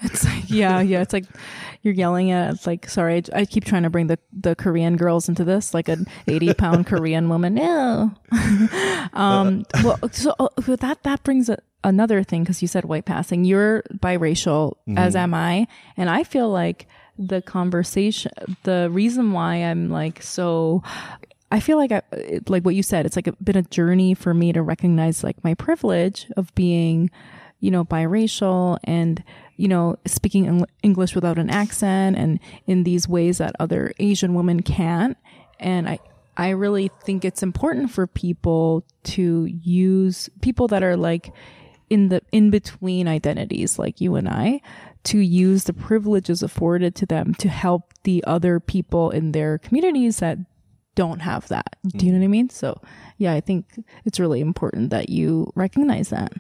It's 0.04 0.26
like, 0.26 0.50
yeah, 0.50 0.82
yeah. 0.82 1.02
It's 1.02 1.14
like 1.14 1.26
you're 1.84 1.94
yelling 1.94 2.32
at. 2.32 2.56
It's 2.56 2.66
like, 2.66 2.90
sorry, 2.90 3.18
I, 3.18 3.42
I 3.42 3.46
keep 3.46 3.64
trying 3.66 3.84
to 3.84 3.90
bring 3.92 4.08
the 4.08 4.18
the 4.34 4.56
Korean 4.56 4.98
girls 4.98 5.30
into 5.30 5.44
this, 5.44 5.76
like 5.76 5.88
an 5.88 6.08
80 6.28 6.56
pound 6.56 6.88
Korean 6.88 7.30
woman. 7.30 7.54
No. 7.54 8.12
um. 9.14 9.64
Well, 9.84 10.00
so 10.12 10.34
uh, 10.40 10.48
that 10.78 11.04
that 11.04 11.22
brings 11.22 11.50
a, 11.50 11.60
another 11.84 12.24
thing 12.24 12.42
because 12.42 12.64
you 12.64 12.68
said 12.68 12.86
white 12.86 13.06
passing. 13.06 13.46
You're 13.46 13.84
biracial, 13.94 14.78
as 14.98 15.16
am 15.16 15.36
I, 15.36 15.68
and 15.96 16.10
I 16.10 16.24
feel 16.24 16.50
like 16.50 16.88
the 17.18 17.42
conversation, 17.42 18.32
the 18.64 18.90
reason 18.92 19.32
why 19.32 19.56
I'm 19.56 19.90
like 19.90 20.22
so. 20.22 20.84
I 21.54 21.60
feel 21.60 21.78
like 21.78 21.92
I, 21.92 22.02
like 22.48 22.64
what 22.64 22.76
you 22.76 22.84
said, 22.84 23.06
it's 23.06 23.18
like 23.18 23.28
a, 23.28 23.34
been 23.34 23.58
a 23.58 23.62
journey 23.64 24.14
for 24.14 24.34
me 24.34 24.54
to 24.54 24.62
recognize 24.62 25.22
like 25.22 25.44
my 25.44 25.54
privilege 25.54 26.28
of 26.38 26.54
being, 26.56 27.12
you 27.60 27.70
know, 27.70 27.84
biracial 27.84 28.78
and, 28.86 29.22
you 29.58 29.68
know, 29.68 29.98
speaking 30.06 30.48
Eng- 30.48 30.66
English 30.82 31.14
without 31.14 31.38
an 31.38 31.50
accent 31.50 32.16
and 32.16 32.40
in 32.68 32.84
these 32.84 33.06
ways 33.06 33.40
that 33.40 33.54
other 33.60 33.92
Asian 34.00 34.34
women 34.34 34.62
can't. 34.62 35.18
And 35.60 35.90
I, 35.90 36.00
I 36.38 36.50
really 36.52 36.90
think 37.04 37.26
it's 37.26 37.44
important 37.44 37.92
for 37.92 38.08
people 38.08 38.86
to 39.04 39.46
use 39.46 40.30
people 40.42 40.70
that 40.70 40.84
are 40.84 40.96
like 40.96 41.34
in 41.90 42.08
the 42.08 42.22
in 42.32 42.50
between 42.50 43.10
identities 43.10 43.78
like 43.78 44.00
you 44.00 44.16
and 44.16 44.30
I 44.30 44.62
to 45.04 45.20
use 45.20 45.64
the 45.64 45.74
privileges 45.74 46.44
afforded 46.44 46.96
to 46.96 47.06
them 47.06 47.34
to 47.36 47.50
help 47.50 47.94
the 48.04 48.24
other 48.28 48.60
people 48.60 49.10
in 49.10 49.32
their 49.32 49.58
communities 49.58 50.18
that 50.20 50.38
don't 50.96 51.20
have 51.20 51.48
that. 51.48 51.78
Do 51.88 52.06
you 52.06 52.12
know 52.12 52.20
what 52.20 52.26
I 52.26 52.28
mean? 52.28 52.50
So, 52.50 52.80
yeah, 53.18 53.34
I 53.34 53.42
think 53.42 53.66
it's 54.06 54.20
really 54.20 54.42
important 54.42 54.90
that 54.90 55.10
you 55.10 55.52
recognize 55.56 56.10
that. 56.10 56.34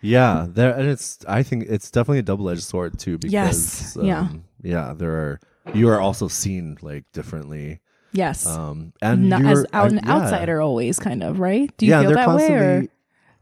Yeah, 0.00 0.46
there 0.48 0.74
and 0.74 0.88
it's 0.88 1.18
I 1.26 1.42
think 1.42 1.64
it's 1.68 1.90
definitely 1.90 2.18
a 2.18 2.22
double 2.22 2.50
edged 2.50 2.62
sword 2.62 2.98
too 2.98 3.16
because 3.16 3.32
Yes, 3.32 3.98
yeah. 4.00 4.20
um, 4.20 4.44
yeah, 4.62 4.92
there 4.94 5.12
are 5.12 5.40
you 5.72 5.88
are 5.88 5.98
also 5.98 6.28
seen 6.28 6.76
like 6.82 7.04
differently. 7.12 7.80
Yes. 8.12 8.46
Um 8.46 8.92
and 9.00 9.32
as 9.32 9.64
out, 9.72 9.92
an 9.92 10.00
yeah. 10.04 10.12
outsider 10.12 10.60
always 10.60 10.98
kind 10.98 11.22
of, 11.22 11.40
right? 11.40 11.74
Do 11.78 11.86
you 11.86 11.92
yeah, 11.92 12.02
feel 12.02 12.12
that 12.12 12.36
way 12.36 12.52
or 12.52 12.86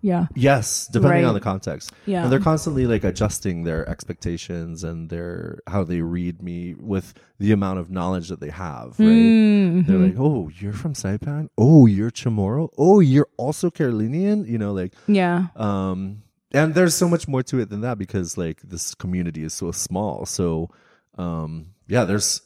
yeah. 0.03 0.27
Yes, 0.35 0.87
depending 0.89 1.23
Right. 1.23 1.25
on 1.25 1.35
the 1.35 1.41
context. 1.41 1.93
Yeah. 2.07 2.25
And 2.25 2.31
they're 2.33 2.41
constantly 2.41 2.87
like 2.87 3.05
adjusting 3.05 3.65
their 3.65 3.89
expectations 3.89 4.85
and 4.85 5.09
their 5.09 5.61
how 5.67 5.85
they 5.85 6.01
read 6.03 6.43
me 6.43 6.75
with 6.75 7.15
the 7.39 7.53
amount 7.53 7.79
of 7.79 7.91
knowledge 7.91 8.29
that 8.29 8.41
they 8.41 8.51
have, 8.51 8.99
right? 8.99 9.07
Mm-hmm. 9.09 9.83
They're 9.91 9.99
like, 10.09 10.17
"Oh, 10.19 10.51
you're 10.61 10.73
from 10.75 10.93
Saipan? 10.95 11.49
Oh, 11.57 11.87
you're 11.87 12.11
Chamorro? 12.11 12.69
Oh, 12.77 13.01
you're 13.01 13.29
also 13.39 13.71
Carolinian?" 13.71 14.45
You 14.45 14.59
know, 14.59 14.73
like 14.73 14.93
Yeah. 15.07 15.47
um 15.57 16.23
and 16.55 16.75
there's 16.75 16.95
so 16.95 17.09
much 17.09 17.27
more 17.29 17.43
to 17.45 17.61
it 17.61 17.71
than 17.71 17.81
that 17.81 17.97
because 17.97 18.37
like 18.37 18.61
this 18.63 18.95
community 18.95 19.43
is 19.43 19.55
so 19.55 19.73
small 19.73 20.27
so 20.27 20.69
um 21.17 21.69
yeah 21.89 22.05
there's 22.05 22.43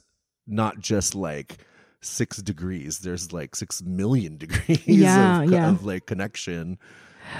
not 0.47 0.79
just 0.79 1.15
like 1.17 1.59
six 2.01 2.37
degrees 2.39 3.01
there's 3.01 3.33
like 3.33 3.57
six 3.57 3.83
million 3.83 4.37
degrees 4.45 4.87
Yeah, 4.87 5.43
of, 5.43 5.51
yeah. 5.51 5.69
of 5.71 5.85
like 5.85 6.07
connection 6.07 6.79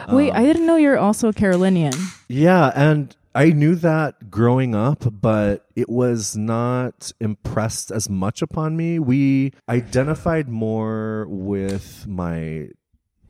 Wait, 0.09 0.31
Um, 0.31 0.37
I 0.37 0.43
didn't 0.45 0.67
know 0.67 0.77
you're 0.77 0.99
also 0.99 1.29
a 1.29 1.33
Carolinian. 1.33 1.93
yeah 2.29 2.73
and 2.75 3.15
i 3.35 3.51
knew 3.51 3.75
that 3.75 4.31
growing 4.31 4.75
up 4.75 5.05
but 5.21 5.67
it 5.77 5.89
was 5.91 6.37
not 6.37 7.13
impressed 7.21 7.91
as 7.91 8.09
much 8.09 8.41
upon 8.43 8.77
me 8.77 8.99
we 8.99 9.53
identified 9.69 10.49
more 10.49 11.27
with 11.29 12.07
my 12.09 12.69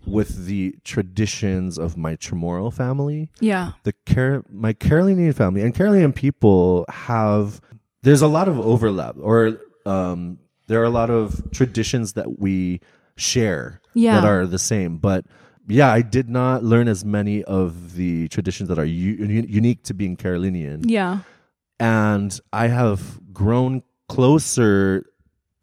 with 0.07 0.47
the 0.47 0.73
traditions 0.85 1.79
of 1.79 1.97
my 1.97 2.15
Chamorro 2.17 2.73
family 2.73 3.29
Yeah. 3.41 3.73
the 3.83 3.93
Car- 4.07 4.45
my 4.51 4.73
Carolinian 4.73 5.33
family 5.33 5.63
and 5.63 5.75
Carolinian 5.75 6.13
people 6.13 6.85
have 6.89 7.61
there's 8.03 8.23
a 8.23 8.29
lot 8.29 8.47
of 8.49 8.59
overlap 8.61 9.17
or 9.21 9.59
um, 9.85 10.39
there 10.69 10.81
are 10.81 10.85
a 10.85 10.91
lot 10.91 11.11
of 11.11 11.51
traditions 11.51 12.13
that 12.13 12.39
we 12.39 12.81
share 13.17 13.81
Yeah. 13.95 14.21
that 14.21 14.25
are 14.29 14.47
the 14.47 14.59
same 14.61 14.99
but 14.99 15.27
yeah 15.69 15.91
I 15.93 16.03
did 16.03 16.29
not 16.29 16.63
learn 16.65 16.89
as 16.89 17.05
many 17.05 17.43
of 17.45 17.95
the 17.95 18.29
traditions 18.29 18.69
that 18.69 18.79
are 18.79 18.85
u- 18.85 19.15
unique 19.49 19.83
to 19.85 19.95
being 19.95 20.17
Carolinian 20.17 20.89
Yeah. 20.89 21.21
and 21.81 22.39
I 22.53 22.69
have 22.69 23.21
grown 23.33 23.83
closer 24.09 25.05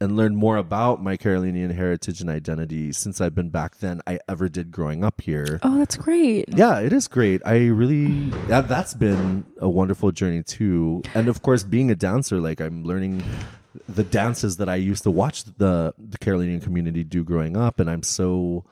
and 0.01 0.17
learned 0.17 0.35
more 0.35 0.57
about 0.57 1.01
my 1.01 1.15
Carolinian 1.15 1.71
heritage 1.71 2.19
and 2.19 2.29
identity 2.29 2.91
since 2.91 3.21
I've 3.21 3.33
been 3.33 3.49
back 3.49 3.77
than 3.77 4.01
I 4.05 4.19
ever 4.27 4.49
did 4.49 4.69
growing 4.69 5.03
up 5.03 5.21
here 5.21 5.59
Oh, 5.63 5.77
that's 5.79 5.95
great. 5.95 6.45
yeah, 6.49 6.79
it 6.79 6.91
is 6.91 7.07
great. 7.07 7.41
I 7.45 7.67
really 7.67 8.29
that 8.47 8.67
that's 8.67 8.93
been 8.93 9.45
a 9.59 9.69
wonderful 9.69 10.11
journey 10.11 10.43
too. 10.43 11.03
And 11.15 11.29
of 11.29 11.41
course, 11.41 11.63
being 11.63 11.89
a 11.89 11.95
dancer, 11.95 12.39
like 12.41 12.59
I'm 12.59 12.83
learning 12.83 13.23
the 13.87 14.03
dances 14.03 14.57
that 14.57 14.67
I 14.67 14.75
used 14.75 15.03
to 15.03 15.11
watch 15.11 15.45
the 15.57 15.93
the 15.97 16.17
Carolinian 16.17 16.59
community 16.59 17.03
do 17.05 17.23
growing 17.23 17.55
up, 17.55 17.79
and 17.79 17.89
I'm 17.89 18.03
so 18.03 18.65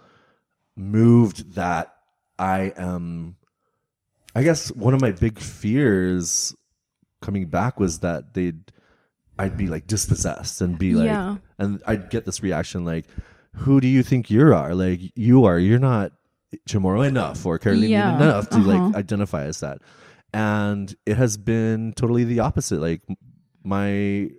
moved 0.76 1.55
that 1.55 1.93
I 2.39 2.74
am. 2.78 3.36
I 4.36 4.43
guess 4.43 4.72
one 4.72 4.93
of 4.93 5.01
my 5.01 5.11
big 5.11 5.39
fears 5.39 6.55
coming 7.22 7.47
back 7.47 7.80
was 7.80 7.99
that 7.99 8.34
they'd 8.34 8.72
I'd 9.38 9.57
be 9.57 9.67
like 9.67 9.88
dispossessed 9.88 10.61
and 10.61 10.78
be 10.78 10.93
like 10.93 11.05
Yeah. 11.05 11.38
and 11.57 11.82
I'd 11.88 12.09
get 12.09 12.26
this 12.26 12.41
reaction 12.43 12.86
like, 12.86 13.05
"Who 13.55 13.82
do 13.82 13.88
you 13.88 14.03
think 14.03 14.30
you 14.30 14.53
are? 14.53 14.74
Like 14.76 14.99
you 15.15 15.45
are. 15.45 15.59
You're 15.59 15.80
not 15.80 16.11
Chamorro 16.67 17.07
enough 17.07 17.45
or 17.45 17.57
Carolinian 17.57 17.91
Yeah, 17.91 18.15
enough 18.15 18.49
to 18.49 18.57
uh-huh. 18.57 18.67
like 18.67 18.95
identify 18.95 19.43
as 19.43 19.59
that." 19.61 19.80
And 20.34 20.95
it 21.05 21.17
has 21.17 21.38
been 21.38 21.93
totally 21.93 22.24
the 22.24 22.39
opposite. 22.39 22.80
Like 22.80 23.01
my 23.63 24.30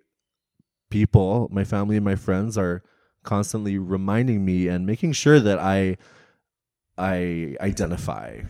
people, 0.90 1.48
my 1.50 1.64
family, 1.64 1.96
and 1.96 2.04
my 2.04 2.16
friends 2.16 2.56
are 2.56 2.82
constantly 3.24 3.78
reminding 3.78 4.44
me 4.44 4.68
and 4.68 4.86
making 4.86 5.12
sure 5.12 5.38
that 5.40 5.58
I 5.58 5.96
I 6.98 7.56
identify 7.60 8.42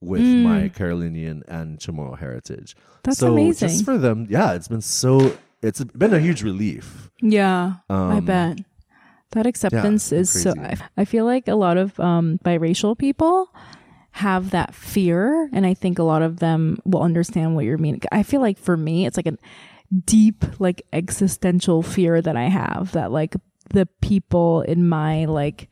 with 0.00 0.22
Mm. 0.22 0.42
my 0.42 0.68
Carolinian 0.68 1.42
and 1.48 1.78
Chamorro 1.78 2.18
heritage. 2.18 2.74
That's 3.04 3.18
so 3.18 3.32
amazing. 3.32 3.68
Just 3.68 3.84
for 3.84 3.98
them, 3.98 4.26
yeah, 4.30 4.52
it's 4.54 4.68
been 4.68 4.80
so. 4.80 5.36
It's 5.62 5.84
been 5.84 6.14
a 6.14 6.20
huge 6.20 6.42
relief. 6.42 7.10
Yeah, 7.20 7.74
I 7.90 8.16
Um, 8.16 8.24
bet. 8.24 8.58
That 9.32 9.46
acceptance 9.46 10.10
it's 10.10 10.34
is 10.34 10.42
so. 10.42 10.54
I, 10.58 10.76
I 10.96 11.04
feel 11.04 11.24
like 11.26 11.46
a 11.48 11.54
lot 11.54 11.76
of 11.76 11.98
um, 12.00 12.40
biracial 12.44 12.96
people 12.98 13.52
have 14.12 14.50
that 14.50 14.74
fear, 14.74 15.48
and 15.52 15.64
I 15.66 15.74
think 15.74 15.98
a 15.98 16.02
lot 16.02 16.22
of 16.22 16.38
them 16.40 16.78
will 16.84 17.02
understand 17.02 17.54
what 17.54 17.64
you're 17.64 17.78
meaning. 17.78 18.00
I 18.10 18.22
feel 18.22 18.40
like 18.40 18.58
for 18.58 18.76
me, 18.76 19.06
it's 19.06 19.16
like 19.16 19.28
a 19.28 19.36
deep, 20.06 20.44
like 20.58 20.82
existential 20.92 21.82
fear 21.82 22.20
that 22.22 22.36
I 22.36 22.44
have 22.48 22.92
that 22.92 23.12
like 23.12 23.36
the 23.72 23.86
people 24.00 24.62
in 24.62 24.88
my 24.88 25.26
like 25.26 25.68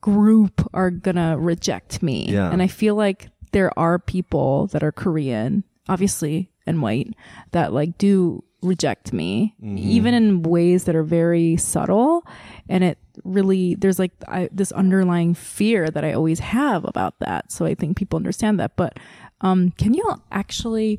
group 0.00 0.68
are 0.74 0.90
gonna 0.90 1.38
reject 1.38 2.02
me. 2.02 2.26
Yeah. 2.28 2.50
And 2.50 2.62
I 2.62 2.66
feel 2.66 2.94
like 2.94 3.28
there 3.52 3.76
are 3.78 3.98
people 3.98 4.66
that 4.68 4.82
are 4.82 4.92
Korean, 4.92 5.64
obviously, 5.88 6.50
and 6.66 6.82
white 6.82 7.14
that 7.52 7.72
like 7.72 7.98
do 7.98 8.44
reject 8.60 9.12
me, 9.12 9.54
even 9.78 10.14
in 10.14 10.42
ways 10.42 10.84
that 10.84 10.96
are 10.96 11.04
very 11.04 11.56
subtle. 11.56 12.26
And 12.68 12.82
it 12.82 12.98
really, 13.24 13.76
there's 13.76 13.98
like 13.98 14.12
I, 14.26 14.48
this 14.52 14.72
underlying 14.72 15.34
fear 15.34 15.88
that 15.88 16.04
I 16.04 16.12
always 16.12 16.40
have 16.40 16.84
about 16.84 17.18
that. 17.20 17.52
So 17.52 17.64
I 17.64 17.74
think 17.74 17.96
people 17.96 18.16
understand 18.16 18.58
that. 18.60 18.76
But 18.76 18.98
um, 19.40 19.70
can 19.78 19.94
you 19.94 20.22
actually 20.32 20.98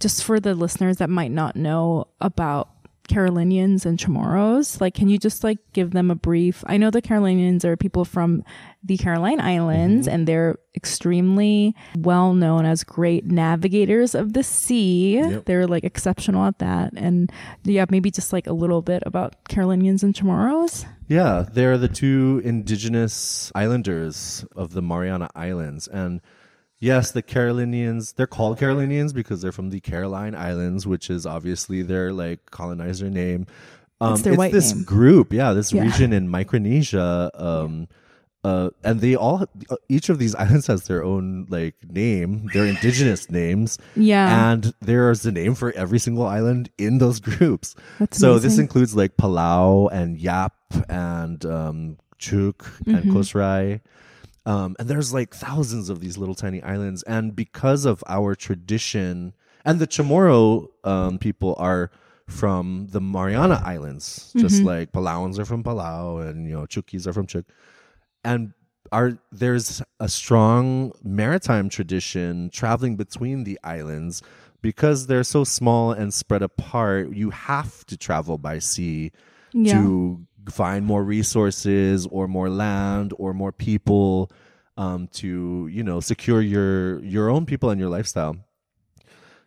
just 0.00 0.24
for 0.24 0.38
the 0.40 0.54
listeners 0.54 0.98
that 0.98 1.10
might 1.10 1.30
not 1.30 1.56
know 1.56 2.08
about 2.20 2.70
Carolinians 3.08 3.84
and 3.84 3.98
Chamorros, 3.98 4.80
like, 4.80 4.94
can 4.94 5.08
you 5.08 5.18
just 5.18 5.42
like 5.42 5.58
give 5.72 5.90
them 5.90 6.10
a 6.10 6.14
brief? 6.14 6.62
I 6.66 6.76
know 6.76 6.90
the 6.90 7.02
Carolinians 7.02 7.64
are 7.64 7.76
people 7.76 8.04
from 8.04 8.44
the 8.84 8.96
Caroline 8.96 9.40
Islands 9.40 10.06
Mm-hmm. 10.06 10.14
and 10.14 10.28
they're 10.28 10.56
extremely 10.76 11.74
well 11.96 12.34
known 12.34 12.64
as 12.66 12.84
great 12.84 13.24
navigators 13.26 14.14
of 14.14 14.32
the 14.34 14.42
sea. 14.44 15.16
Yep. 15.18 15.44
They're 15.46 15.66
like 15.66 15.84
exceptional 15.84 16.44
at 16.46 16.58
that. 16.60 16.92
And 16.96 17.32
yeah, 17.64 17.86
maybe 17.90 18.10
just 18.10 18.32
like 18.32 18.46
a 18.46 18.52
little 18.52 18.82
bit 18.82 19.02
about 19.06 19.48
Carolinians 19.48 20.02
and 20.04 20.14
Chamorros. 20.14 20.84
Yeah, 21.08 21.44
they're 21.50 21.78
the 21.78 21.88
two 21.88 22.40
indigenous 22.44 23.50
islanders 23.54 24.44
of 24.54 24.72
the 24.74 24.82
Mariana 24.82 25.28
Islands. 25.34 25.88
And 25.88 26.20
yes, 26.78 27.10
the 27.10 27.22
Carolinians, 27.22 28.12
they're 28.12 28.26
called 28.26 28.58
Carolinians 28.58 29.12
because 29.12 29.42
they're 29.42 29.52
from 29.52 29.70
the 29.70 29.80
Caroline 29.80 30.34
Islands, 30.34 30.86
which 30.86 31.10
is 31.10 31.26
obviously 31.26 31.82
their 31.82 32.12
like 32.12 32.50
colonizer 32.50 33.10
name. 33.10 33.46
Um, 34.00 34.14
It's 34.14 34.22
their 34.22 34.34
white 34.34 34.52
this 34.52 34.74
name. 34.74 34.84
group, 34.84 35.32
yeah, 35.32 35.52
this 35.52 35.72
Yeah. 35.72 35.82
region 35.82 36.12
in 36.12 36.28
Micronesia. 36.28 37.30
Um, 37.34 37.88
uh, 38.44 38.70
and 38.84 39.00
they 39.00 39.16
all, 39.16 39.44
each 39.88 40.08
of 40.08 40.20
these 40.20 40.34
islands 40.42 40.68
has 40.68 40.84
their 40.86 41.02
own 41.02 41.46
like 41.50 41.74
name, 41.90 42.48
their 42.54 42.64
indigenous 42.64 43.28
names. 43.28 43.78
Yeah. 43.96 44.52
And 44.52 44.72
there's 44.80 45.26
a 45.26 45.32
name 45.32 45.54
for 45.56 45.72
every 45.72 45.98
single 45.98 46.24
island 46.26 46.70
in 46.78 46.98
those 46.98 47.18
groups. 47.30 47.74
That's 47.98 48.16
so 48.18 48.38
this 48.38 48.58
includes 48.58 48.94
like 48.94 49.16
Palau 49.16 49.90
and 49.92 50.16
Yap 50.16 50.54
and 50.88 51.44
um, 51.44 51.96
Chuuk 52.20 52.64
and 52.86 52.98
Mm-hmm. 52.98 53.12
Um, 54.48 54.76
and 54.78 54.88
there's 54.88 55.12
like 55.12 55.34
thousands 55.34 55.90
of 55.90 56.00
these 56.00 56.16
little 56.16 56.34
tiny 56.34 56.62
islands. 56.62 57.02
And 57.04 57.36
because 57.36 57.84
of 57.84 58.02
our 58.08 58.34
tradition, 58.34 59.34
and 59.64 59.78
the 59.78 59.86
Chamorro 59.86 60.68
um, 60.84 61.18
people 61.18 61.54
are 61.58 61.90
from 62.26 62.88
the 62.90 63.00
Mariana 63.00 63.60
Islands, 63.64 64.04
Mm-hmm. 64.30 64.38
just 64.40 64.62
like 64.62 64.92
Palauans 64.92 65.38
are 65.38 65.44
from 65.44 65.62
Palau 65.62 66.26
and, 66.28 66.46
you 66.48 66.54
know, 66.56 66.66
Chukis 66.66 67.06
are 67.06 67.12
from 67.12 67.26
Chuuk. 67.26 67.44
And 68.24 68.52
are 68.90 69.18
there's 69.30 69.82
a 70.00 70.08
strong 70.08 70.92
maritime 71.04 71.68
tradition 71.68 72.48
traveling 72.50 72.96
between 72.96 73.44
the 73.44 73.58
islands 73.62 74.22
because 74.62 75.06
they're 75.08 75.24
so 75.36 75.44
small 75.44 75.92
and 75.92 76.12
spread 76.12 76.40
apart 76.42 77.12
you 77.12 77.28
have 77.30 77.84
to 77.86 77.96
travel 77.98 78.38
by 78.38 78.58
sea 78.58 79.12
Yeah. 79.52 79.72
to 79.74 80.26
find 80.52 80.84
more 80.84 81.02
resources 81.04 82.06
or 82.06 82.26
more 82.28 82.48
land 82.50 83.12
or 83.18 83.32
more 83.34 83.52
people 83.52 84.30
um, 84.76 85.08
to 85.08 85.68
you 85.70 85.82
know 85.82 86.00
secure 86.00 86.40
your 86.40 86.98
your 87.04 87.28
own 87.30 87.46
people 87.46 87.70
and 87.70 87.80
your 87.80 87.90
lifestyle 87.90 88.36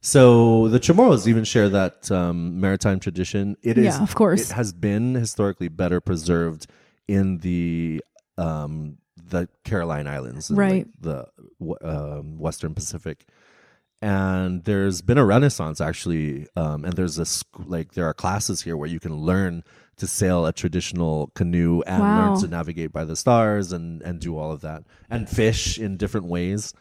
so 0.02 0.68
the 0.70 0.80
chamorros 0.80 1.28
even 1.28 1.44
share 1.44 1.70
that 1.70 2.12
um, 2.12 2.60
maritime 2.60 3.00
tradition 3.00 3.56
it 3.62 3.78
is 3.78 3.86
Yeah, 3.86 4.02
of 4.04 4.16
course. 4.16 4.50
it 4.50 4.54
has 4.54 4.74
been 4.74 5.14
historically 5.16 5.68
better 5.68 6.02
preserved 6.02 6.68
in 7.08 7.38
the 7.40 8.04
um, 8.38 8.98
the 9.30 9.48
Caroline 9.64 10.08
Islands, 10.08 10.50
in, 10.50 10.56
like, 10.56 10.64
Right. 10.70 10.88
the 11.00 11.28
um, 11.84 12.38
Western 12.40 12.74
Pacific. 12.74 13.26
And 14.02 14.64
there's 14.64 15.02
been 15.02 15.20
a 15.20 15.24
renaissance 15.26 15.80
actually, 15.80 16.48
um, 16.56 16.84
and 16.86 16.94
there's 16.94 17.20
a 17.20 17.26
like 17.66 17.94
there 17.94 18.06
are 18.08 18.14
classes 18.16 18.62
here 18.64 18.76
where 18.76 18.90
you 18.90 19.00
can 19.00 19.16
learn 19.16 19.64
to 20.02 20.08
sail 20.08 20.46
a 20.46 20.52
traditional 20.54 21.32
canoe 21.40 21.82
and 21.88 22.02
Wow. 22.02 22.18
learn 22.34 22.42
to 22.42 22.48
navigate 22.48 22.92
by 22.92 23.06
the 23.06 23.16
stars 23.16 23.72
and 23.72 24.02
and 24.02 24.20
do 24.20 24.38
all 24.38 24.52
of 24.52 24.62
that 24.62 24.84
and 25.10 25.30
fish 25.30 25.80
in 25.80 25.98
different 25.98 26.28
ways. 26.28 26.74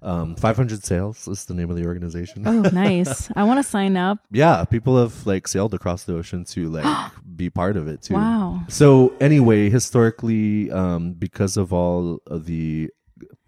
Um, 0.00 0.36
500 0.36 0.84
Sails 0.84 1.26
is 1.26 1.46
the 1.46 1.54
name 1.54 1.70
of 1.70 1.76
the 1.76 1.84
organization. 1.84 2.46
Oh, 2.46 2.60
nice. 2.72 3.28
I 3.34 3.42
want 3.42 3.58
to 3.58 3.64
sign 3.68 3.96
up. 3.96 4.18
Yeah, 4.30 4.64
people 4.64 4.96
have 4.96 5.26
like 5.26 5.48
sailed 5.48 5.74
across 5.74 6.04
the 6.04 6.14
ocean 6.14 6.44
to 6.54 6.68
like 6.70 6.86
be 7.36 7.50
part 7.50 7.76
of 7.76 7.88
it 7.88 8.02
too. 8.02 8.14
Wow. 8.14 8.62
So 8.68 9.12
anyway, 9.20 9.70
historically, 9.70 10.70
um, 10.70 11.14
because 11.14 11.56
of 11.56 11.72
all 11.72 12.20
of 12.28 12.44
the 12.46 12.90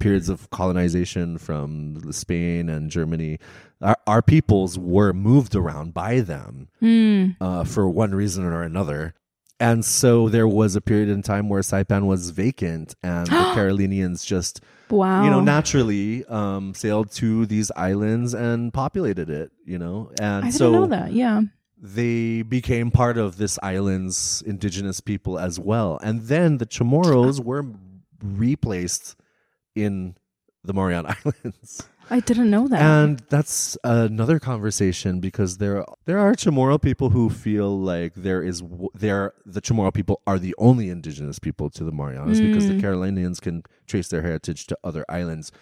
periods 0.00 0.28
of 0.28 0.50
colonization 0.50 1.38
from 1.38 2.10
Spain 2.12 2.68
and 2.68 2.90
Germany, 2.90 3.38
our, 3.80 3.96
our 4.08 4.22
peoples 4.22 4.76
were 4.76 5.12
moved 5.12 5.54
around 5.54 5.94
by 5.94 6.18
them 6.20 6.66
Mm. 6.82 7.36
uh, 7.40 7.62
for 7.62 7.88
one 7.88 8.12
reason 8.12 8.42
or 8.44 8.62
another. 8.62 9.14
And 9.60 9.84
so 9.84 10.28
there 10.30 10.48
was 10.48 10.74
a 10.74 10.80
period 10.80 11.08
in 11.10 11.22
time 11.22 11.48
where 11.50 11.60
Saipan 11.60 12.06
was 12.06 12.30
vacant, 12.30 12.94
and 13.02 13.26
the 13.26 13.50
Carolinians 13.54 14.24
just 14.24 14.60
Wow. 14.88 15.22
you 15.22 15.30
know 15.30 15.40
naturally 15.40 16.24
um, 16.26 16.74
sailed 16.74 17.12
to 17.12 17.46
these 17.46 17.70
islands 17.76 18.34
and 18.34 18.72
populated 18.72 19.30
it. 19.30 19.52
You 19.64 19.78
know, 19.78 20.10
and 20.20 20.44
I 20.46 20.48
didn't 20.48 20.54
so 20.54 20.72
know 20.72 20.86
that. 20.86 21.12
Yeah. 21.12 21.42
they 21.78 22.42
became 22.42 22.90
part 22.90 23.16
of 23.18 23.36
this 23.36 23.58
island's 23.62 24.42
indigenous 24.46 25.00
people 25.00 25.38
as 25.38 25.60
well. 25.60 25.98
And 26.02 26.22
then 26.22 26.58
the 26.58 26.66
Chamorros 26.66 27.38
were 27.44 27.64
replaced 28.22 29.16
in 29.74 30.16
the 30.64 30.72
Mariana 30.72 31.16
Islands. 31.24 31.88
I 32.10 32.20
didn't 32.20 32.50
know 32.50 32.66
that. 32.68 32.80
And 32.82 33.22
that's 33.28 33.78
another 33.84 34.38
conversation 34.40 35.20
because 35.20 35.58
there 35.58 35.84
there 36.06 36.18
are 36.18 36.34
Chamorro 36.34 36.80
people 36.80 37.10
who 37.10 37.30
feel 37.30 37.78
like 37.78 38.14
there 38.14 38.42
is 38.42 38.62
there 38.94 39.32
the 39.46 39.60
Chamorro 39.60 39.94
people 39.94 40.20
are 40.26 40.38
the 40.38 40.54
only 40.58 40.90
indigenous 40.90 41.38
people 41.38 41.70
to 41.70 41.84
the 41.84 41.92
Marianas 41.92 42.40
because 42.40 42.66
the 42.66 42.74
Carolinians 42.74 43.38
can 43.38 43.62
trace 43.86 44.08
their 44.08 44.22
heritage 44.22 44.66
to 44.68 44.78
other 44.82 45.04
islands. 45.08 45.52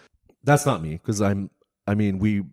That's 0.43 0.65
not 0.65 0.81
me 0.81 0.93
because 0.93 1.21
I'm 1.21 1.51
I 1.85 1.93
mean 1.95 2.17
we 2.19 2.43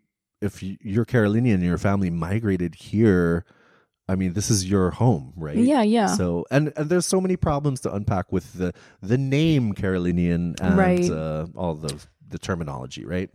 if 0.42 0.62
you, 0.62 0.76
you're 0.82 1.06
Carolinian 1.06 1.56
and 1.56 1.64
your 1.64 1.78
family 1.78 2.10
migrated 2.10 2.74
here 2.74 3.44
I 4.08 4.14
mean 4.14 4.34
this 4.34 4.50
is 4.50 4.68
your 4.68 4.90
home, 4.90 5.32
right? 5.36 5.56
Yeah, 5.56 5.82
yeah. 5.82 6.06
So 6.08 6.44
and, 6.50 6.72
and 6.76 6.90
there's 6.90 7.06
so 7.06 7.20
many 7.20 7.36
problems 7.36 7.80
to 7.80 7.94
unpack 7.94 8.30
with 8.30 8.52
the 8.52 8.72
the 9.00 9.18
name 9.18 9.72
Carolinian 9.72 10.54
and 10.60 10.76
Right. 10.76 11.10
uh, 11.10 11.46
all 11.56 11.74
the 11.74 11.94
the 12.28 12.38
terminology, 12.38 13.04
right? 13.04 13.30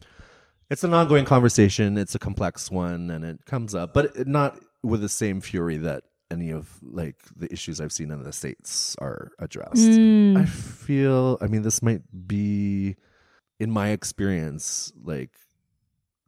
It's 0.72 0.86
an 0.86 0.94
ongoing 0.94 1.26
conversation. 1.26 1.98
It's 1.98 2.16
a 2.16 2.20
complex 2.20 2.72
one, 2.72 3.12
and 3.12 3.26
it 3.26 3.46
comes 3.46 3.76
up, 3.76 3.94
but 3.94 4.26
not 4.26 4.58
with 4.82 5.02
the 5.02 5.10
same 5.10 5.42
fury 5.42 5.76
that 5.76 6.06
any 6.32 6.50
of 6.50 6.70
like 6.82 7.18
the 7.36 7.52
issues 7.52 7.82
I've 7.82 7.92
seen 7.92 8.10
in 8.10 8.24
the 8.24 8.32
states 8.32 8.96
are 9.00 9.34
addressed. 9.38 9.76
Mm. 9.76 10.38
I 10.38 10.46
feel. 10.46 11.38
I 11.42 11.48
mean, 11.48 11.64
this 11.64 11.82
might 11.82 12.04
be, 12.26 12.96
in 13.60 13.70
my 13.70 13.90
experience, 13.90 14.94
like 15.04 15.32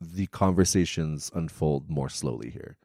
the 0.02 0.28
conversations 0.28 1.32
unfold 1.34 1.89
more 1.89 2.10
slowly 2.10 2.50
here. 2.50 2.76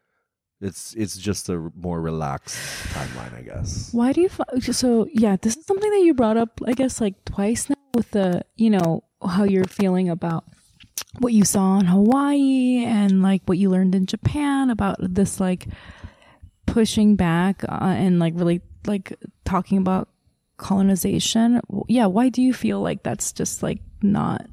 It's 0.61 0.95
it's 0.95 1.17
just 1.17 1.49
a 1.49 1.73
more 1.75 2.01
relaxed 2.01 2.57
timeline, 2.95 3.37
I 3.37 3.43
guess. 3.43 3.93
Why 3.93 4.13
do 4.13 4.21
you 4.21 4.29
so 4.73 5.09
yeah, 5.13 5.35
this 5.43 5.57
is 5.57 5.67
something 5.67 5.91
that 5.91 6.03
you 6.05 6.15
brought 6.15 6.37
up 6.37 6.61
I 6.65 6.75
guess 6.75 7.01
like 7.01 7.25
twice 7.25 7.69
now 7.69 7.75
with 7.95 8.13
the, 8.13 8.43
you 8.55 8.71
know, 8.71 9.03
how 9.27 9.43
you're 9.43 9.65
feeling 9.65 10.09
about 10.09 10.45
what 11.19 11.33
you 11.33 11.45
saw 11.45 11.79
in 11.79 11.87
Hawaii 11.87 12.85
and 12.85 13.23
like 13.23 13.43
what 13.47 13.59
you 13.59 13.71
learned 13.71 13.95
in 13.95 14.07
Japan 14.07 14.71
about 14.71 14.97
this 15.01 15.41
like 15.41 15.67
pushing 16.67 17.17
back 17.17 17.65
uh, 17.69 17.79
and 17.81 18.19
like 18.19 18.35
really 18.37 18.61
like 18.87 19.13
talking 19.45 19.79
about 19.79 20.09
colonization. 20.57 21.61
Yeah, 21.89 22.07
why 22.07 22.29
do 22.29 22.43
you 22.43 22.53
feel 22.53 22.81
like 22.81 23.03
that's 23.03 23.33
just 23.33 23.63
like 23.63 23.81
not 24.03 24.47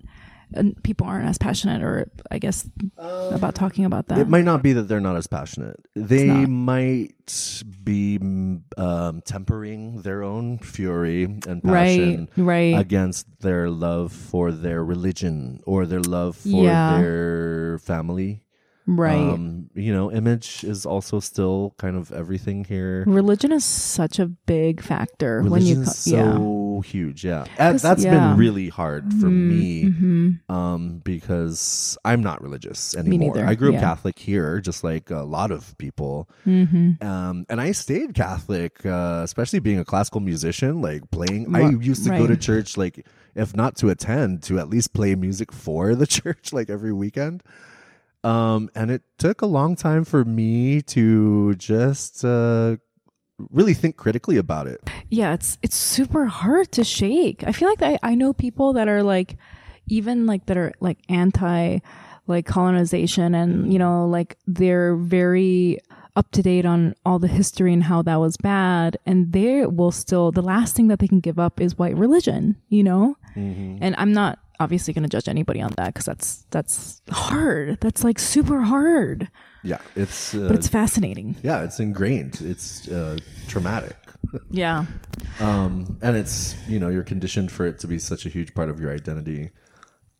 people 0.84 1.08
aren't 1.08 1.28
as 1.28 1.38
passionate 1.38 1.82
or 1.84 2.10
I 2.32 2.39
guess 2.39 2.68
about 2.97 3.56
talking 3.56 3.86
about 3.86 4.08
that? 4.08 4.20
It 4.20 4.28
might 4.30 4.45
not 4.45 4.64
be 4.64 4.74
that 4.74 4.84
they're 4.84 4.99
not 4.99 5.16
as 5.18 5.28
passionate. 5.28 5.80
They 5.95 6.26
not. 6.28 6.49
might 6.49 7.53
be 7.84 8.20
mm, 8.20 8.62
um, 8.78 9.22
tempering 9.22 10.01
their 10.01 10.24
own 10.24 10.60
fury 10.60 11.24
and 11.24 11.62
right, 11.64 11.97
passion 11.97 12.30
right. 12.38 12.74
right. 12.74 12.80
against 12.80 13.28
their 13.41 13.70
love 13.70 14.12
for 14.12 14.51
their 14.51 14.84
religion 14.84 15.62
or 15.66 15.86
their 15.86 16.01
love 16.01 16.36
for 16.38 16.64
Yeah. 16.64 16.97
their 16.99 17.80
family. 17.80 18.41
right. 18.88 19.18
Um, 19.18 19.70
you 19.74 19.91
know, 19.91 20.12
image 20.12 20.64
is 20.64 20.86
also 20.86 21.20
still 21.20 21.74
kind 21.78 21.95
of 21.97 22.12
everything 22.12 22.64
here. 22.66 23.03
Religion 23.08 23.51
is 23.51 23.66
such 23.66 24.20
a 24.20 24.28
big 24.28 24.82
factor 24.82 25.41
when 25.41 25.66
you 25.66 25.76
Religion's 25.80 26.06
co- 26.06 26.12
yeah. 26.16 26.38
So 26.76 26.82
huge, 26.82 27.23
yeah. 27.26 27.45
And 27.57 27.73
'Cause- 27.76 27.82
that's 27.82 28.03
yeah. 28.03 28.13
Mm-hmm. 28.15 28.30
been 28.32 28.38
really 28.38 28.69
hard 28.69 29.13
for 29.13 29.28
me 29.28 30.38
um, 30.49 31.01
because 31.03 31.97
I'm 32.05 32.21
not 32.21 32.41
religious 32.41 32.95
anymore. 32.95 33.38
I 33.45 33.55
grew 33.55 33.69
up 33.69 33.76
yeah. 33.76 33.82
Catholic 33.82 34.19
here, 34.19 34.59
just 34.59 34.84
like 34.84 35.09
a 35.11 35.23
lot 35.23 35.51
of 35.51 35.78
people. 35.78 36.30
Mm-hmm. 36.45 37.05
Um, 37.05 37.45
and 37.49 37.61
I 37.61 37.71
stayed 37.71 38.13
Catholic, 38.13 38.86
uh, 38.86 39.21
especially 39.23 39.59
being 39.59 39.80
a 39.80 39.86
classical 39.86 40.21
musician, 40.21 40.82
like 40.82 41.09
playing. 41.11 41.55
I 41.55 41.69
used 41.71 42.03
to 42.05 42.09
go 42.11 42.28
to 42.28 42.38
church, 42.38 42.78
like 42.78 43.05
if 43.36 43.55
not 43.55 43.76
to 43.78 43.89
attend, 43.89 44.43
to 44.43 44.59
at 44.59 44.69
least 44.69 44.93
play 44.93 45.15
music 45.15 45.51
for 45.51 45.95
the 45.95 46.07
church, 46.17 46.53
like 46.53 46.69
every 46.69 46.93
weekend. 46.93 47.43
Um, 48.23 48.69
and 48.73 48.89
it 48.89 49.03
took 49.19 49.41
a 49.41 49.45
long 49.45 49.76
time 49.76 50.03
for 50.03 50.26
me 50.26 50.82
to 50.82 51.53
just 51.55 52.26
uh, 52.26 52.78
really 53.51 53.73
think 53.73 53.97
critically 53.97 54.38
about 54.38 54.67
it. 54.67 54.81
yeah, 55.09 55.33
it's 55.33 55.57
it's 55.61 55.75
super 55.75 56.25
hard 56.25 56.71
to 56.73 56.83
shake. 56.83 57.43
I 57.45 57.51
feel 57.51 57.69
like 57.69 57.81
I 57.81 57.99
I 58.03 58.15
know 58.15 58.33
people 58.33 58.73
that 58.73 58.88
are 58.88 59.03
like 59.03 59.38
even 59.88 60.25
like 60.25 60.45
that 60.47 60.57
are 60.57 60.73
like 60.79 60.99
anti 61.09 61.79
like 62.27 62.45
colonization 62.45 63.36
and 63.36 63.71
you 63.71 63.79
know 63.79 64.07
like 64.07 64.38
they're 64.47 64.95
very 64.95 65.79
up 66.15 66.31
to 66.31 66.41
date 66.41 66.65
on 66.65 66.95
all 67.05 67.19
the 67.19 67.27
history 67.27 67.73
and 67.73 67.83
how 67.83 68.01
that 68.01 68.19
was 68.19 68.38
bad 68.38 68.97
and 69.05 69.31
they 69.33 69.65
will 69.65 69.91
still 69.91 70.31
the 70.31 70.41
last 70.41 70.75
thing 70.75 70.88
that 70.88 70.99
they 70.99 71.07
can 71.07 71.19
give 71.19 71.38
up 71.38 71.59
is 71.59 71.77
white 71.77 71.95
religion 71.95 72.55
you 72.69 72.83
know 72.83 73.15
mm-hmm. 73.36 73.77
and 73.81 73.95
i'm 73.97 74.13
not 74.13 74.39
obviously 74.59 74.93
going 74.93 75.03
to 75.03 75.09
judge 75.09 75.27
anybody 75.27 75.61
on 75.61 75.71
that 75.75 75.88
because 75.88 76.05
that's 76.05 76.45
that's 76.51 77.01
hard 77.11 77.77
that's 77.81 78.03
like 78.03 78.17
super 78.17 78.61
hard 78.61 79.29
Yeah, 79.66 79.80
it's 79.95 80.34
uh, 80.36 80.45
but 80.47 80.55
it's 80.55 80.68
fascinating 80.70 81.36
yeah, 81.43 81.63
it's 81.63 81.80
ingrained. 81.80 82.39
It's 82.41 82.88
uh, 82.88 83.18
traumatic. 83.47 83.97
yeah 84.51 84.86
um, 85.39 85.97
and 86.01 86.16
it's 86.16 86.55
you 86.68 86.80
know 86.80 86.89
you're 86.89 87.03
conditioned 87.03 87.51
for 87.51 87.66
it 87.66 87.80
to 87.80 87.88
be 87.88 87.99
such 87.99 88.26
a 88.26 88.30
huge 88.30 88.53
part 88.53 88.70
of 88.70 88.80
your 88.80 88.91
identity. 88.93 89.49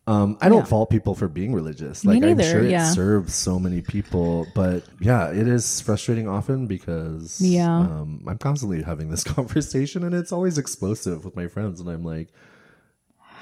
Um, 0.08 0.38
I 0.40 0.50
don't 0.50 0.60
Yeah. 0.60 0.66
fault 0.66 0.90
people 0.92 1.16
for 1.16 1.28
being 1.28 1.52
religious. 1.54 2.04
Me 2.06 2.14
Like 2.14 2.24
I'm 2.24 2.38
neither, 2.38 2.44
sure 2.52 2.62
it 2.62 2.70
yeah. 2.72 2.92
serves 2.92 3.34
so 3.34 3.58
many 3.58 3.82
people, 3.82 4.46
but 4.54 4.84
yeah, 5.00 5.32
it 5.32 5.48
is 5.48 5.82
frustrating 5.82 6.28
often 6.28 6.68
because 6.68 7.42
Yeah. 7.42 7.76
um, 7.80 8.24
I'm 8.28 8.38
constantly 8.38 8.84
having 8.84 9.10
this 9.10 9.24
conversation 9.38 10.04
and 10.04 10.14
it's 10.14 10.32
always 10.32 10.58
explosive 10.60 11.26
with 11.26 11.36
my 11.36 11.48
friends, 11.48 11.80
and 11.80 11.90
I'm 11.90 12.04
like, 12.04 12.30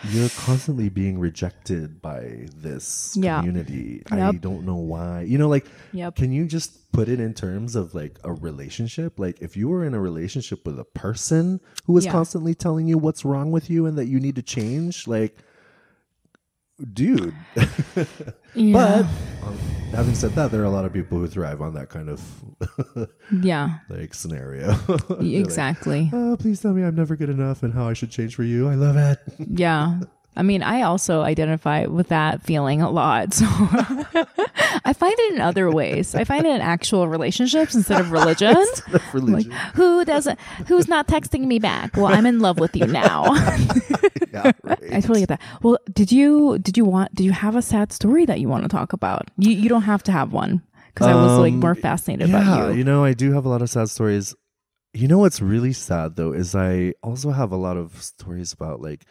you're 0.09 0.29
constantly 0.29 0.89
being 0.89 1.17
rejected 1.19 2.01
by 2.01 2.47
this 2.55 3.15
Yeah. 3.19 3.39
community. 3.39 4.03
I 4.11 4.31
don't 4.33 4.65
know 4.65 4.75
why. 4.75 5.21
You 5.21 5.37
know, 5.37 5.47
like, 5.49 5.65
Yep. 5.93 6.15
can 6.17 6.31
you 6.31 6.45
just 6.45 6.91
put 6.91 7.07
it 7.09 7.19
in 7.19 7.33
terms 7.33 7.75
of 7.75 7.93
like 7.95 8.19
a 8.23 8.33
relationship? 8.33 9.17
Like, 9.17 9.41
if 9.41 9.55
you 9.55 9.69
were 9.69 9.85
in 9.85 9.93
a 9.93 9.99
relationship 9.99 10.65
with 10.65 10.77
a 10.79 10.83
person 10.83 11.61
who 11.85 11.93
was 11.93 12.05
Yeah. 12.05 12.11
constantly 12.11 12.53
telling 12.53 12.87
you 12.87 12.97
what's 12.97 13.23
wrong 13.23 13.51
with 13.51 13.69
you 13.69 13.85
and 13.85 13.97
that 13.97 14.07
you 14.07 14.19
need 14.19 14.35
to 14.35 14.41
change, 14.43 15.07
like, 15.07 15.37
dude. 16.93 17.33
yeah 18.55 19.07
But 19.41 19.47
um, 19.47 19.57
having 19.93 20.15
said 20.15 20.31
that, 20.31 20.51
there 20.51 20.61
are 20.61 20.65
a 20.65 20.69
lot 20.69 20.85
of 20.85 20.93
people 20.93 21.17
who 21.19 21.27
thrive 21.27 21.61
on 21.61 21.73
that 21.75 21.89
kind 21.89 22.09
of 22.09 22.21
yeah 23.41 23.79
like 23.89 24.13
scenario. 24.13 24.73
They're 24.87 24.97
like, 25.17 25.33
exactly 25.33 26.09
oh, 26.13 26.35
please 26.37 26.61
tell 26.61 26.73
me 26.73 26.83
I'm 26.83 26.95
never 26.95 27.15
good 27.15 27.29
enough 27.29 27.63
and 27.63 27.73
how 27.73 27.87
I 27.87 27.93
should 27.93 28.11
change 28.11 28.35
for 28.35 28.43
you. 28.43 28.67
I 28.67 28.75
love 28.75 28.97
it. 28.97 29.19
Yeah. 29.37 29.99
I 30.35 30.41
mean, 30.43 30.63
I 30.63 30.81
also 30.81 31.21
identify 31.21 31.85
with 31.85 32.07
that 32.07 32.41
feeling 32.41 32.81
a 32.81 32.89
lot. 32.89 33.33
So 33.33 33.45
I 34.85 34.93
find 34.93 35.13
it 35.17 35.33
in 35.35 35.41
other 35.41 35.69
ways. 35.71 36.15
I 36.15 36.23
find 36.23 36.45
it 36.45 36.49
in 36.55 36.61
actual 36.61 37.07
relationships 37.07 37.75
instead 37.75 38.01
of 38.01 38.11
religion. 38.11 38.55
Like, 38.93 39.13
Religion. 39.13 39.51
who 39.75 40.03
doesn't, 40.05 40.39
who's 40.67 40.87
not 40.87 41.07
texting 41.07 41.45
me 41.45 41.59
back? 41.59 41.95
Well, 41.95 42.07
I'm 42.07 42.25
in 42.25 42.39
love 42.39 42.59
with 42.59 42.75
you 42.75 42.87
now. 42.87 43.25
yeah, 44.33 44.51
right. 44.63 44.79
I 44.91 44.99
totally 45.01 45.19
get 45.21 45.29
that. 45.29 45.41
Well, 45.61 45.77
did 45.93 46.11
you, 46.11 46.57
did 46.59 46.77
you 46.77 46.85
want, 46.85 47.13
did 47.13 47.23
you 47.23 47.31
have 47.31 47.55
a 47.55 47.61
sad 47.61 47.91
story 47.91 48.25
that 48.25 48.39
you 48.39 48.49
want 48.49 48.63
to 48.63 48.69
talk 48.69 48.91
about? 48.93 49.29
You, 49.37 49.51
you 49.51 49.69
don't 49.69 49.83
have 49.83 50.01
to 50.03 50.11
have 50.11 50.33
one 50.33 50.63
because 50.93 51.07
I 51.07 51.15
was 51.15 51.37
like 51.39 51.53
Um, 51.53 51.59
more 51.59 51.75
fascinated 51.75 52.29
yeah, 52.29 52.41
about 52.41 52.71
you. 52.71 52.79
you 52.79 52.83
know, 52.83 53.03
I 53.03 53.13
do 53.13 53.33
have 53.33 53.45
a 53.45 53.49
lot 53.49 53.61
of 53.61 53.69
sad 53.69 53.89
stories. 53.89 54.35
You 54.93 55.07
know 55.07 55.19
what's 55.19 55.41
really 55.41 55.73
sad 55.73 56.15
though 56.15 56.33
is 56.33 56.55
I 56.55 56.93
also 57.03 57.31
have 57.31 57.51
a 57.51 57.57
lot 57.57 57.77
of 57.77 58.01
stories 58.01 58.51
about 58.53 58.81
like 58.81 59.05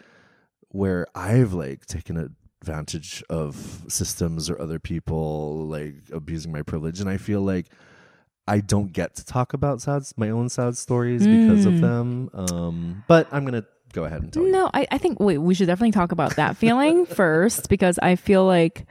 where 0.72 1.06
I've 1.14 1.52
like 1.52 1.86
taken 1.86 2.16
advantage 2.60 3.22
of 3.30 3.82
systems 3.88 4.48
or 4.50 4.60
other 4.60 4.78
people 4.78 5.66
like 5.66 5.94
abusing 6.12 6.52
my 6.52 6.62
privilege 6.62 7.00
and 7.00 7.08
I 7.08 7.16
feel 7.16 7.40
like 7.42 7.66
I 8.48 8.60
don't 8.60 8.92
get 8.92 9.14
to 9.16 9.24
talk 9.24 9.52
about 9.54 9.80
sad 9.82 10.02
my 10.16 10.30
own 10.30 10.48
sad 10.48 10.76
stories 10.76 11.26
because 11.28 11.64
of 11.66 11.74
Mm. 11.74 11.80
them. 11.80 12.30
Um 12.34 13.04
but 13.08 13.28
I'm 13.32 13.44
going 13.44 13.60
to 13.60 13.66
go 13.92 14.04
ahead 14.04 14.22
and 14.22 14.32
tell 14.32 14.42
you. 14.44 14.50
No, 14.52 14.70
I, 14.72 14.86
I 14.90 14.98
think 14.98 15.20
wait, 15.20 15.38
we 15.38 15.54
should 15.54 15.66
definitely 15.66 15.92
talk 15.92 16.12
about 16.12 16.36
that 16.36 16.56
feeling 16.56 17.04
first 17.20 17.68
because 17.68 17.98
I 18.02 18.16
feel 18.16 18.44
like 18.46 18.86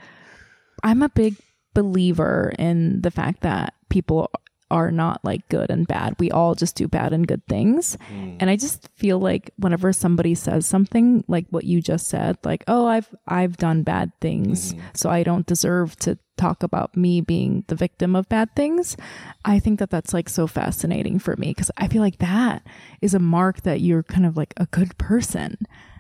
I'm 0.84 1.02
a 1.02 1.10
big 1.10 1.36
believer 1.74 2.54
in 2.60 3.02
the 3.02 3.12
fact 3.12 3.42
that 3.42 3.74
people 3.90 4.30
are 4.72 4.90
not 4.90 5.24
like 5.24 5.48
good 5.50 5.70
and 5.70 5.86
bad. 5.86 6.16
We 6.18 6.32
all 6.32 6.56
just 6.56 6.76
do 6.76 6.88
bad 6.88 7.12
and 7.12 7.28
good 7.28 7.46
things. 7.48 7.98
Mm. 8.10 8.38
And 8.40 8.50
I 8.50 8.56
just 8.56 8.88
feel 8.96 9.20
like 9.20 9.52
whenever 9.58 9.92
somebody 9.92 10.34
says 10.34 10.66
something 10.66 11.24
like 11.28 11.46
what 11.50 11.66
you 11.66 11.82
just 11.82 12.08
said, 12.08 12.38
like, 12.44 12.64
"Oh, 12.68 12.88
I've 12.88 13.14
I've 13.28 13.58
done 13.58 13.84
bad 13.84 14.14
things, 14.22 14.74
mm-hmm. 14.74 14.86
so 14.96 15.10
I 15.10 15.24
don't 15.24 15.46
deserve 15.46 15.98
to 15.98 16.18
talk 16.38 16.64
about 16.64 16.96
me 16.96 17.22
being 17.22 17.66
the 17.68 17.76
victim 17.76 18.16
of 18.16 18.30
bad 18.30 18.56
things." 18.56 18.96
I 19.44 19.60
think 19.60 19.80
that 19.80 19.90
that's 19.90 20.14
like 20.14 20.30
so 20.30 20.48
fascinating 20.48 21.20
for 21.20 21.36
me 21.36 21.50
because 21.50 21.70
I 21.78 21.90
feel 21.90 22.02
like 22.02 22.20
that 22.20 22.66
is 23.02 23.14
a 23.14 23.20
mark 23.20 23.62
that 23.62 23.82
you're 23.82 24.04
kind 24.04 24.26
of 24.26 24.38
like 24.38 24.54
a 24.56 24.68
good 24.68 24.98
person, 24.98 25.58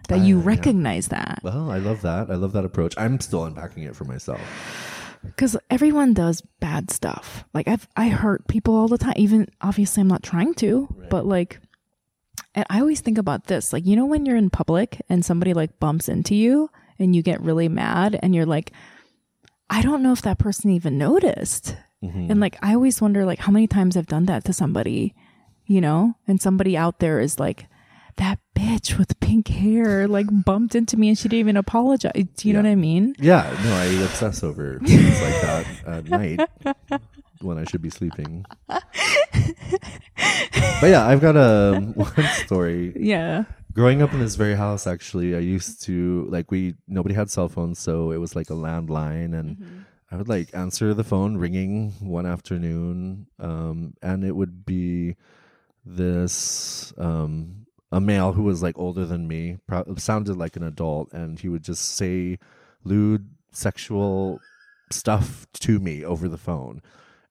that 0.07 0.21
you 0.21 0.39
recognize 0.39 1.09
that. 1.09 1.41
Well, 1.43 1.69
I 1.69 1.79
love 1.79 2.01
that. 2.03 2.31
I 2.31 2.35
love 2.35 2.53
that 2.53 2.65
approach. 2.65 2.95
I'm 2.97 3.19
still 3.19 3.43
unpacking 3.43 3.83
it 3.83 3.97
for 3.97 4.05
myself. 4.05 4.39
Because 5.23 5.57
everyone 5.69 6.13
does 6.13 6.41
bad 6.59 6.89
stuff. 6.91 7.43
Like 7.53 7.67
I've 7.67 7.87
I 7.95 8.09
hurt 8.09 8.47
people 8.47 8.75
all 8.75 8.87
the 8.87 8.97
time. 8.97 9.13
Even 9.17 9.47
obviously 9.61 10.01
I'm 10.01 10.07
not 10.07 10.23
trying 10.23 10.53
to, 10.55 10.87
but 11.09 11.25
like, 11.25 11.59
and 12.55 12.65
I 12.69 12.79
always 12.79 13.01
think 13.01 13.17
about 13.17 13.47
this. 13.47 13.71
Like 13.73 13.85
you 13.85 13.95
know 13.95 14.05
when 14.05 14.25
you're 14.25 14.35
in 14.35 14.49
public 14.49 15.01
and 15.09 15.23
somebody 15.23 15.53
like 15.53 15.79
bumps 15.79 16.09
into 16.09 16.35
you 16.35 16.69
and 16.99 17.15
you 17.15 17.21
get 17.21 17.41
really 17.41 17.69
mad 17.69 18.19
and 18.21 18.33
you're 18.35 18.45
like, 18.45 18.71
I 19.69 19.81
don't 19.81 20.03
know 20.03 20.11
if 20.11 20.21
that 20.23 20.39
person 20.39 20.71
even 20.71 20.97
noticed. 20.97 21.75
Mm-hmm. 22.03 22.31
And 22.31 22.39
like 22.39 22.57
I 22.61 22.73
always 22.73 23.01
wonder 23.01 23.25
like 23.25 23.39
how 23.39 23.51
many 23.51 23.67
times 23.67 23.95
I've 23.95 24.07
done 24.07 24.25
that 24.25 24.43
to 24.45 24.53
somebody, 24.53 25.13
you 25.65 25.81
know, 25.81 26.15
and 26.27 26.41
somebody 26.41 26.75
out 26.77 26.99
there 26.99 27.19
is 27.19 27.39
like. 27.39 27.67
That 28.21 28.37
bitch 28.53 28.99
with 28.99 29.19
pink 29.19 29.47
hair 29.47 30.07
like 30.07 30.27
bumped 30.45 30.75
into 30.75 30.95
me 30.95 31.09
and 31.09 31.17
she 31.17 31.27
didn't 31.27 31.39
even 31.39 31.57
apologize. 31.57 32.11
Do 32.35 32.47
you 32.47 32.53
know 32.53 32.59
what 32.61 32.69
I 32.69 32.75
mean? 32.75 33.15
Yeah, 33.17 33.49
no, 33.63 33.73
I 33.73 33.85
obsess 34.05 34.43
over 34.43 34.77
things 34.85 35.19
like 35.23 35.41
that 35.41 35.65
at 35.87 36.05
night 36.07 36.39
when 37.41 37.57
I 37.57 37.63
should 37.63 37.81
be 37.81 37.89
sleeping. 37.89 38.45
But 38.67 38.83
yeah, 40.83 41.07
I've 41.07 41.19
got 41.19 41.35
a 41.35 41.79
one 41.95 42.27
story. 42.45 42.93
Yeah. 42.95 43.45
Growing 43.73 44.03
up 44.03 44.13
in 44.13 44.19
this 44.19 44.35
very 44.35 44.53
house, 44.53 44.85
actually, 44.85 45.35
I 45.35 45.39
used 45.39 45.81
to 45.85 46.27
like 46.29 46.51
we 46.51 46.75
nobody 46.87 47.15
had 47.15 47.31
cell 47.31 47.49
phones, 47.49 47.79
so 47.79 48.11
it 48.11 48.17
was 48.17 48.35
like 48.35 48.51
a 48.51 48.53
landline, 48.53 49.33
and 49.33 49.85
I 50.11 50.17
would 50.17 50.29
like 50.29 50.53
answer 50.53 50.93
the 50.93 51.03
phone 51.03 51.37
ringing 51.37 51.93
one 51.99 52.27
afternoon, 52.27 53.25
um, 53.39 53.95
and 54.03 54.23
it 54.23 54.35
would 54.35 54.63
be 54.63 55.15
this 55.83 56.93
um 56.99 57.60
a 57.91 57.99
male 57.99 58.33
who 58.33 58.43
was 58.43 58.63
like 58.63 58.77
older 58.77 59.05
than 59.05 59.27
me, 59.27 59.57
pro- 59.67 59.95
sounded 59.95 60.37
like 60.37 60.55
an 60.55 60.63
adult, 60.63 61.11
and 61.13 61.39
he 61.39 61.49
would 61.49 61.63
just 61.63 61.95
say 61.95 62.39
lewd 62.83 63.29
sexual 63.51 64.39
stuff 64.89 65.45
to 65.53 65.79
me 65.79 66.03
over 66.03 66.27
the 66.27 66.37
phone. 66.37 66.81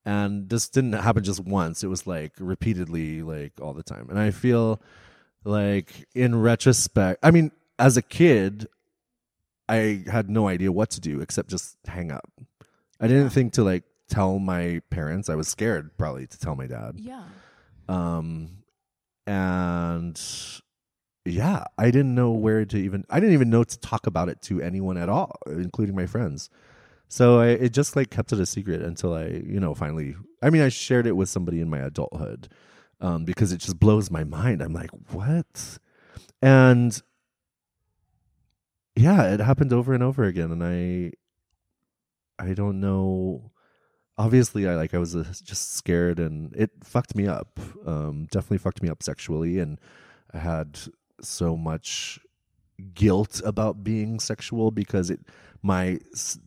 And 0.05 0.49
this 0.49 0.69
didn't 0.69 0.93
happen 0.95 1.25
just 1.25 1.41
once. 1.41 1.85
It 1.85 1.89
was 1.89 2.07
like 2.07 2.33
repeatedly, 2.39 3.23
like 3.23 3.53
all 3.61 3.75
the 3.75 3.83
time. 3.83 4.09
And 4.11 4.19
I 4.19 4.31
feel 4.31 4.81
like 5.45 6.09
in 6.15 6.41
retrospect, 6.41 7.21
I 7.23 7.31
mean, 7.31 7.53
as 7.79 7.97
a 7.97 8.03
kid, 8.03 8.67
I 9.69 10.05
had 10.11 10.29
no 10.29 10.49
idea 10.49 10.73
what 10.73 10.91
to 10.91 11.01
do 11.01 11.21
except 11.21 11.49
just 11.49 11.77
hang 11.87 12.11
up. 12.11 12.31
I 13.01 13.09
didn't 13.09 13.31
think 13.31 13.53
to 13.55 13.63
like 13.63 13.85
tell 14.09 14.39
my 14.39 14.83
parents. 14.91 15.31
I 15.31 15.37
was 15.37 15.49
scared 15.49 15.97
probably 15.97 16.27
to 16.27 16.39
tell 16.39 16.55
my 16.55 16.67
dad. 16.67 16.95
Yeah. 16.97 17.25
Um, 17.89 18.60
and 19.31 20.21
yeah, 21.25 21.65
I 21.79 21.93
didn't 21.93 22.17
know 22.17 22.33
where 22.33 22.65
to 22.65 22.77
even. 22.77 23.05
I 23.09 23.21
didn't 23.21 23.35
even 23.35 23.49
know 23.49 23.63
to 23.63 23.79
talk 23.79 24.09
about 24.09 24.29
it 24.29 24.43
to 24.43 24.61
anyone 24.61 24.97
at 24.97 25.09
all, 25.09 25.37
including 25.47 25.95
my 25.95 26.07
friends. 26.07 26.51
So 27.09 27.39
I 27.39 27.49
it 27.51 27.73
just 27.73 27.95
like 27.95 28.11
kept 28.11 28.33
it 28.33 28.41
a 28.41 28.47
secret 28.47 28.83
until 28.83 29.15
I, 29.15 29.27
you 29.27 29.61
know, 29.61 29.73
finally. 29.73 30.17
I 30.43 30.51
mean, 30.51 30.63
I 30.63 30.69
shared 30.69 31.07
it 31.07 31.13
with 31.13 31.29
somebody 31.29 31.61
in 31.61 31.71
my 31.71 31.79
adulthood, 31.79 32.49
um, 33.01 33.25
because 33.25 33.53
it 33.53 33.59
just 33.59 33.79
blows 33.79 34.11
my 34.11 34.25
mind. 34.25 34.63
I'm 34.63 34.73
like, 34.73 34.91
what? 35.13 35.79
And 36.43 37.01
yeah, 38.97 39.33
it 39.33 39.39
happened 39.39 39.73
over 39.73 39.95
and 39.95 40.03
over 40.03 40.25
again, 40.25 40.51
and 40.51 40.65
I, 40.65 41.13
I 42.43 42.55
don't 42.55 42.81
know 42.81 43.50
obviously 44.25 44.69
i 44.69 44.75
like 44.75 44.93
i 44.95 44.99
was 44.99 45.17
uh, 45.17 45.25
just 45.43 45.75
scared 45.75 46.19
and 46.19 46.55
it 46.55 46.71
fucked 46.85 47.15
me 47.15 47.27
up 47.27 47.59
um 47.87 48.27
definitely 48.31 48.59
fucked 48.59 48.83
me 48.83 48.89
up 48.89 49.03
sexually 49.03 49.59
and 49.59 49.79
i 50.35 50.39
had 50.39 50.79
so 51.23 51.57
much 51.57 52.21
guilt 52.95 53.41
about 53.45 53.85
being 53.85 54.19
sexual 54.19 54.71
because 54.71 55.11
it 55.11 55.21
my 55.63 55.99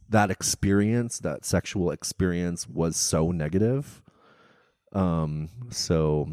that 0.10 0.32
experience 0.32 1.20
that 1.20 1.46
sexual 1.46 1.92
experience 1.92 2.68
was 2.68 2.96
so 2.96 3.32
negative. 3.32 4.02
Um 4.92 5.50
so 5.70 6.28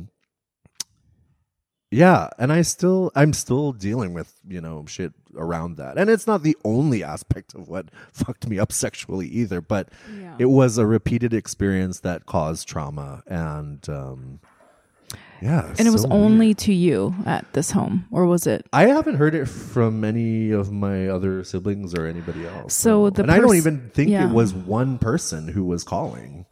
yeah 1.91 2.29
and 2.39 2.53
i 2.53 2.63
still 2.63 3.11
i'm 3.17 3.33
still 3.33 3.73
dealing 3.73 4.15
with 4.15 4.33
you 4.49 4.61
know 4.61 4.85
shit 4.87 5.13
around 5.37 5.77
that 5.77 5.99
and 5.99 6.09
it's 6.09 6.27
not 6.27 6.43
the 6.43 6.57
only 6.65 7.03
aspect 7.03 7.55
of 7.55 7.69
what 7.69 7.87
fucked 8.13 8.47
me 8.47 8.59
up 8.59 8.71
sexually 8.73 9.27
either 9.29 9.61
but 9.61 9.89
Yeah. 10.17 10.37
it 10.39 10.47
was 10.47 10.79
a 10.79 10.87
repeated 10.87 11.35
experience 11.35 12.01
that 12.01 12.27
caused 12.27 12.69
trauma 12.69 13.23
and 13.27 13.87
um 13.89 14.41
Yeah. 15.43 15.75
And 15.79 15.89
it 15.89 15.91
was 15.91 16.05
only 16.11 16.49
weird. 16.49 16.59
to 16.59 16.75
you 16.75 17.15
at 17.25 17.51
this 17.55 17.71
home, 17.71 18.05
or 18.11 18.27
was 18.27 18.47
it? 18.47 18.67
I 18.75 18.89
haven't 18.89 19.17
heard 19.17 19.35
it 19.35 19.49
from 19.49 20.05
any 20.05 20.51
of 20.53 20.71
my 20.71 21.09
other 21.09 21.43
siblings 21.45 21.95
or 21.95 22.05
anybody 22.07 22.47
else. 22.47 22.75
So 22.75 23.05
no. 23.05 23.11
the 23.11 23.23
and 23.23 23.31
I 23.33 23.39
don't 23.39 23.57
even 23.57 23.89
think 23.95 24.11
yeah. 24.11 24.29
it 24.29 24.35
was 24.35 24.53
one 24.53 24.99
person 24.99 25.49
who 25.49 25.65
was 25.65 25.83
calling. 25.83 26.45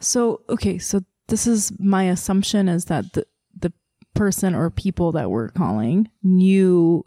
So 0.00 0.40
okay, 0.48 0.78
so 0.78 1.02
this 1.28 1.46
is 1.46 1.72
my 1.78 2.04
assumption 2.04 2.68
is 2.70 2.86
that 2.86 3.12
the 3.12 3.26
person 4.16 4.54
or 4.54 4.70
people 4.70 5.12
that 5.12 5.30
were 5.30 5.48
calling 5.50 6.08
knew 6.22 7.02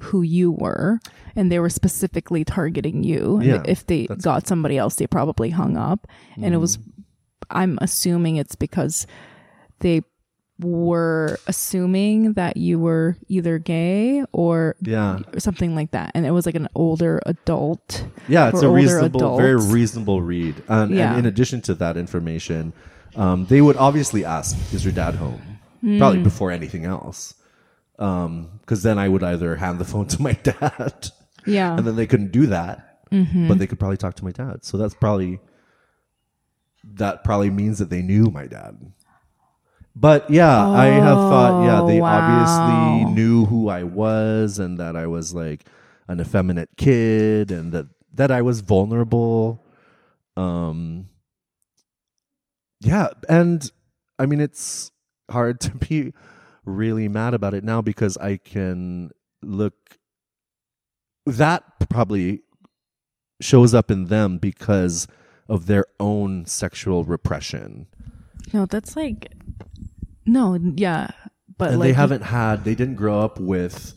who 0.00 0.22
you 0.22 0.52
were 0.52 1.00
and 1.34 1.50
they 1.50 1.58
were 1.58 1.70
specifically 1.70 2.44
targeting 2.44 3.02
you. 3.02 3.36
And 3.38 3.44
Yeah, 3.46 3.62
if 3.64 3.86
they 3.86 4.06
got 4.06 4.46
somebody 4.46 4.78
else, 4.78 4.96
they 4.96 5.06
probably 5.06 5.50
hung 5.50 5.76
up. 5.76 6.06
And 6.40 6.54
it 6.54 6.58
was 6.58 6.78
I'm 7.50 7.78
assuming 7.80 8.36
it's 8.36 8.54
because 8.54 9.06
they 9.80 10.02
were 10.60 11.38
assuming 11.46 12.32
that 12.34 12.56
you 12.56 12.78
were 12.78 13.16
either 13.28 13.58
gay 13.58 14.24
or 14.32 14.74
Yeah. 14.82 15.20
or 15.32 15.40
something 15.40 15.74
like 15.74 15.92
that. 15.92 16.10
And 16.14 16.26
it 16.26 16.32
was 16.32 16.46
like 16.46 16.56
an 16.56 16.68
older 16.74 17.20
adult. 17.26 18.04
Yeah, 18.28 18.48
it's 18.48 18.62
a 18.62 18.68
reasonable, 18.68 19.36
very 19.36 19.56
reasonable 19.56 20.20
read. 20.20 20.56
And, 20.68 20.90
Yeah. 20.94 21.10
and 21.10 21.20
in 21.20 21.26
addition 21.26 21.60
to 21.62 21.74
that 21.76 21.96
information, 21.96 22.72
um, 23.16 23.46
they 23.46 23.60
would 23.60 23.76
obviously 23.76 24.24
ask, 24.24 24.56
"Is 24.74 24.84
your 24.84 24.92
dad 24.92 25.14
home?" 25.14 25.40
Hmm. 25.80 25.98
Probably 25.98 26.22
before 26.22 26.50
anything 26.50 26.84
else, 26.84 27.34
because 27.96 28.82
then 28.82 28.98
I 28.98 29.08
would 29.08 29.22
either 29.22 29.56
hand 29.56 29.78
the 29.78 29.84
phone 29.84 30.06
to 30.14 30.22
my 30.22 30.32
dad, 30.32 31.08
Yeah. 31.46 31.76
and 31.76 31.86
then 31.86 31.96
they 31.96 32.06
couldn't 32.06 32.32
do 32.32 32.46
that, 32.46 32.84
Mm-hmm. 33.12 33.48
but 33.48 33.58
they 33.58 33.66
could 33.66 33.78
probably 33.78 33.96
talk 33.96 34.14
to 34.16 34.24
my 34.24 34.32
dad. 34.32 34.64
So 34.64 34.76
that's 34.76 34.94
probably 34.94 35.40
that 36.84 37.24
probably 37.24 37.50
means 37.50 37.78
that 37.78 37.90
they 37.90 38.02
knew 38.02 38.30
my 38.30 38.46
dad. 38.46 38.92
But 39.96 40.30
yeah, 40.30 40.66
I 40.68 40.86
have 40.86 41.16
thought, 41.16 41.64
yeah, 41.64 41.86
they 41.86 41.98
Oh, 41.98 42.02
wow. 42.02 42.18
obviously 43.00 43.14
knew 43.14 43.46
who 43.46 43.68
I 43.68 43.82
was 43.82 44.58
and 44.58 44.78
that 44.78 44.94
I 44.94 45.06
was 45.06 45.34
like 45.34 45.64
an 46.06 46.20
effeminate 46.20 46.70
kid 46.76 47.50
and 47.50 47.72
that 47.72 47.86
that 48.14 48.30
I 48.30 48.42
was 48.42 48.60
vulnerable. 48.60 49.64
Um 50.36 51.08
Yeah, 52.80 53.08
and 53.28 53.70
I 54.18 54.26
mean 54.26 54.40
it's 54.40 54.92
hard 55.30 55.60
to 55.60 55.70
be 55.72 56.12
really 56.64 57.08
mad 57.08 57.34
about 57.34 57.54
it 57.54 57.64
now 57.64 57.80
because 57.80 58.16
I 58.18 58.36
can 58.36 59.10
look 59.42 59.98
that 61.26 61.62
probably 61.88 62.42
shows 63.40 63.74
up 63.74 63.90
in 63.90 64.06
them 64.06 64.38
because 64.38 65.06
of 65.48 65.66
their 65.66 65.86
own 66.00 66.46
sexual 66.46 67.04
repression. 67.04 67.86
No, 68.52 68.66
that's 68.66 68.96
like 68.96 69.32
no, 70.26 70.58
yeah, 70.74 71.10
but 71.56 71.70
and 71.70 71.80
like 71.80 71.88
they 71.88 71.92
haven't 71.92 72.22
had 72.22 72.64
they 72.64 72.74
didn't 72.74 72.96
grow 72.96 73.20
up 73.20 73.38
with 73.38 73.94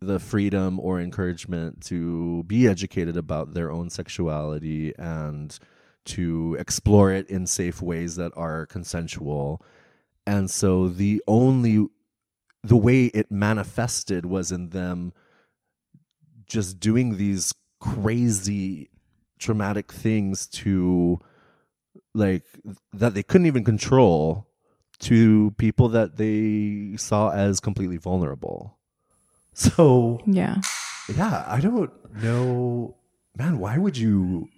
the 0.00 0.18
freedom 0.18 0.80
or 0.80 1.00
encouragement 1.00 1.82
to 1.82 2.42
be 2.44 2.66
educated 2.66 3.16
about 3.16 3.52
their 3.52 3.70
own 3.70 3.90
sexuality 3.90 4.94
and 4.98 5.58
to 6.06 6.56
explore 6.58 7.12
it 7.12 7.28
in 7.28 7.46
safe 7.46 7.82
ways 7.82 8.16
that 8.16 8.32
are 8.34 8.64
consensual 8.66 9.62
and 10.30 10.48
so 10.48 10.88
the 10.88 11.20
only 11.26 11.88
the 12.62 12.76
way 12.76 13.06
it 13.06 13.32
manifested 13.32 14.24
was 14.24 14.52
in 14.52 14.68
them 14.68 15.12
just 16.46 16.78
doing 16.78 17.16
these 17.16 17.52
crazy 17.80 18.90
traumatic 19.40 19.90
things 19.92 20.46
to 20.46 21.18
like 22.14 22.44
that 22.92 23.14
they 23.14 23.24
couldn't 23.24 23.48
even 23.48 23.64
control 23.64 24.46
to 25.00 25.50
people 25.58 25.88
that 25.88 26.16
they 26.16 26.96
saw 26.96 27.30
as 27.30 27.58
completely 27.58 27.96
vulnerable. 27.96 28.78
So, 29.52 30.20
yeah. 30.26 30.58
yeah, 31.12 31.44
I 31.48 31.58
don't 31.60 31.90
know. 32.22 32.94
Man, 33.36 33.58
why 33.58 33.78
would 33.78 33.96
you 33.96 34.48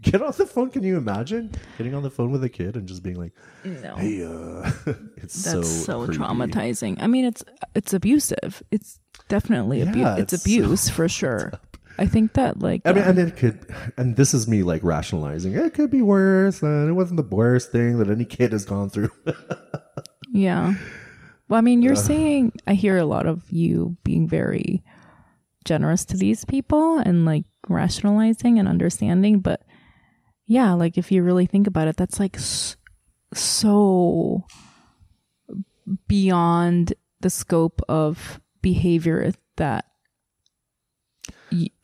get 0.00 0.22
on 0.22 0.32
the 0.36 0.46
phone? 0.46 0.70
Can 0.70 0.82
you 0.82 0.96
imagine 0.96 1.50
getting 1.76 1.94
on 1.94 2.02
the 2.02 2.10
phone 2.10 2.30
with 2.30 2.42
a 2.44 2.48
kid 2.48 2.76
and 2.76 2.86
just 2.86 3.02
being 3.02 3.16
like, 3.16 3.32
No. 3.64 3.96
hey, 3.96 4.24
uh, 4.24 4.70
it's 5.16 5.42
That's 5.44 5.68
so, 5.68 6.04
so, 6.04 6.06
traumatizing. 6.06 7.00
I 7.00 7.06
mean, 7.06 7.24
it's 7.24 7.44
it's 7.74 7.92
abusive. 7.92 8.62
It's 8.70 9.00
definitely 9.28 9.82
abuse. 9.82 9.96
Yeah, 9.96 10.16
it's, 10.16 10.32
it's 10.32 10.44
abuse 10.44 10.88
for 10.88 11.08
sure. 11.08 11.52
I 11.98 12.06
think 12.06 12.34
that 12.34 12.60
like 12.60 12.82
I 12.84 12.92
mean, 12.92 13.04
uh, 13.04 13.08
and 13.08 13.18
it 13.18 13.36
could, 13.36 13.66
and 13.96 14.16
this 14.16 14.32
is 14.32 14.46
me 14.46 14.62
like 14.62 14.84
rationalizing. 14.84 15.54
It 15.54 15.74
could 15.74 15.90
be 15.90 16.02
worse, 16.02 16.62
and 16.62 16.88
it 16.88 16.92
wasn't 16.92 17.16
the 17.16 17.36
worst 17.36 17.72
thing 17.72 17.98
that 17.98 18.08
any 18.08 18.24
kid 18.24 18.52
has 18.52 18.64
gone 18.64 18.88
through. 18.88 19.10
yeah. 20.32 20.74
Well, 21.48 21.58
I 21.58 21.60
mean, 21.60 21.82
you're 21.82 21.96
saying 21.96 22.52
I 22.66 22.74
hear 22.74 22.98
a 22.98 23.06
lot 23.06 23.26
of 23.26 23.50
you 23.50 23.96
being 24.04 24.28
very 24.28 24.84
generous 25.64 26.04
to 26.06 26.16
these 26.16 26.44
people 26.44 26.98
and 26.98 27.24
like 27.24 27.44
rationalizing 27.68 28.58
and 28.58 28.68
understanding, 28.68 29.40
but 29.40 29.62
yeah, 30.48 30.72
like 30.72 30.98
if 30.98 31.12
you 31.12 31.22
really 31.22 31.46
think 31.46 31.66
about 31.68 31.86
it, 31.88 31.96
that's 31.96 32.18
like 32.18 32.36
so 33.32 34.44
beyond 36.08 36.94
the 37.20 37.30
scope 37.30 37.80
of 37.88 38.40
behavior 38.62 39.32
that 39.56 39.84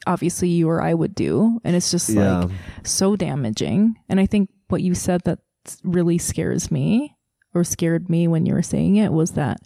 obviously 0.07 0.49
you 0.49 0.69
or 0.69 0.83
I 0.83 0.93
would 0.95 1.15
do, 1.15 1.61
and 1.65 1.75
it's 1.77 1.91
just 1.91 2.11
Yeah. 2.11 2.41
like 2.41 2.51
so 2.83 3.17
damaging. 3.17 3.97
And 4.09 4.21
I 4.21 4.27
think 4.27 4.51
what 4.69 4.83
you 4.83 4.95
said 4.95 5.23
that 5.25 5.39
really 5.83 6.19
scares 6.19 6.71
me 6.71 7.17
or 7.55 7.65
scared 7.65 8.11
me 8.11 8.29
when 8.29 8.45
you 8.47 8.53
were 8.55 8.63
saying 8.63 8.97
it 8.97 9.13
was 9.13 9.33
that 9.33 9.59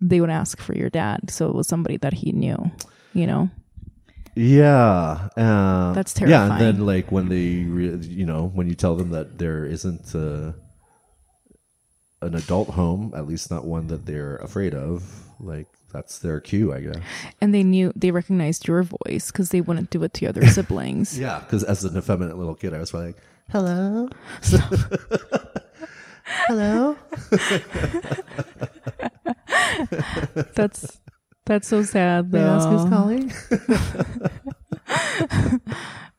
they 0.00 0.20
would 0.20 0.30
ask 0.30 0.58
for 0.60 0.74
your 0.76 0.90
dad. 0.90 1.30
So 1.30 1.48
it 1.48 1.54
was 1.54 1.68
somebody 1.68 1.96
that 1.98 2.14
he 2.14 2.32
knew, 2.32 2.70
you 3.12 3.26
know? 3.26 3.50
Yeah, 4.36 5.28
uh, 5.36 5.92
That's 5.94 6.12
terrifying. 6.12 6.48
Yeah, 6.48 6.52
and 6.52 6.60
then 6.60 6.84
like 6.86 7.10
when 7.10 7.30
they, 7.30 7.64
re- 7.64 7.96
you 7.96 8.26
know, 8.26 8.48
when 8.54 8.68
you 8.68 8.74
tell 8.74 8.94
them 8.94 9.10
that 9.10 9.38
there 9.38 9.64
isn't 9.64 10.14
uh 10.14 10.52
an 12.20 12.34
adult 12.34 12.68
home, 12.70 13.12
at 13.16 13.26
least 13.26 13.50
not 13.50 13.64
one 13.64 13.86
that 13.86 14.04
they're 14.04 14.36
afraid 14.36 14.74
of, 14.74 15.02
like 15.40 15.68
that's 15.90 16.18
their 16.18 16.40
cue, 16.40 16.72
I 16.74 16.80
guess. 16.80 16.96
And 17.40 17.54
they 17.54 17.62
knew, 17.62 17.92
they 17.96 18.10
recognized 18.10 18.66
your 18.68 18.82
voice 18.82 19.30
because 19.30 19.50
they 19.50 19.62
wouldn't 19.62 19.88
do 19.90 20.02
it 20.02 20.12
to 20.14 20.26
other 20.26 20.46
siblings. 20.56 21.18
Yeah, 21.18 21.40
because 21.40 21.64
as 21.64 21.84
an 21.84 21.96
effeminate 21.96 22.36
little 22.36 22.54
kid, 22.54 22.74
I 22.74 22.78
was 22.78 22.92
like, 22.92 23.16
"Hello, 23.50 24.08
hello." 26.46 26.96
That's, 30.54 30.98
that's 31.46 31.68
so 31.68 31.82
sad 31.82 32.32
May 32.32 32.40
I 32.42 32.56
ask 32.56 32.68
who's 32.68 32.84
though. 32.84 32.90
calling? 32.90 33.32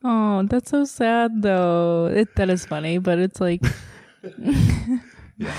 Oh, 0.04 0.44
that's 0.44 0.70
so 0.70 0.84
sad 0.84 1.42
though. 1.42 2.06
It, 2.06 2.36
that 2.36 2.48
is 2.50 2.64
funny, 2.64 2.98
but 2.98 3.18
it's 3.18 3.40
like, 3.40 3.60
Yeah. 5.36 5.52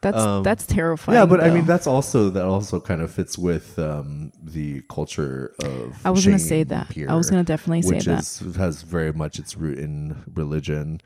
that's, 0.00 0.16
Um, 0.18 0.42
that's 0.44 0.66
terrifying. 0.66 1.18
Yeah, 1.18 1.26
but 1.26 1.42
I 1.42 1.50
mean 1.50 1.66
that's 1.66 1.86
also 1.88 2.30
that 2.30 2.44
also 2.44 2.78
kind 2.80 3.02
of 3.02 3.10
fits 3.10 3.36
with 3.36 3.76
um, 3.78 4.30
the 4.42 4.82
culture 4.88 5.52
of. 5.60 5.96
I 6.04 6.10
was 6.10 6.24
gonna 6.24 6.38
say 6.38 6.62
that. 6.64 6.92
Here, 6.92 7.10
I 7.10 7.14
was 7.16 7.28
gonna 7.28 7.42
definitely 7.44 7.82
say 7.82 7.90
that. 7.90 7.96
which 7.96 8.04
that. 8.06 8.20
is 8.20 8.56
has 8.56 8.82
very 8.82 9.12
much 9.12 9.38
its 9.40 9.56
root 9.56 9.78
in 9.78 10.16
religion. 10.32 11.00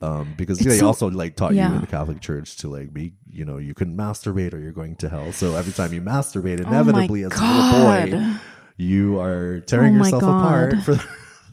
Um, 0.00 0.34
because 0.36 0.58
It's 0.60 0.68
they 0.68 0.78
so- 0.78 0.86
also 0.88 1.10
like 1.10 1.34
taught 1.34 1.54
you 1.54 1.60
in 1.62 1.80
the 1.80 1.86
Catholic 1.86 2.20
Church 2.20 2.56
to 2.58 2.68
like 2.68 2.92
be, 2.92 3.14
you 3.28 3.44
know, 3.44 3.56
you 3.58 3.74
couldn't 3.74 3.96
masturbate 3.96 4.54
or 4.54 4.58
you're 4.58 4.70
going 4.72 4.94
to 4.96 5.08
hell. 5.08 5.32
So 5.32 5.56
every 5.56 5.72
time 5.72 5.92
you 5.92 6.00
masturbate, 6.00 6.64
Oh 6.64 6.68
inevitably 6.68 7.24
as 7.24 7.32
a 7.34 7.42
little 7.42 8.20
boy, 8.20 8.36
you 8.76 9.18
are 9.20 9.60
tearing 9.60 9.94
Oh 9.96 9.98
yourself 10.04 10.22
apart 10.22 10.82
for 10.84 10.94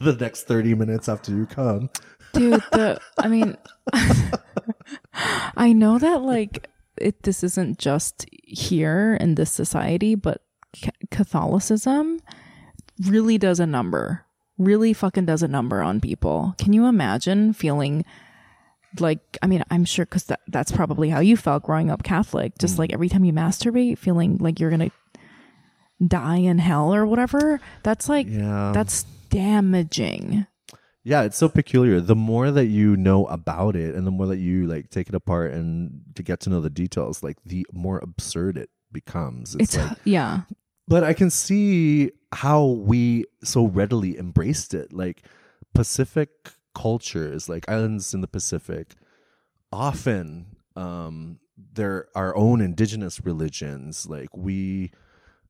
the 0.04 0.12
next 0.14 0.44
thirty 0.46 0.74
minutes 0.74 1.08
after 1.08 1.32
you 1.32 1.46
come. 1.46 1.90
dude 2.32 2.62
the 2.72 3.00
i 3.18 3.28
mean 3.28 3.56
i 5.56 5.72
know 5.72 5.98
that 5.98 6.22
like 6.22 6.68
it 6.98 7.22
this 7.22 7.42
isn't 7.42 7.78
just 7.78 8.26
here 8.30 9.16
in 9.20 9.34
this 9.36 9.50
society 9.50 10.14
but 10.14 10.42
ca- 10.82 10.90
catholicism 11.10 12.20
really 13.06 13.38
does 13.38 13.58
a 13.60 13.66
number 13.66 14.24
really 14.58 14.92
fucking 14.92 15.24
does 15.26 15.42
a 15.42 15.48
number 15.48 15.82
on 15.82 16.00
people 16.00 16.54
can 16.58 16.72
you 16.72 16.86
imagine 16.86 17.52
feeling 17.52 18.04
like 18.98 19.38
i 19.42 19.46
mean 19.46 19.62
i'm 19.70 19.84
sure 19.84 20.04
because 20.04 20.24
that, 20.24 20.40
that's 20.48 20.72
probably 20.72 21.10
how 21.10 21.20
you 21.20 21.36
felt 21.36 21.62
growing 21.62 21.90
up 21.90 22.02
catholic 22.02 22.56
just 22.58 22.76
mm. 22.76 22.80
like 22.80 22.92
every 22.92 23.08
time 23.08 23.24
you 23.24 23.32
masturbate 23.32 23.98
feeling 23.98 24.38
like 24.38 24.60
you're 24.60 24.70
gonna 24.70 24.90
die 26.06 26.36
in 26.36 26.58
hell 26.58 26.94
or 26.94 27.06
whatever 27.06 27.60
that's 27.82 28.08
like 28.08 28.26
Yeah, 28.28 28.72
that's 28.74 29.04
damaging 29.30 30.46
Yeah, 31.02 31.22
it's 31.22 31.36
so 31.36 31.48
peculiar. 31.48 32.00
The 32.00 32.14
more 32.14 32.50
that 32.50 32.66
you 32.66 32.96
know 32.96 33.26
about 33.26 33.76
it 33.76 33.94
and 33.94 34.06
the 34.06 34.10
more 34.10 34.26
that 34.26 34.38
you 34.38 34.66
like 34.66 34.90
take 34.90 35.08
it 35.08 35.14
apart 35.14 35.52
and 35.52 36.02
to 36.16 36.22
get 36.22 36.40
to 36.40 36.50
know 36.50 36.60
the 36.60 36.70
details, 36.70 37.22
like 37.22 37.38
the 37.44 37.66
more 37.72 37.98
absurd 37.98 38.58
it 38.58 38.70
becomes. 38.92 39.54
It's, 39.54 39.74
it's 39.74 39.76
like 39.76 39.98
yeah 40.04 40.42
but 40.88 41.04
I 41.04 41.12
can 41.12 41.30
see 41.30 42.12
how 42.32 42.64
we 42.64 43.24
so 43.42 43.66
readily 43.66 44.18
embraced 44.18 44.74
it. 44.74 44.92
Like 44.92 45.22
Pacific 45.74 46.30
cultures, 46.76 47.48
like 47.48 47.68
islands 47.68 48.12
in 48.14 48.20
the 48.20 48.28
Pacific, 48.28 48.94
often 49.72 50.56
um, 50.76 51.38
there 51.72 52.08
our 52.14 52.36
own 52.36 52.60
indigenous 52.60 53.24
religions. 53.24 54.06
Like 54.06 54.28
we, 54.36 54.90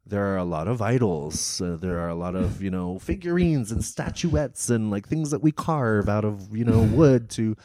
there 0.07 0.25
are 0.33 0.37
a 0.37 0.45
lot 0.45 0.69
of 0.69 0.81
idols. 0.81 1.61
Uh, 1.61 1.77
there 1.81 1.99
are 1.99 2.09
a 2.09 2.15
lot 2.15 2.37
of 2.37 2.63
you 2.63 2.71
know 2.71 2.99
figurines 2.99 3.73
and 3.73 3.85
statuettes 3.85 4.71
and 4.71 4.91
like 4.91 5.09
things 5.09 5.31
that 5.33 5.43
we 5.43 5.53
carve 5.53 6.09
out 6.09 6.25
of 6.25 6.57
you 6.57 6.65
know 6.65 6.83
wood 6.83 7.29
to 7.31 7.57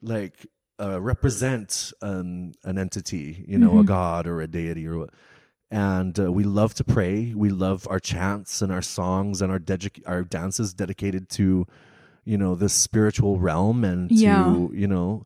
like 0.00 0.46
uh, 0.80 1.00
represent 1.00 1.92
an 2.00 2.54
an 2.64 2.78
entity, 2.78 3.44
you 3.46 3.58
know, 3.58 3.80
a 3.80 3.84
god 3.84 4.26
or 4.26 4.40
a 4.40 4.46
deity 4.46 4.86
or 4.86 4.98
what. 4.98 5.10
And 5.72 6.18
uh, 6.18 6.32
we 6.32 6.42
love 6.42 6.74
to 6.74 6.84
pray. 6.84 7.32
We 7.34 7.50
love 7.50 7.86
our 7.88 8.00
chants 8.00 8.60
and 8.60 8.72
our 8.72 8.82
songs 8.82 9.40
and 9.40 9.52
our 9.52 9.60
dedic- 9.60 10.02
our 10.06 10.24
dances 10.24 10.74
dedicated 10.74 11.28
to, 11.30 11.66
you 12.24 12.36
know, 12.38 12.54
this 12.54 12.72
spiritual 12.72 13.38
realm 13.38 13.84
and 13.84 14.08
to 14.10 14.14
Yeah. 14.14 14.66
you 14.72 14.86
know, 14.86 15.24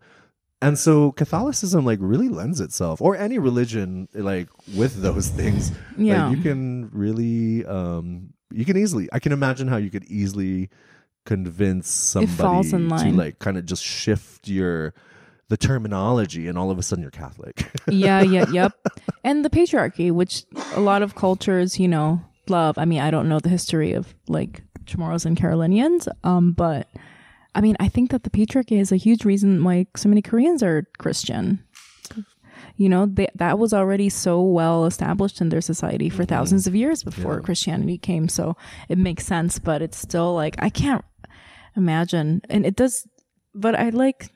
and 0.62 0.78
so 0.78 1.12
Catholicism 1.12 1.84
like 1.84 1.98
really 2.00 2.28
lends 2.28 2.60
itself, 2.60 3.00
or 3.02 3.16
any 3.16 3.38
religion 3.38 4.08
like 4.14 4.48
with 4.76 5.02
those 5.02 5.28
things. 5.38 5.72
Yeah. 5.98 6.28
like, 6.28 6.36
you 6.36 6.42
can 6.42 6.90
really, 6.92 7.64
um, 7.66 8.32
you 8.52 8.64
can 8.64 8.76
easily. 8.76 9.08
I 9.12 9.18
can 9.18 9.32
imagine 9.32 9.68
how 9.68 9.76
you 9.76 9.90
could 9.90 10.04
easily 10.04 10.70
convince 11.26 11.88
somebody 11.90 12.68
to 12.68 13.10
like 13.12 13.38
kind 13.38 13.56
of 13.56 13.64
just 13.66 13.82
shift 13.82 14.48
your 14.48 14.94
the 15.48 15.56
terminology, 15.58 16.48
and 16.48 16.56
all 16.56 16.70
of 16.70 16.78
a 16.78 16.82
sudden 16.82 17.02
you're 17.02 17.10
Catholic. 17.10 17.70
yeah, 17.88 18.22
yeah, 18.22 18.46
yep. 18.50 18.72
And 19.22 19.44
the 19.44 19.50
patriarchy, 19.50 20.10
which 20.10 20.44
a 20.74 20.80
lot 20.80 21.02
of 21.02 21.14
cultures, 21.14 21.78
you 21.78 21.88
know, 21.88 22.22
love. 22.48 22.78
I 22.78 22.86
mean, 22.86 23.00
I 23.00 23.10
don't 23.10 23.28
know 23.28 23.40
the 23.40 23.50
history 23.50 23.92
of 23.92 24.14
like 24.28 24.62
Chamorros 24.86 25.26
and 25.26 25.36
Carolinians, 25.36 26.08
um, 26.22 26.52
but 26.52 26.88
I 27.54 27.60
mean, 27.60 27.76
I 27.78 27.88
think 27.88 28.10
that 28.10 28.24
the 28.24 28.30
patriarchy 28.30 28.80
is 28.80 28.90
a 28.90 28.96
huge 28.96 29.24
reason 29.24 29.62
why 29.62 29.86
so 29.96 30.08
many 30.08 30.22
Koreans 30.22 30.62
are 30.62 30.88
Christian. 30.98 31.64
You 32.76 32.88
know, 32.88 33.06
they, 33.06 33.28
that 33.36 33.58
was 33.58 33.72
already 33.72 34.08
so 34.08 34.42
well 34.42 34.84
established 34.86 35.40
in 35.40 35.48
their 35.48 35.60
society 35.60 36.08
for 36.08 36.24
thousands 36.24 36.66
of 36.66 36.74
years 36.74 37.04
before 37.04 37.40
Christianity 37.40 37.98
came. 37.98 38.28
So 38.28 38.56
it 38.88 38.98
makes 38.98 39.24
sense, 39.24 39.60
but 39.60 39.82
it's 39.82 39.98
still 39.98 40.34
like, 40.34 40.56
I 40.58 40.70
can't 40.70 41.04
imagine. 41.76 42.42
And 42.48 42.66
it 42.66 42.74
does, 42.74 43.06
but 43.54 43.76
I 43.76 43.90
like, 43.90 44.30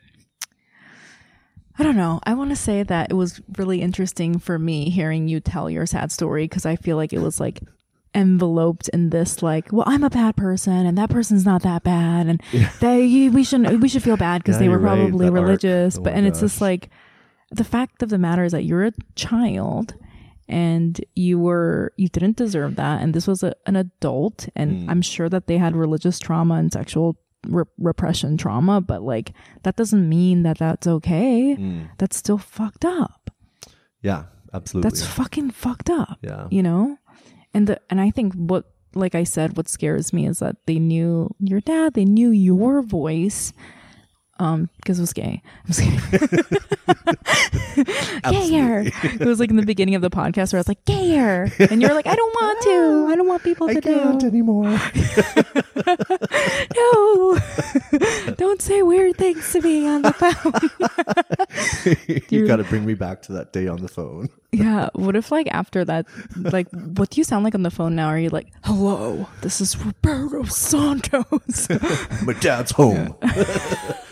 I 1.79 1.83
don't 1.83 1.97
know. 1.97 2.21
I 2.25 2.35
want 2.35 2.51
to 2.51 2.57
say 2.57 2.85
that 2.85 3.11
it 3.11 3.15
was 3.15 3.41
really 3.57 3.83
interesting 3.83 4.39
for 4.39 4.59
me 4.59 4.91
hearing 4.91 5.27
you 5.27 5.41
tell 5.41 5.69
your 5.69 5.87
sad 5.87 6.13
story 6.13 6.45
because 6.45 6.67
I 6.67 6.77
feel 6.77 6.97
like 6.97 7.13
it 7.13 7.21
was 7.21 7.41
like 7.41 7.61
enveloped 8.19 8.89
in 8.91 9.11
this 9.11 9.43
like, 9.43 9.73
well, 9.73 9.85
I'm 9.87 10.05
a 10.05 10.11
bad 10.11 10.37
person 10.37 10.85
and 10.87 10.99
that 10.99 11.11
person's 11.11 11.45
not 11.45 11.63
that 11.63 11.83
bad 11.85 12.27
and 12.27 12.43
they 12.81 13.29
we 13.29 13.45
shouldn't 13.45 13.81
we 13.81 13.89
should 13.89 14.03
feel 14.03 14.17
bad 14.17 14.43
because 14.43 14.57
Yeah, 14.57 14.61
they 14.61 14.69
were 14.69 14.75
you're 14.75 14.81
right, 14.85 14.99
probably 15.11 15.27
arc. 15.27 15.35
religious. 15.35 15.99
Oh 15.99 16.03
but 16.03 16.13
and 16.15 16.27
it's 16.27 16.41
just 16.41 16.61
like 16.61 16.91
the 17.51 17.65
fact 17.65 18.03
of 18.03 18.09
the 18.11 18.19
matter 18.19 18.45
is 18.45 18.53
that 18.53 18.65
you're 18.65 18.85
a 18.87 18.93
child 19.15 19.95
and 20.49 21.01
you 21.15 21.39
were 21.39 21.93
you 21.97 22.09
didn't 22.09 22.37
deserve 22.37 22.77
that 22.77 23.03
and 23.03 23.15
this 23.15 23.27
was 23.27 23.43
a, 23.43 23.55
an 23.67 23.77
adult 23.77 24.49
and 24.57 24.83
Hmm. 24.85 24.91
i'm 24.91 25.03
sure 25.03 25.29
that 25.29 25.47
they 25.47 25.59
had 25.59 25.77
religious 25.77 26.19
trauma 26.19 26.55
and 26.55 26.73
sexual 26.73 27.17
re- 27.47 27.65
repression 27.79 28.37
trauma 28.39 28.81
but 28.81 29.03
like 29.03 29.33
that 29.65 29.77
doesn't 29.77 30.09
mean 30.09 30.43
that 30.45 30.59
that's 30.59 30.87
okay 30.87 31.55
Hmm. 31.55 31.83
that's 31.99 32.17
still 32.17 32.39
fucked 32.39 32.85
up 32.85 33.31
yeah, 34.03 34.25
absolutely. 34.55 34.89
that's 34.89 35.05
fucking 35.07 35.51
fucked 35.51 35.91
up 35.91 36.19
yeah. 36.23 36.47
you 36.51 36.63
know 36.63 36.97
and 37.55 37.67
the 37.67 37.81
and 37.91 38.01
i 38.01 38.11
think 38.11 38.35
what 38.35 38.65
like 38.95 39.15
i 39.15 39.25
said 39.25 39.57
what 39.57 39.69
scares 39.69 40.13
me 40.13 40.27
is 40.27 40.39
that 40.39 40.57
they 40.67 40.79
knew 40.79 41.29
your 41.39 41.61
dad 41.61 41.95
they 41.95 42.05
knew 42.05 42.31
your 42.31 42.83
voice 42.83 43.53
um 44.39 44.69
because 44.77 44.99
it 44.99 45.03
was 45.03 45.13
gay 45.13 45.43
i'm 45.65 45.73
just 45.73 45.81
kidding 45.81 46.01
gayer 48.31 48.81
it 49.03 49.21
was 49.21 49.41
like 49.41 49.51
in 49.51 49.57
the 49.57 49.65
beginning 49.67 49.95
of 49.95 50.03
the 50.03 50.11
podcast 50.11 50.53
where 50.53 50.59
i 50.59 50.61
was 50.61 50.69
like 50.69 50.85
gayer 50.85 51.51
and 51.71 51.81
you're 51.83 51.95
like 51.95 52.07
i 52.07 52.15
don't 52.15 52.35
want 52.35 52.61
to 52.63 53.07
i 53.13 53.17
don't 53.17 53.29
want 53.29 53.43
people 53.43 53.67
to 53.69 53.73
I 53.73 53.75
to 53.75 53.81
can't 53.83 54.23
know 54.23 54.29
anymore. 54.29 54.65
no 56.77 57.39
don't 58.37 58.61
say 58.63 58.83
weird 58.83 59.17
things 59.17 59.53
to 59.53 59.61
me 59.61 59.87
on 59.89 60.03
the 60.03 60.13
phone 60.13 60.53
you 62.09 62.21
You're- 62.31 62.49
got 62.49 62.57
to 62.57 62.65
bring 62.65 62.85
me 62.87 62.95
back 62.95 63.23
to 63.23 63.33
that 63.33 63.53
day 63.53 63.67
on 63.69 63.81
the 63.81 63.89
phone. 63.89 64.29
Yeah. 64.53 64.89
What 64.95 65.17
if 65.17 65.31
like 65.31 65.47
after 65.51 65.85
that, 65.85 66.07
like, 66.37 66.69
what 66.71 67.11
do 67.11 67.21
you 67.21 67.25
sound 67.25 67.45
like 67.45 67.55
on 67.55 67.63
the 67.63 67.71
phone 67.71 67.95
now? 67.97 68.09
Are 68.09 68.19
you 68.19 68.31
like, 68.31 68.49
hello, 68.65 69.27
this 69.43 69.61
is 69.61 69.77
Roberto 69.85 70.45
Santos? 70.45 71.69
My 72.25 72.33
dad's 72.41 72.73
home. 72.73 73.15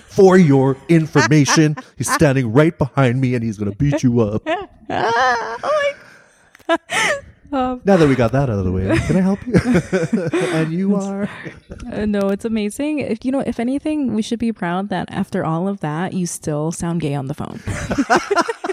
For 0.09 0.39
your 0.39 0.77
information, 0.89 1.77
he's 1.97 2.11
standing 2.11 2.53
right 2.53 2.77
behind 2.77 3.21
me 3.21 3.35
and 3.35 3.45
he's 3.45 3.59
going 3.59 3.71
to 3.71 3.77
beat 3.77 4.03
you 4.03 4.21
up. 4.21 4.43
oh 4.91 5.95
my 6.69 6.79
Um, 7.53 7.81
Now 7.85 7.97
that 7.97 8.09
we 8.09 8.17
got 8.17 8.33
that 8.33 8.51
out 8.51 8.59
of 8.59 8.65
the 8.65 8.73
way, 8.73 8.87
can 9.07 9.17
I 9.17 9.21
help 9.21 9.47
you? 9.47 9.55
and 10.53 10.73
you 10.73 10.97
are. 10.97 11.29
Uh, 11.93 12.05
no, 12.05 12.29
it's 12.31 12.45
amazing. 12.45 12.99
If 12.99 13.25
you 13.25 13.31
know, 13.31 13.41
if 13.41 13.61
anything, 13.61 14.15
we 14.15 14.23
should 14.23 14.41
be 14.41 14.53
proud 14.53 14.89
that 14.89 15.09
after 15.13 15.45
all 15.45 15.69
of 15.69 15.79
that, 15.81 16.13
you 16.13 16.27
still 16.27 16.73
sound 16.73 17.01
gay 17.01 17.15
on 17.15 17.27
the 17.27 17.35
phone. 17.35 17.61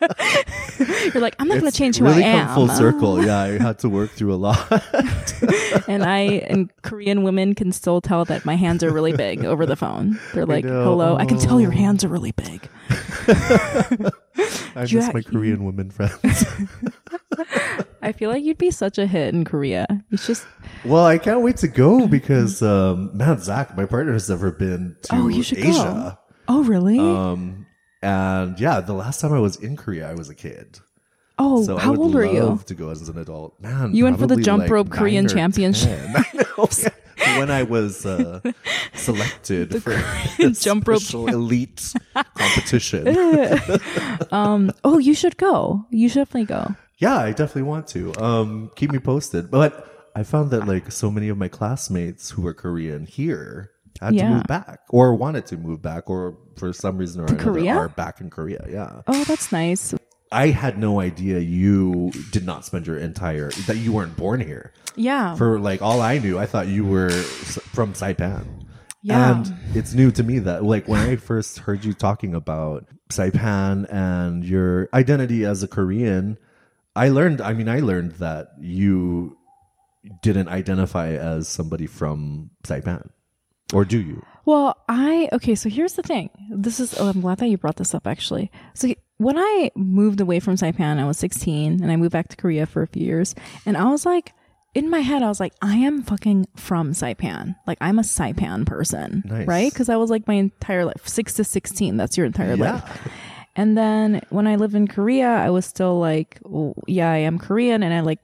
You're 1.14 1.22
like, 1.22 1.36
I'm 1.38 1.48
not 1.48 1.60
going 1.60 1.70
to 1.70 1.76
change 1.76 1.98
who 1.98 2.04
really 2.04 2.24
I 2.24 2.28
am. 2.28 2.46
come 2.46 2.54
full 2.54 2.68
circle. 2.76 3.24
Yeah, 3.24 3.38
I 3.38 3.58
had 3.62 3.78
to 3.80 3.88
work 3.88 4.10
through 4.10 4.34
a 4.34 4.36
lot. 4.36 4.70
and 5.88 6.04
I 6.04 6.20
and 6.48 6.70
Korean 6.82 7.22
women 7.22 7.54
can 7.54 7.72
still 7.72 8.00
tell 8.00 8.24
that 8.26 8.44
my 8.44 8.56
hands 8.56 8.82
are 8.82 8.92
really 8.92 9.12
big 9.12 9.44
over 9.44 9.66
the 9.66 9.76
phone. 9.76 10.18
They're 10.32 10.46
like. 10.46 10.64
"Hello, 10.64 11.16
I 11.16 11.24
can 11.26 11.38
tell 11.38 11.60
your 11.60 11.70
hands 11.70 12.04
are 12.04 12.08
really 12.08 12.32
big." 12.32 12.68
I 14.76 14.84
You 14.86 14.98
miss 14.98 15.14
my 15.14 15.22
Korean 15.22 15.64
women 15.64 15.90
friends. 15.90 16.44
I 18.02 18.12
feel 18.12 18.30
like 18.30 18.44
you'd 18.44 18.58
be 18.58 18.70
such 18.70 18.98
a 18.98 19.06
hit 19.06 19.32
in 19.34 19.44
Korea. 19.44 19.86
It's 20.10 20.26
just, 20.26 20.46
well, 20.84 21.06
I 21.06 21.16
can't 21.18 21.40
wait 21.40 21.56
to 21.58 21.68
go 21.68 22.06
because, 22.06 22.60
um, 22.62 23.16
man, 23.16 23.40
Zach, 23.40 23.76
my 23.76 23.86
partner 23.86 24.12
has 24.12 24.28
never 24.28 24.50
been 24.50 24.96
to 25.04 25.14
oh, 25.16 25.28
you 25.28 25.42
should 25.42 25.58
Asia. 25.58 25.72
go. 25.72 26.18
Oh, 26.48 26.64
really? 26.64 26.98
Um, 26.98 27.66
and 28.04 28.60
yeah, 28.60 28.80
the 28.80 28.92
last 28.94 29.20
time 29.20 29.32
I 29.32 29.38
was 29.40 29.56
in 29.56 29.76
Korea, 29.76 30.10
I 30.10 30.14
was 30.14 30.28
a 30.28 30.34
kid. 30.34 30.78
oh, 31.38 31.64
So 31.64 31.76
how 31.76 31.90
would 31.92 32.00
old 32.00 32.16
are 32.16 32.24
you? 32.24 32.60
to 32.66 32.74
go 32.74 32.90
as 32.90 33.08
an 33.08 33.18
adult. 33.18 33.58
Man, 33.60 33.94
You 33.94 34.04
went 34.04 34.18
for 34.20 34.26
the 34.26 34.36
jump 34.36 34.62
like 34.62 34.70
rope 34.70 34.90
Korean 34.90 35.26
championship. 35.28 35.98
10. 35.98 36.16
I 36.16 36.24
know. 36.34 36.68
yeah. 36.82 36.88
When 37.38 37.50
I 37.50 37.62
was 37.62 38.04
uh, 38.04 38.40
selected 38.92 39.82
for 39.82 39.92
Korean 39.94 40.52
the 40.52 40.60
jump 40.66 40.86
rope 40.86 41.02
elite 41.12 41.94
competition. 42.36 43.02
Um, 44.30 44.72
oh, 44.84 44.98
you 44.98 45.14
should 45.14 45.36
go. 45.36 45.86
You 45.90 46.08
should 46.08 46.20
definitely 46.26 46.46
go. 46.46 46.74
yeah, 46.98 47.16
I 47.16 47.30
definitely 47.30 47.62
want 47.62 47.86
to. 47.88 48.12
Um, 48.22 48.70
keep 48.76 48.90
me 48.92 48.98
posted. 48.98 49.50
But 49.50 49.72
I 50.14 50.22
found 50.22 50.50
that 50.50 50.66
like 50.66 50.92
so 50.92 51.10
many 51.10 51.28
of 51.28 51.38
my 51.38 51.48
classmates 51.48 52.30
who 52.30 52.42
were 52.42 52.52
Korean 52.54 53.06
here 53.06 53.70
had 54.00 54.16
to 54.16 54.24
move 54.28 54.44
back 54.46 54.80
or 54.88 55.14
wanted 55.14 55.46
to 55.46 55.56
move 55.56 55.82
back 55.82 56.10
or 56.10 56.36
for 56.56 56.72
some 56.72 56.98
reason 56.98 57.20
or 57.22 57.26
another 57.26 57.42
Korea? 57.42 57.74
are 57.74 57.88
back 57.88 58.20
in 58.20 58.30
Korea. 58.30 58.64
Yeah. 58.68 59.02
Oh, 59.06 59.24
that's 59.24 59.52
nice. 59.52 59.94
I 60.32 60.48
had 60.48 60.78
no 60.78 61.00
idea 61.00 61.38
you 61.38 62.10
did 62.32 62.44
not 62.44 62.64
spend 62.64 62.86
your 62.86 62.98
entire 62.98 63.50
that 63.66 63.76
you 63.76 63.92
weren't 63.92 64.16
born 64.16 64.40
here. 64.40 64.72
Yeah. 64.96 65.36
For 65.36 65.58
like 65.60 65.80
all 65.80 66.00
I 66.00 66.18
knew, 66.18 66.38
I 66.38 66.46
thought 66.46 66.66
you 66.66 66.84
were 66.84 67.10
from 67.10 67.92
Saipan. 67.92 68.44
Yeah. 69.02 69.36
And 69.36 69.54
it's 69.74 69.92
new 69.92 70.10
to 70.12 70.22
me 70.22 70.40
that 70.40 70.64
like 70.64 70.88
when 70.88 71.00
I 71.00 71.16
first 71.30 71.58
heard 71.58 71.84
you 71.84 71.92
talking 71.92 72.34
about 72.34 72.86
Saipan 73.10 73.86
and 73.92 74.44
your 74.44 74.88
identity 74.92 75.44
as 75.44 75.62
a 75.62 75.68
Korean, 75.68 76.38
I 76.96 77.10
learned 77.10 77.40
I 77.40 77.52
mean 77.52 77.68
I 77.68 77.80
learned 77.80 78.12
that 78.12 78.48
you 78.58 79.36
didn't 80.22 80.48
identify 80.48 81.10
as 81.10 81.48
somebody 81.48 81.86
from 81.86 82.50
Saipan. 82.64 83.10
Or 83.74 83.84
do 83.84 84.00
you? 84.00 84.24
Well, 84.46 84.76
I 84.88 85.28
okay. 85.32 85.54
So 85.54 85.68
here's 85.68 85.94
the 85.94 86.02
thing. 86.02 86.30
This 86.50 86.78
is. 86.80 86.94
Oh, 86.98 87.08
I'm 87.08 87.20
glad 87.20 87.38
that 87.38 87.48
you 87.48 87.58
brought 87.58 87.76
this 87.76 87.94
up. 87.94 88.06
Actually, 88.06 88.50
so 88.74 88.88
when 89.18 89.36
I 89.38 89.70
moved 89.74 90.20
away 90.20 90.38
from 90.40 90.54
Saipan, 90.56 90.98
I 91.00 91.04
was 91.06 91.18
16, 91.18 91.82
and 91.82 91.90
I 91.90 91.96
moved 91.96 92.12
back 92.12 92.28
to 92.28 92.36
Korea 92.36 92.66
for 92.66 92.82
a 92.82 92.86
few 92.86 93.04
years, 93.04 93.34
and 93.66 93.76
I 93.76 93.84
was 93.90 94.04
like, 94.04 94.32
in 94.74 94.90
my 94.90 94.98
head, 95.00 95.22
I 95.22 95.28
was 95.28 95.40
like, 95.40 95.54
I 95.62 95.76
am 95.76 96.02
fucking 96.02 96.46
from 96.56 96.92
Saipan. 96.92 97.54
Like 97.66 97.78
I'm 97.80 97.98
a 97.98 98.02
Saipan 98.02 98.66
person, 98.66 99.22
Nice. 99.24 99.46
right? 99.46 99.72
Because 99.72 99.88
I 99.88 99.96
was 99.96 100.10
like 100.10 100.26
my 100.28 100.34
entire 100.34 100.84
life, 100.84 101.06
six 101.08 101.34
to 101.34 101.44
16. 101.44 101.96
That's 101.96 102.16
your 102.16 102.26
entire 102.26 102.54
Yeah. 102.56 102.72
life. 102.74 103.08
And 103.56 103.78
then 103.78 104.20
when 104.30 104.46
I 104.48 104.56
lived 104.56 104.74
in 104.74 104.88
Korea, 104.88 105.28
I 105.28 105.48
was 105.50 105.64
still 105.64 106.00
like, 106.00 106.38
well, 106.42 106.74
yeah, 106.88 107.10
I 107.10 107.18
am 107.18 107.38
Korean, 107.38 107.82
and 107.84 107.94
I 107.94 108.00
like 108.00 108.18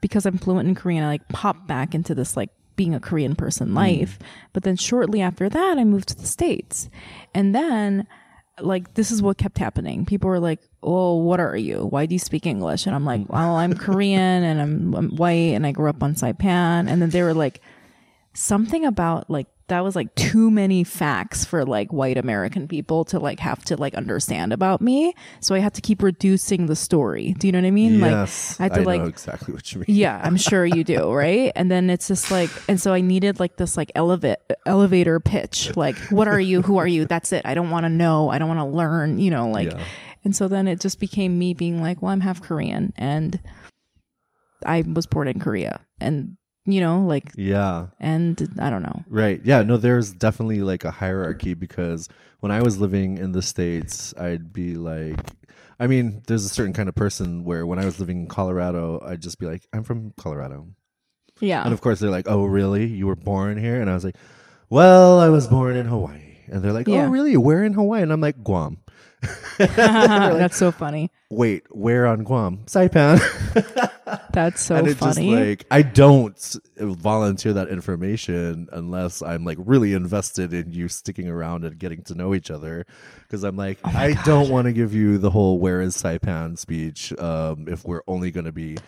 because 0.00 0.26
I'm 0.26 0.36
fluent 0.38 0.68
in 0.68 0.74
Korean, 0.74 1.04
I 1.04 1.08
like 1.08 1.26
pop 1.28 1.66
back 1.66 1.94
into 1.94 2.14
this 2.14 2.36
like 2.36 2.50
being 2.78 2.94
a 2.94 3.00
Korean 3.00 3.34
person 3.34 3.68
mm. 3.68 3.74
life. 3.76 4.18
But 4.54 4.62
then 4.62 4.76
shortly 4.76 5.20
after 5.20 5.50
that, 5.50 5.76
I 5.76 5.84
moved 5.84 6.08
to 6.08 6.16
the 6.16 6.26
States. 6.26 6.88
And 7.34 7.54
then 7.54 8.06
like 8.60 8.94
this 8.94 9.10
is 9.10 9.20
what 9.20 9.36
kept 9.36 9.58
happening. 9.58 10.06
People 10.06 10.30
were 10.30 10.40
like, 10.40 10.60
"Oh, 10.82 11.16
what 11.16 11.38
are 11.38 11.56
you? 11.56 11.84
Why 11.84 12.06
do 12.06 12.14
you 12.14 12.18
speak 12.18 12.46
English?" 12.46 12.86
And 12.86 12.94
I'm 12.96 13.04
like, 13.04 13.20
mm. 13.20 13.30
"Well, 13.30 13.56
I'm 13.56 13.74
Korean 13.74 14.42
and 14.42 14.62
I'm, 14.62 14.94
I'm 14.94 15.16
white 15.16 15.54
and 15.54 15.66
I 15.66 15.72
grew 15.72 15.90
up 15.90 16.02
on 16.02 16.14
Saipan." 16.14 16.88
And 16.88 17.02
then 17.02 17.10
they 17.10 17.22
were 17.22 17.34
like, 17.34 17.60
something 18.38 18.84
about 18.84 19.28
like 19.28 19.48
that 19.68 19.84
was 19.84 19.94
like 19.94 20.14
too 20.14 20.50
many 20.50 20.82
facts 20.82 21.44
for 21.44 21.64
like 21.64 21.92
white 21.92 22.16
American 22.18 22.66
people 22.66 23.04
to 23.06 23.18
like 23.18 23.38
have 23.40 23.62
to 23.66 23.76
like 23.76 23.94
understand 23.94 24.52
about 24.52 24.80
me. 24.80 25.14
So 25.40 25.54
I 25.54 25.58
had 25.58 25.74
to 25.74 25.80
keep 25.82 26.02
reducing 26.02 26.66
the 26.66 26.74
story. 26.76 27.34
Do 27.38 27.46
you 27.46 27.52
know 27.52 27.58
what 27.60 27.66
I 27.66 27.70
mean? 27.70 27.98
yes, 28.00 28.58
like 28.58 28.72
I 28.72 28.74
had 28.74 28.82
to 28.82 28.86
like 28.88 29.00
know 29.02 29.06
exactly 29.08 29.52
what 29.54 29.70
you 29.72 29.80
mean. 29.80 29.86
yeah, 29.88 30.20
I'm 30.24 30.36
sure 30.38 30.64
you 30.64 30.84
do, 30.84 31.12
right? 31.12 31.52
And 31.54 31.70
then 31.70 31.90
it's 31.90 32.08
just 32.08 32.30
like, 32.30 32.50
and 32.66 32.80
so 32.80 32.94
I 32.94 33.02
needed 33.02 33.38
like 33.40 33.56
this 33.56 33.76
like 33.76 33.92
elevate 33.94 34.38
elevator 34.64 35.20
pitch. 35.20 35.76
Like, 35.76 35.96
what 36.10 36.28
are 36.28 36.40
you? 36.40 36.62
Who 36.62 36.78
are 36.78 36.86
you? 36.88 37.04
That's 37.04 37.30
it. 37.32 37.42
I 37.44 37.52
don't 37.52 37.68
want 37.68 37.84
to 37.84 37.90
know. 37.90 38.30
I 38.30 38.38
don't 38.38 38.48
want 38.48 38.60
to 38.60 38.64
learn. 38.76 39.18
You 39.18 39.30
know, 39.30 39.50
like, 39.50 39.70
Yeah. 39.70 39.84
and 40.24 40.34
so 40.34 40.48
then 40.48 40.66
it 40.66 40.80
just 40.80 40.98
became 40.98 41.38
me 41.38 41.52
being 41.52 41.82
like, 41.82 42.00
well, 42.00 42.10
I'm 42.10 42.20
half 42.22 42.40
Korean, 42.40 42.94
and 42.96 43.38
I 44.64 44.82
was 44.90 45.06
born 45.06 45.28
in 45.28 45.38
Korea, 45.40 45.80
and 46.00 46.37
you 46.72 46.80
know, 46.80 47.00
like, 47.04 47.32
Yeah. 47.36 47.86
and 47.98 48.48
I 48.60 48.70
don't 48.70 48.82
know. 48.82 49.02
Right. 49.08 49.40
Yeah. 49.44 49.62
No, 49.62 49.76
there's 49.76 50.12
definitely 50.12 50.60
like 50.60 50.84
a 50.84 50.90
hierarchy 50.90 51.54
because 51.54 52.08
when 52.40 52.52
I 52.52 52.62
was 52.62 52.78
living 52.78 53.18
in 53.18 53.32
the 53.32 53.42
States, 53.42 54.14
I'd 54.18 54.52
be 54.52 54.74
like, 54.74 55.18
I 55.80 55.86
mean, 55.86 56.22
there's 56.26 56.44
a 56.44 56.48
certain 56.48 56.72
kind 56.72 56.88
of 56.88 56.94
person 56.94 57.44
where 57.44 57.66
when 57.66 57.78
I 57.78 57.84
was 57.84 57.98
living 58.00 58.20
in 58.22 58.26
Colorado, 58.26 59.00
I'd 59.04 59.22
just 59.22 59.38
be 59.38 59.46
like, 59.46 59.66
I'm 59.72 59.82
from 59.84 60.12
Colorado. 60.16 60.68
Yeah. 61.40 61.62
And 61.64 61.72
of 61.72 61.80
course, 61.80 62.00
they're 62.00 62.10
like, 62.10 62.28
oh, 62.28 62.44
really? 62.44 62.86
You 62.86 63.06
were 63.06 63.16
born 63.16 63.58
here? 63.58 63.80
And 63.80 63.88
I 63.88 63.94
was 63.94 64.04
like, 64.04 64.16
well, 64.70 65.20
I 65.20 65.28
was 65.28 65.46
born 65.46 65.76
in 65.76 65.86
Hawaii. 65.86 66.36
And 66.48 66.62
they're 66.62 66.72
like, 66.72 66.88
oh, 66.88 66.92
Yeah. 66.92 67.06
oh, 67.06 67.10
really? 67.10 67.36
Where 67.36 67.62
in 67.64 67.72
Hawaii? 67.74 68.02
And 68.02 68.12
I'm 68.12 68.20
like, 68.20 68.42
Guam. 68.42 68.78
That's 69.58 70.56
so 70.56 70.70
funny. 70.70 71.10
Wait, 71.30 71.64
where 71.70 72.06
on 72.06 72.24
Guam? 72.24 72.58
Saipan. 72.66 73.20
That's 74.32 74.62
so 74.62 74.76
and 74.76 74.86
just 74.86 74.98
funny. 74.98 75.34
like 75.34 75.66
I 75.70 75.82
don't 75.82 76.56
volunteer 76.78 77.52
that 77.54 77.68
information 77.68 78.68
unless 78.72 79.20
I'm 79.20 79.44
like 79.44 79.58
really 79.60 79.92
invested 79.92 80.54
in 80.54 80.72
you 80.72 80.88
sticking 80.88 81.28
around 81.28 81.64
and 81.64 81.78
getting 81.78 82.02
to 82.04 82.14
know 82.14 82.34
each 82.34 82.50
other. 82.50 82.86
Because 83.22 83.42
I'm 83.44 83.56
like, 83.56 83.78
Oh 83.84 83.90
I 83.94 84.14
don't 84.24 84.48
want 84.48 84.66
to 84.66 84.72
give 84.72 84.94
you 84.94 85.18
the 85.18 85.30
whole 85.30 85.58
"Where 85.58 85.80
is 85.80 85.96
Saipan?" 85.96 86.56
speech 86.58 87.12
um, 87.18 87.66
if 87.68 87.84
we're 87.84 88.02
only 88.06 88.30
going 88.30 88.46
to 88.46 88.52
be. 88.52 88.78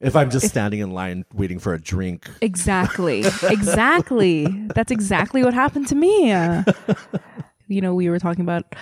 If 0.00 0.14
I'm 0.14 0.30
just 0.30 0.46
standing 0.46 0.78
in 0.78 0.92
line 0.92 1.24
waiting 1.34 1.58
for 1.58 1.74
a 1.74 1.80
drink, 1.80 2.30
Exactly. 2.40 3.20
exactly. 3.42 4.46
That's 4.74 4.92
exactly 4.92 5.42
what 5.42 5.54
happened 5.54 5.88
to 5.88 5.96
me. 5.96 6.30
Uh, 6.30 6.62
you 7.66 7.80
know, 7.80 7.94
we 7.94 8.08
were 8.08 8.20
talking 8.20 8.42
about 8.42 8.76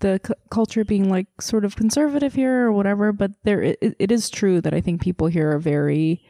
the 0.00 0.20
c- 0.26 0.34
culture 0.50 0.84
being 0.84 1.10
like 1.10 1.26
sort 1.40 1.64
of 1.64 1.76
conservative 1.76 2.34
here 2.34 2.66
or 2.66 2.72
whatever, 2.72 3.12
but 3.12 3.32
there 3.44 3.62
it, 3.62 3.78
it 3.98 4.12
is 4.12 4.30
true 4.30 4.60
that 4.60 4.74
I 4.74 4.80
think 4.80 5.00
people 5.00 5.26
here 5.26 5.52
are 5.52 5.58
very 5.58 6.22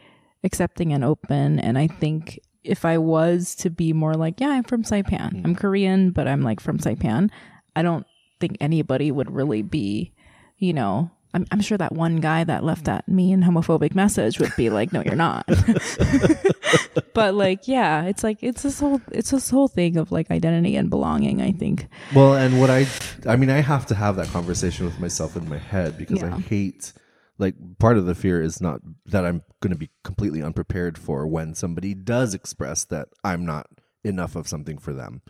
accepting 0.45 0.93
and 0.93 1.05
open 1.05 1.59
and 1.59 1.77
I 1.79 1.89
think 1.89 2.39
if 2.65 2.85
I 2.85 2.99
was 2.99 3.55
to 3.57 3.71
be 3.71 3.93
more 3.93 4.15
like, 4.15 4.41
yeah, 4.41 4.51
I'm 4.51 4.65
from 4.65 4.83
Saipan. 4.83 5.33
Mm-hmm. 5.33 5.47
I'm 5.47 5.55
Korean, 5.55 6.11
but 6.11 6.29
I'm 6.29 6.43
like 6.43 6.61
from 6.61 6.79
Saipan. 6.79 7.31
I 7.75 7.83
don't 7.83 8.07
think 8.41 8.57
anybody 8.61 9.11
would 9.11 9.31
really 9.31 9.63
be, 9.63 10.13
you 10.59 10.73
know, 10.73 11.11
I'm, 11.35 11.47
I'm 11.51 11.61
sure 11.61 11.77
that 11.79 11.93
one 11.93 12.17
guy 12.17 12.45
that 12.45 12.65
left 12.65 12.85
that 12.87 13.07
mean 13.09 13.43
homophobic 13.43 13.95
message 13.95 14.39
would 14.41 14.53
be 14.57 14.71
like, 14.71 14.93
no, 14.93 15.03
you're 15.03 15.15
not. 15.15 15.47
but 17.15 17.35
like, 17.35 17.69
yeah, 17.69 18.05
it's 18.05 18.23
like, 18.25 18.39
it's 18.43 18.63
this 18.63 18.81
whole, 18.81 19.01
it's 19.13 19.31
this 19.31 19.51
whole 19.51 19.69
thing 19.69 19.97
of 19.97 20.11
like 20.13 20.31
identity 20.31 20.77
and 20.77 20.91
belonging, 20.91 21.43
I 21.43 21.53
think. 21.53 21.87
Well, 22.15 22.35
and 22.35 22.61
what 22.61 22.71
I, 22.71 22.87
I 23.27 23.37
mean, 23.37 23.51
I 23.51 23.61
have 23.61 23.87
to 23.87 23.95
have 23.95 24.17
that 24.17 24.29
conversation 24.29 24.87
with 24.87 24.99
myself 25.01 25.37
in 25.37 25.49
my 25.49 25.59
head 25.59 25.99
because 25.99 26.23
I 26.23 26.31
hate, 26.41 26.93
like, 27.39 27.55
part 27.79 27.99
of 27.99 28.07
the 28.07 28.15
fear 28.15 28.41
is 28.43 28.61
not 28.61 28.81
that 29.07 29.25
I'm 29.25 29.43
going 29.61 29.73
to 29.73 29.79
be 29.79 29.91
completely 30.05 30.43
unprepared 30.43 30.97
for 30.99 31.27
when 31.27 31.55
somebody 31.55 31.95
does 31.95 32.35
express 32.35 32.85
that 32.87 33.09
I'm 33.23 33.45
not 33.45 33.67
enough 34.03 34.35
of 34.37 34.49
something 34.49 34.79
for 34.79 34.93
them. 34.93 35.23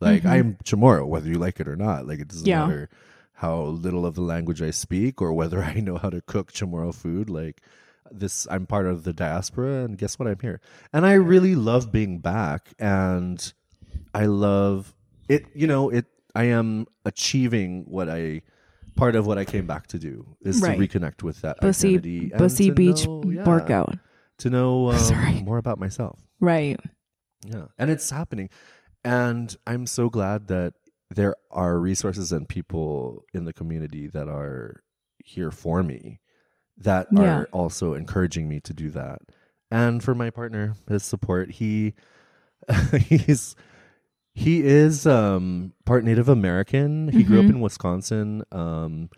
Like, 0.00 0.24
I'm 0.24 0.56
Chamorro, 0.64 1.06
whether 1.06 1.28
you 1.28 1.34
like 1.38 1.60
it 1.60 1.68
or 1.68 1.76
not. 1.76 2.06
Like, 2.06 2.20
it 2.20 2.28
doesn't 2.28 2.42
Mm-hmm. 2.42 2.48
Yeah. 2.48 2.66
matter 2.66 2.90
how 3.42 3.62
little 3.86 4.06
of 4.06 4.14
the 4.14 4.22
language 4.22 4.62
I 4.62 4.70
speak 4.70 5.20
or 5.20 5.32
whether 5.34 5.62
I 5.74 5.74
know 5.80 5.96
how 5.98 6.10
to 6.10 6.20
cook 6.22 6.52
Chamorro 6.52 6.94
food. 6.94 7.28
Like, 7.28 7.60
this, 8.10 8.46
I'm 8.50 8.66
part 8.66 8.86
of 8.86 9.04
the 9.04 9.12
diaspora, 9.12 9.84
and 9.84 9.98
guess 9.98 10.18
what? 10.18 10.28
I'm 10.28 10.38
here. 10.40 10.60
And 10.92 11.04
I 11.04 11.14
really 11.14 11.54
love 11.54 11.90
being 11.92 12.18
back. 12.20 12.72
And 12.78 13.38
I 14.14 14.26
love 14.26 14.94
it. 15.28 15.46
You 15.54 15.66
know, 15.66 15.90
it. 15.90 16.06
I 16.34 16.44
am 16.44 16.86
achieving 17.04 17.84
what 17.86 18.08
I 18.08 18.42
part 18.96 19.16
of 19.16 19.26
what 19.26 19.38
I 19.38 19.44
came 19.44 19.66
back 19.66 19.86
to 19.88 19.98
do 19.98 20.36
is 20.42 20.60
Right. 20.60 20.78
to 20.78 20.86
reconnect 20.98 21.22
with 21.22 21.40
that 21.42 21.58
Bussy, 21.60 21.88
identity, 21.96 22.30
Bussy 22.36 22.70
Beach 22.70 23.06
know- 23.06 23.22
yeah, 23.26 23.44
workout. 23.46 23.96
to 24.38 24.50
know 24.50 24.90
um, 24.92 25.44
more 25.44 25.58
about 25.58 25.78
myself. 25.78 26.18
Right. 26.40 26.78
Yeah, 27.46 27.66
and 27.78 27.90
it's 27.90 28.08
happening, 28.10 28.48
and 29.04 29.54
I'm 29.66 29.86
so 29.86 30.08
glad 30.10 30.48
that 30.48 30.74
there 31.14 31.34
are 31.50 31.78
resources 31.78 32.32
and 32.32 32.48
people 32.48 33.24
in 33.34 33.44
the 33.44 33.52
community 33.52 34.06
that 34.08 34.28
are 34.28 34.82
here 35.24 35.50
for 35.50 35.82
me, 35.82 36.20
that 36.76 37.06
Yeah. 37.12 37.20
are 37.22 37.48
also 37.52 37.94
encouraging 37.94 38.48
me 38.48 38.60
to 38.60 38.72
do 38.74 38.90
that. 38.90 39.18
And 39.70 40.02
for 40.02 40.14
my 40.14 40.30
partner, 40.30 40.74
his 40.88 41.04
support, 41.04 41.52
he 41.52 41.94
he's 42.96 43.56
he 44.34 44.62
is 44.64 45.06
um 45.06 45.72
part 45.84 46.04
Native 46.04 46.28
American. 46.28 47.08
He 47.08 47.22
grew 47.24 47.40
up 47.40 47.46
Mhm. 47.46 47.50
in 47.50 47.60
Wisconsin. 47.60 48.42
Um 48.52 49.10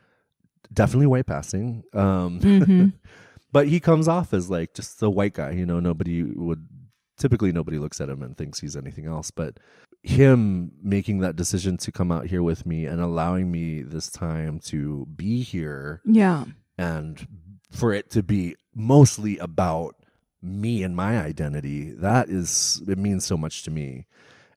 definitely 0.72 1.06
white 1.06 1.26
passing. 1.26 1.84
Um 1.92 2.40
Mhm. 2.40 2.92
but 3.52 3.68
he 3.68 3.78
comes 3.80 4.08
off 4.08 4.32
as 4.34 4.50
like 4.50 4.74
just 4.74 5.02
a 5.02 5.10
white 5.10 5.34
guy, 5.34 5.50
you 5.52 5.66
know, 5.66 5.78
nobody 5.80 6.22
would 6.22 6.66
typically 7.16 7.52
nobody 7.52 7.78
looks 7.78 8.00
at 8.00 8.08
him 8.08 8.22
and 8.22 8.36
thinks 8.36 8.60
he's 8.60 8.76
anything 8.76 9.06
else, 9.06 9.30
but 9.30 9.58
him 10.04 10.70
making 10.82 11.20
that 11.20 11.34
decision 11.34 11.78
to 11.78 11.90
come 11.90 12.12
out 12.12 12.26
here 12.26 12.42
with 12.42 12.66
me 12.66 12.84
and 12.84 13.00
allowing 13.00 13.50
me 13.50 13.80
this 13.80 14.10
time 14.10 14.58
to 14.60 15.06
be 15.16 15.42
here 15.42 16.02
Yeah. 16.04 16.44
and 16.76 17.26
for 17.70 17.92
it 17.92 18.10
to 18.10 18.22
be 18.22 18.54
mostly 18.74 19.38
about 19.38 19.96
me 20.42 20.82
and 20.82 20.94
my 20.94 21.18
identity 21.18 21.90
that 21.92 22.28
is 22.28 22.82
it 22.86 22.98
means 22.98 23.24
so 23.24 23.34
much 23.38 23.62
to 23.62 23.70
me 23.70 24.04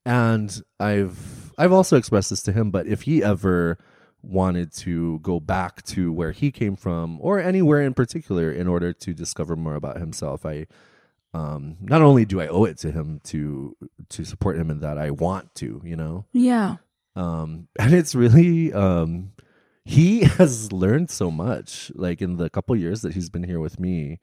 and 0.06 0.62
i've 0.82 1.54
i've 1.58 1.72
also 1.72 1.96
expressed 1.96 2.30
this 2.30 2.44
to 2.44 2.52
him 2.52 2.70
but 2.70 2.86
if 2.88 3.04
he 3.04 3.24
ever 3.24 3.78
wanted 4.22 4.74
to 4.74 5.20
go 5.20 5.40
back 5.40 5.82
to 5.84 6.12
where 6.12 6.34
he 6.34 6.52
came 6.52 6.76
from 6.76 7.18
or 7.22 7.40
anywhere 7.40 7.82
in 7.82 7.94
particular 7.94 8.52
in 8.52 8.68
order 8.68 8.92
to 8.92 9.14
discover 9.14 9.56
more 9.56 9.76
about 9.76 9.98
himself 9.98 10.46
i 10.46 10.68
um 11.38 11.78
not 11.82 12.02
only 12.02 12.26
do 12.26 12.40
i 12.42 12.48
owe 12.48 12.66
it 12.66 12.78
to 12.78 12.92
him 12.92 13.20
to 13.24 13.76
to 14.10 14.24
support 14.32 14.56
him 14.58 14.70
in 14.74 14.80
that 14.80 14.98
i 14.98 15.10
want 15.12 15.54
to 15.56 15.82
you 15.84 15.96
know 15.96 16.26
Yeah. 16.34 16.78
um 17.16 17.68
and 17.80 17.94
it's 17.94 18.14
really 18.16 18.74
um 18.74 19.32
he 19.86 20.22
has 20.40 20.72
learned 20.72 21.10
so 21.10 21.30
much 21.32 21.92
like 21.96 22.22
in 22.22 22.38
the 22.38 22.50
couple 22.50 22.76
years 22.76 23.02
that 23.04 23.14
he's 23.14 23.30
been 23.30 23.44
here 23.44 23.60
with 23.60 23.80
me 23.80 24.20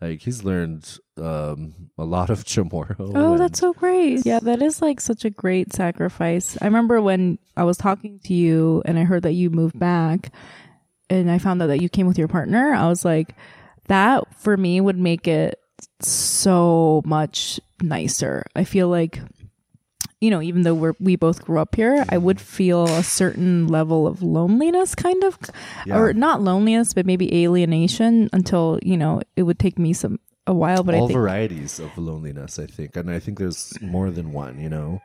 like 0.00 0.20
he's 0.22 0.44
learned 0.44 0.98
um 1.18 1.74
a 1.98 2.04
lot 2.16 2.30
of 2.30 2.44
chamorro 2.50 2.96
Oh, 3.14 3.32
and- 3.32 3.40
that's 3.40 3.58
so 3.60 3.72
great. 3.74 4.24
Yeah, 4.24 4.40
that 4.48 4.62
is 4.62 4.80
like 4.80 4.98
such 5.00 5.24
a 5.26 5.30
great 5.30 5.74
sacrifice. 5.74 6.56
I 6.62 6.64
remember 6.64 7.02
when 7.02 7.38
I 7.54 7.64
was 7.64 7.76
talking 7.76 8.18
to 8.24 8.32
you 8.32 8.80
and 8.86 8.98
I 8.98 9.04
heard 9.04 9.24
that 9.24 9.32
you 9.36 9.50
moved 9.50 9.78
back 9.78 10.32
and 11.10 11.30
I 11.30 11.36
found 11.38 11.60
out 11.60 11.66
that 11.68 11.82
you 11.82 11.90
came 11.90 12.06
with 12.06 12.16
your 12.16 12.28
partner. 12.28 12.72
I 12.72 12.88
was 12.88 13.04
like, 13.04 13.34
that 13.88 14.24
for 14.40 14.56
me 14.56 14.80
would 14.80 14.96
make 14.96 15.28
it 15.28 15.59
so 16.00 17.02
much 17.04 17.60
nicer. 17.82 18.44
I 18.54 18.64
feel 18.64 18.88
like 18.88 19.20
you 20.20 20.28
know, 20.28 20.42
even 20.42 20.62
though 20.62 20.74
we're 20.74 20.92
we 21.00 21.16
both 21.16 21.44
grew 21.44 21.58
up 21.58 21.74
here, 21.76 22.04
I 22.10 22.18
would 22.18 22.40
feel 22.40 22.84
a 22.84 23.02
certain 23.02 23.68
level 23.68 24.06
of 24.06 24.22
loneliness 24.22 24.94
kind 24.94 25.24
of 25.24 25.38
Yeah. 25.86 25.98
or 25.98 26.12
not 26.12 26.42
loneliness, 26.42 26.92
but 26.92 27.06
maybe 27.06 27.42
alienation 27.44 28.28
until, 28.32 28.78
you 28.82 28.98
know, 28.98 29.22
it 29.36 29.44
would 29.44 29.58
take 29.58 29.78
me 29.78 29.94
some 29.94 30.20
a 30.46 30.52
while, 30.52 30.82
but 30.82 30.94
all 30.94 31.04
I 31.04 31.06
think 31.06 31.16
varieties 31.18 31.78
of 31.78 31.96
loneliness 31.96 32.58
i 32.58 32.66
think 32.66 32.96
and 32.96 33.10
i 33.10 33.20
think 33.20 33.38
there's 33.38 33.78
more 33.80 34.10
than 34.10 34.32
one 34.32 34.58
you 34.58 34.68
know 34.68 35.00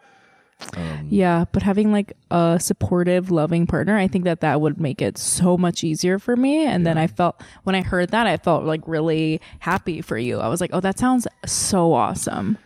um 0.76 1.08
Yeah, 1.10 1.45
but 1.51 1.64
having 1.64 1.91
like 1.91 2.14
a 2.32 2.58
supportive, 2.60 3.32
loving 3.32 3.68
partner, 3.68 3.97
I 3.97 4.08
think 4.08 4.24
that 4.26 4.41
that 4.41 4.62
would 4.62 4.80
make 4.80 5.01
it 5.01 5.18
so 5.18 5.58
much 5.58 5.84
easier 5.84 6.20
for 6.20 6.36
me. 6.36 6.66
And 6.66 6.86
then 6.86 6.97
I 6.97 7.08
felt, 7.08 7.41
when 7.64 7.76
I 7.76 7.82
heard 7.82 8.10
that, 8.10 8.28
I 8.28 8.38
felt 8.38 8.64
like 8.64 8.82
really 8.88 9.41
happy 9.60 10.01
for 10.01 10.18
you. 10.18 10.39
I 10.39 10.47
was 10.47 10.62
like, 10.62 10.72
oh, 10.74 10.80
that 10.80 10.97
sounds 10.97 11.28
so 11.45 11.93
awesome. 11.93 12.58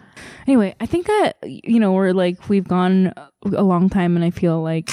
Anyway, 0.48 0.76
I 0.80 0.86
think 0.86 1.08
that, 1.08 1.38
you 1.44 1.80
know, 1.80 1.94
we're 1.94 2.14
like, 2.14 2.50
we've 2.50 2.68
gone 2.68 3.14
a 3.46 3.64
long 3.64 3.90
time 3.90 4.16
and 4.16 4.26
I 4.26 4.32
feel 4.32 4.62
like 4.62 4.90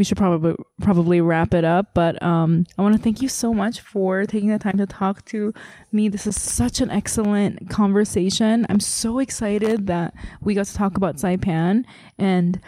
we 0.00 0.04
should 0.04 0.16
probably 0.16 0.56
probably 0.80 1.20
wrap 1.20 1.52
it 1.52 1.62
up 1.62 1.92
but 1.92 2.20
um 2.22 2.64
i 2.78 2.82
want 2.82 2.96
to 2.96 3.02
thank 3.02 3.20
you 3.20 3.28
so 3.28 3.52
much 3.52 3.80
for 3.80 4.24
taking 4.24 4.48
the 4.48 4.58
time 4.58 4.78
to 4.78 4.86
talk 4.86 5.22
to 5.26 5.52
me. 5.92 6.08
This 6.08 6.26
is 6.26 6.40
such 6.40 6.80
an 6.80 6.90
excellent 6.90 7.68
conversation. 7.68 8.64
I'm 8.70 8.80
so 8.80 9.18
excited 9.18 9.88
that 9.88 10.14
we 10.40 10.54
got 10.54 10.64
to 10.66 10.74
talk 10.74 10.96
about 10.96 11.16
saipan 11.16 11.84
and 12.16 12.58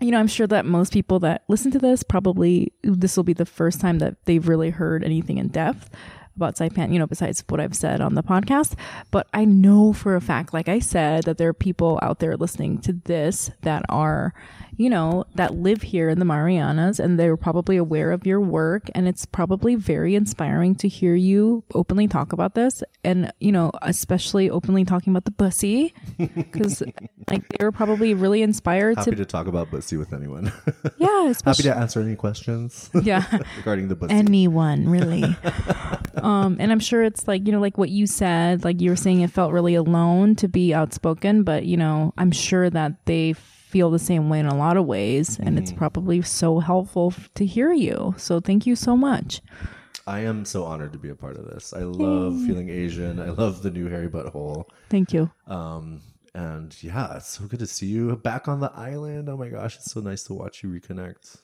you 0.00 0.10
know 0.10 0.18
i'm 0.18 0.26
sure 0.26 0.48
that 0.48 0.66
most 0.66 0.92
people 0.92 1.20
that 1.20 1.44
listen 1.46 1.70
to 1.70 1.78
this 1.78 2.02
probably 2.02 2.72
this 2.82 3.16
will 3.16 3.22
be 3.22 3.32
the 3.32 3.46
first 3.46 3.80
time 3.80 4.00
that 4.00 4.16
they've 4.24 4.48
really 4.48 4.70
heard 4.70 5.04
anything 5.04 5.38
in 5.38 5.46
depth 5.46 5.90
about 6.36 6.56
Saipan, 6.56 6.92
you 6.92 6.98
know, 6.98 7.06
besides 7.06 7.44
what 7.48 7.60
I've 7.60 7.76
said 7.76 8.00
on 8.00 8.14
the 8.14 8.22
podcast. 8.22 8.74
But 9.10 9.26
I 9.34 9.44
know 9.44 9.92
for 9.92 10.16
a 10.16 10.20
fact, 10.20 10.52
like 10.52 10.68
I 10.68 10.78
said, 10.78 11.24
that 11.24 11.38
there 11.38 11.48
are 11.48 11.54
people 11.54 11.98
out 12.02 12.18
there 12.18 12.36
listening 12.36 12.78
to 12.82 12.92
this 12.92 13.50
that 13.62 13.84
are, 13.88 14.34
you 14.76 14.88
know, 14.88 15.24
that 15.34 15.54
live 15.54 15.82
here 15.82 16.08
in 16.08 16.18
the 16.18 16.24
Marianas 16.24 16.98
and 16.98 17.18
they're 17.18 17.36
probably 17.36 17.76
aware 17.76 18.10
of 18.12 18.26
your 18.26 18.40
work. 18.40 18.88
And 18.94 19.06
it's 19.06 19.26
probably 19.26 19.74
very 19.74 20.14
inspiring 20.14 20.74
to 20.76 20.88
hear 20.88 21.14
you 21.14 21.64
openly 21.74 22.08
talk 22.08 22.32
about 22.32 22.54
this. 22.54 22.82
And, 23.04 23.32
you 23.40 23.52
know, 23.52 23.70
especially 23.82 24.50
openly 24.50 24.84
talking 24.84 25.12
about 25.12 25.24
the 25.24 25.30
bussy 25.30 25.94
because 26.18 26.82
like 27.30 27.48
they 27.48 27.64
were 27.64 27.72
probably 27.72 28.14
really 28.14 28.42
inspired 28.42 28.96
Happy 28.96 29.10
to, 29.10 29.16
to 29.16 29.24
talk 29.24 29.46
about 29.46 29.70
Bussy 29.70 29.96
with 29.96 30.12
anyone. 30.12 30.52
yeah, 30.98 31.32
Happy 31.44 31.62
to 31.62 31.76
answer 31.76 32.00
any 32.00 32.16
questions 32.16 32.90
yeah. 33.02 33.24
regarding 33.56 33.88
the 33.88 33.94
Bussy. 33.94 34.14
anyone 34.14 34.88
really 34.88 35.36
um 36.22 36.56
and 36.60 36.72
i'm 36.72 36.80
sure 36.80 37.02
it's 37.02 37.26
like 37.28 37.46
you 37.46 37.52
know 37.52 37.60
like 37.60 37.76
what 37.78 37.90
you 37.90 38.06
said 38.06 38.64
like 38.64 38.80
you 38.80 38.90
were 38.90 38.96
saying 38.96 39.20
it 39.20 39.30
felt 39.30 39.52
really 39.52 39.74
alone 39.74 40.34
to 40.34 40.48
be 40.48 40.72
outspoken 40.72 41.42
but 41.42 41.64
you 41.66 41.76
know 41.76 42.12
i'm 42.18 42.30
sure 42.30 42.70
that 42.70 42.92
they 43.06 43.32
feel 43.32 43.90
the 43.90 43.98
same 43.98 44.28
way 44.28 44.38
in 44.38 44.46
a 44.46 44.54
lot 44.54 44.76
of 44.76 44.84
ways 44.86 45.38
and 45.38 45.58
it's 45.58 45.72
probably 45.72 46.20
so 46.22 46.58
helpful 46.60 47.12
to 47.34 47.44
hear 47.46 47.72
you 47.72 48.14
so 48.18 48.38
thank 48.40 48.66
you 48.66 48.76
so 48.76 48.96
much 48.96 49.40
I 50.04 50.20
am 50.20 50.44
so 50.44 50.64
honored 50.64 50.92
to 50.94 50.98
be 50.98 51.10
a 51.10 51.14
part 51.14 51.36
of 51.36 51.44
this. 51.44 51.72
I 51.72 51.84
love 51.84 52.34
feeling 52.44 52.68
Asian. 52.70 53.20
I 53.20 53.30
love 53.30 53.62
the 53.62 53.70
new 53.70 53.86
hairy 53.86 54.08
butthole. 54.08 54.64
thank 54.90 55.12
you 55.12 55.30
Um, 55.46 56.00
and 56.34 56.76
yeah, 56.82 57.16
it's 57.18 57.28
so 57.38 57.44
good 57.44 57.60
to 57.60 57.68
see 57.68 57.86
you 57.86 58.16
back 58.16 58.48
on 58.48 58.58
the 58.58 58.72
island. 58.74 59.28
Oh 59.28 59.36
my 59.36 59.48
gosh, 59.48 59.76
it's 59.76 59.92
so 59.92 60.00
nice 60.00 60.24
to 60.24 60.34
watch 60.34 60.64
you 60.64 60.70
reconnect. 60.70 61.36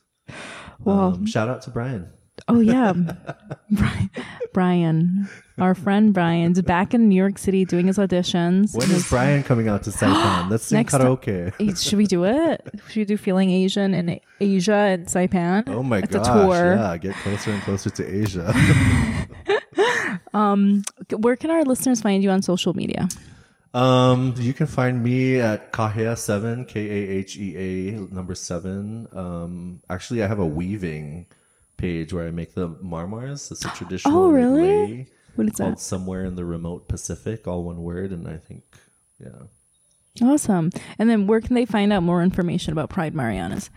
well 0.81 1.15
Um, 1.15 1.25
shout 1.27 1.49
out 1.49 1.63
to 1.63 1.71
Brian. 1.71 2.11
Oh 2.47 2.61
yeah 2.61 2.93
brian, 3.71 4.11
brian 4.53 5.29
our 5.59 5.75
friend 5.75 6.15
brian's 6.15 6.63
back 6.63 6.95
in 6.95 7.09
new 7.09 7.17
york 7.17 7.39
city 7.39 7.65
doing 7.65 7.87
his 7.87 7.99
auditions 7.99 8.75
When 8.77 8.91
is 8.91 9.09
Brian 9.09 9.43
coming 9.43 9.69
out 9.69 9.83
to 9.85 9.91
Saipan? 9.91 10.51
Let's 10.51 10.65
sing 10.65 10.77
Next 10.79 10.95
karaoke. 10.95 11.53
Hey, 11.59 11.75
Should 11.75 11.99
we 11.99 12.07
do 12.07 12.25
it? 12.25 12.63
Should 12.89 12.97
we 12.97 13.05
do 13.05 13.17
Feeling 13.17 13.51
Asian 13.51 13.95
in 13.95 14.21
Asia 14.41 14.73
and 14.73 15.07
Saipan? 15.07 15.69
Oh 15.69 15.83
my 15.83 15.99
it's 15.99 16.15
gosh, 16.15 16.27
tour. 16.27 16.75
yeah, 16.77 16.97
get 16.97 17.15
closer 17.17 17.51
and 17.51 17.63
closer 17.63 17.91
to 17.91 18.03
Asia. 18.07 18.53
Where 20.33 21.37
can 21.37 21.51
our 21.51 21.65
listeners 21.65 22.01
find 22.03 22.23
you 22.23 22.31
on 22.31 22.43
social 22.43 22.75
media? 22.75 23.09
Um, 23.75 24.35
you 24.39 24.55
can 24.55 24.67
find 24.67 25.03
me 25.03 25.41
at 25.41 25.73
Kahea7, 25.73 26.69
K 26.69 26.81
A 26.81 27.11
H 27.19 27.37
E 27.37 27.57
A 27.57 28.01
number 28.15 28.35
seven. 28.35 29.07
Um, 29.13 29.81
actually, 29.91 30.23
I 30.23 30.27
have 30.27 30.39
a 30.39 30.47
weaving 30.47 31.27
page 31.79 32.13
where 32.13 32.27
I 32.29 32.31
make 32.31 32.55
the 32.55 32.69
marmars. 32.69 33.51
It's 33.51 33.65
a 33.65 33.69
traditional 33.75 34.25
Oh, 34.25 34.31
really? 34.31 35.07
What 35.37 35.47
is 35.47 35.55
called 35.55 35.73
that? 35.75 35.81
somewhere 35.81 36.25
in 36.25 36.35
the 36.35 36.45
remote 36.45 36.89
Pacific, 36.89 37.47
all 37.49 37.65
one 37.65 37.83
word. 37.83 38.11
And 38.13 38.29
I 38.29 38.37
think, 38.37 38.65
yeah. 39.19 39.47
Awesome. 40.23 40.71
And 40.99 41.09
then 41.09 41.27
where 41.27 41.41
can 41.41 41.55
they 41.55 41.65
find 41.65 41.93
out 41.93 42.03
more 42.03 42.23
information 42.23 42.73
about 42.73 42.91
Pride 42.91 43.15
Marianas? 43.15 43.71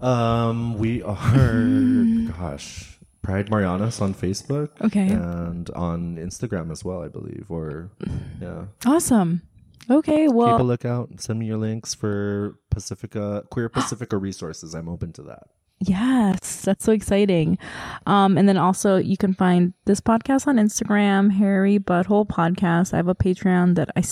Um, 0.00 0.78
we 0.78 1.02
are, 1.02 2.32
gosh, 2.38 2.98
Pride 3.22 3.50
Marianas 3.50 4.00
on 4.00 4.14
Facebook. 4.14 4.68
Okay. 4.80 5.08
And 5.08 5.68
on 5.70 6.16
Instagram 6.16 6.70
as 6.70 6.84
well, 6.84 7.02
I 7.02 7.08
believe. 7.08 7.46
Or, 7.48 7.90
yeah. 8.40 8.66
Awesome. 8.86 9.42
Okay. 9.90 10.28
Well, 10.28 10.54
keep 10.56 10.60
a 10.60 10.62
lookout. 10.62 11.20
Send 11.20 11.40
me 11.40 11.46
your 11.46 11.58
links 11.58 11.94
for 11.94 12.56
Pacifica, 12.70 13.42
Queer 13.50 13.68
Pacifica 13.68 14.16
resources. 14.18 14.74
I'm 14.74 14.88
open 14.88 15.12
to 15.14 15.22
that. 15.22 15.48
Yes, 15.80 16.60
that's 16.62 16.84
so 16.84 16.92
exciting. 16.92 17.58
Um, 18.06 18.36
and 18.36 18.48
then 18.48 18.58
also 18.58 18.96
you 18.96 19.16
can 19.16 19.32
find 19.32 19.72
this 19.86 20.00
podcast 20.00 20.46
on 20.46 20.56
Instagram, 20.56 21.32
Hairy 21.32 21.78
Butthole 21.78 22.26
Podcast. 22.26 22.92
I 22.92 22.98
have 22.98 23.08
a 23.08 23.14
Patreon 23.14 23.76
that 23.76 23.90
I 23.96 24.02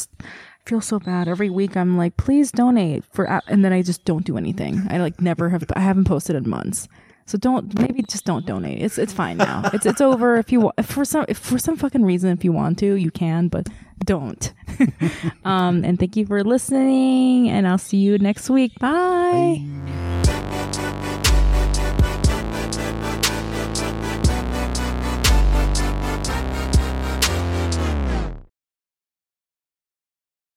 feel 0.64 0.80
so 0.80 0.98
bad 0.98 1.28
every 1.28 1.50
week. 1.50 1.76
I'm 1.76 1.98
like, 1.98 2.16
please 2.16 2.50
donate 2.50 3.04
for, 3.12 3.26
and 3.48 3.64
then 3.64 3.72
I 3.72 3.82
just 3.82 4.04
don't 4.06 4.24
do 4.24 4.38
anything. 4.38 4.86
I 4.88 4.98
like 4.98 5.20
never 5.20 5.50
have. 5.50 5.64
I 5.76 5.80
haven't 5.80 6.04
posted 6.04 6.36
in 6.36 6.48
months. 6.48 6.88
So 7.26 7.36
don't 7.36 7.78
maybe 7.78 8.02
just 8.08 8.24
don't 8.24 8.46
donate. 8.46 8.80
It's 8.80 8.96
it's 8.96 9.12
fine 9.12 9.36
now. 9.36 9.68
It's 9.74 9.84
it's 9.84 10.00
over. 10.00 10.38
If 10.38 10.50
you 10.50 10.72
if 10.78 10.86
for 10.86 11.04
some 11.04 11.26
if 11.28 11.36
for 11.36 11.58
some 11.58 11.76
fucking 11.76 12.02
reason 12.02 12.30
if 12.30 12.42
you 12.42 12.52
want 12.52 12.78
to 12.78 12.94
you 12.94 13.10
can, 13.10 13.48
but 13.48 13.68
don't. 14.02 14.54
um, 15.44 15.84
and 15.84 15.98
thank 15.98 16.16
you 16.16 16.24
for 16.24 16.42
listening. 16.42 17.50
And 17.50 17.68
I'll 17.68 17.76
see 17.76 17.98
you 17.98 18.16
next 18.16 18.48
week. 18.48 18.78
Bye. 18.78 20.17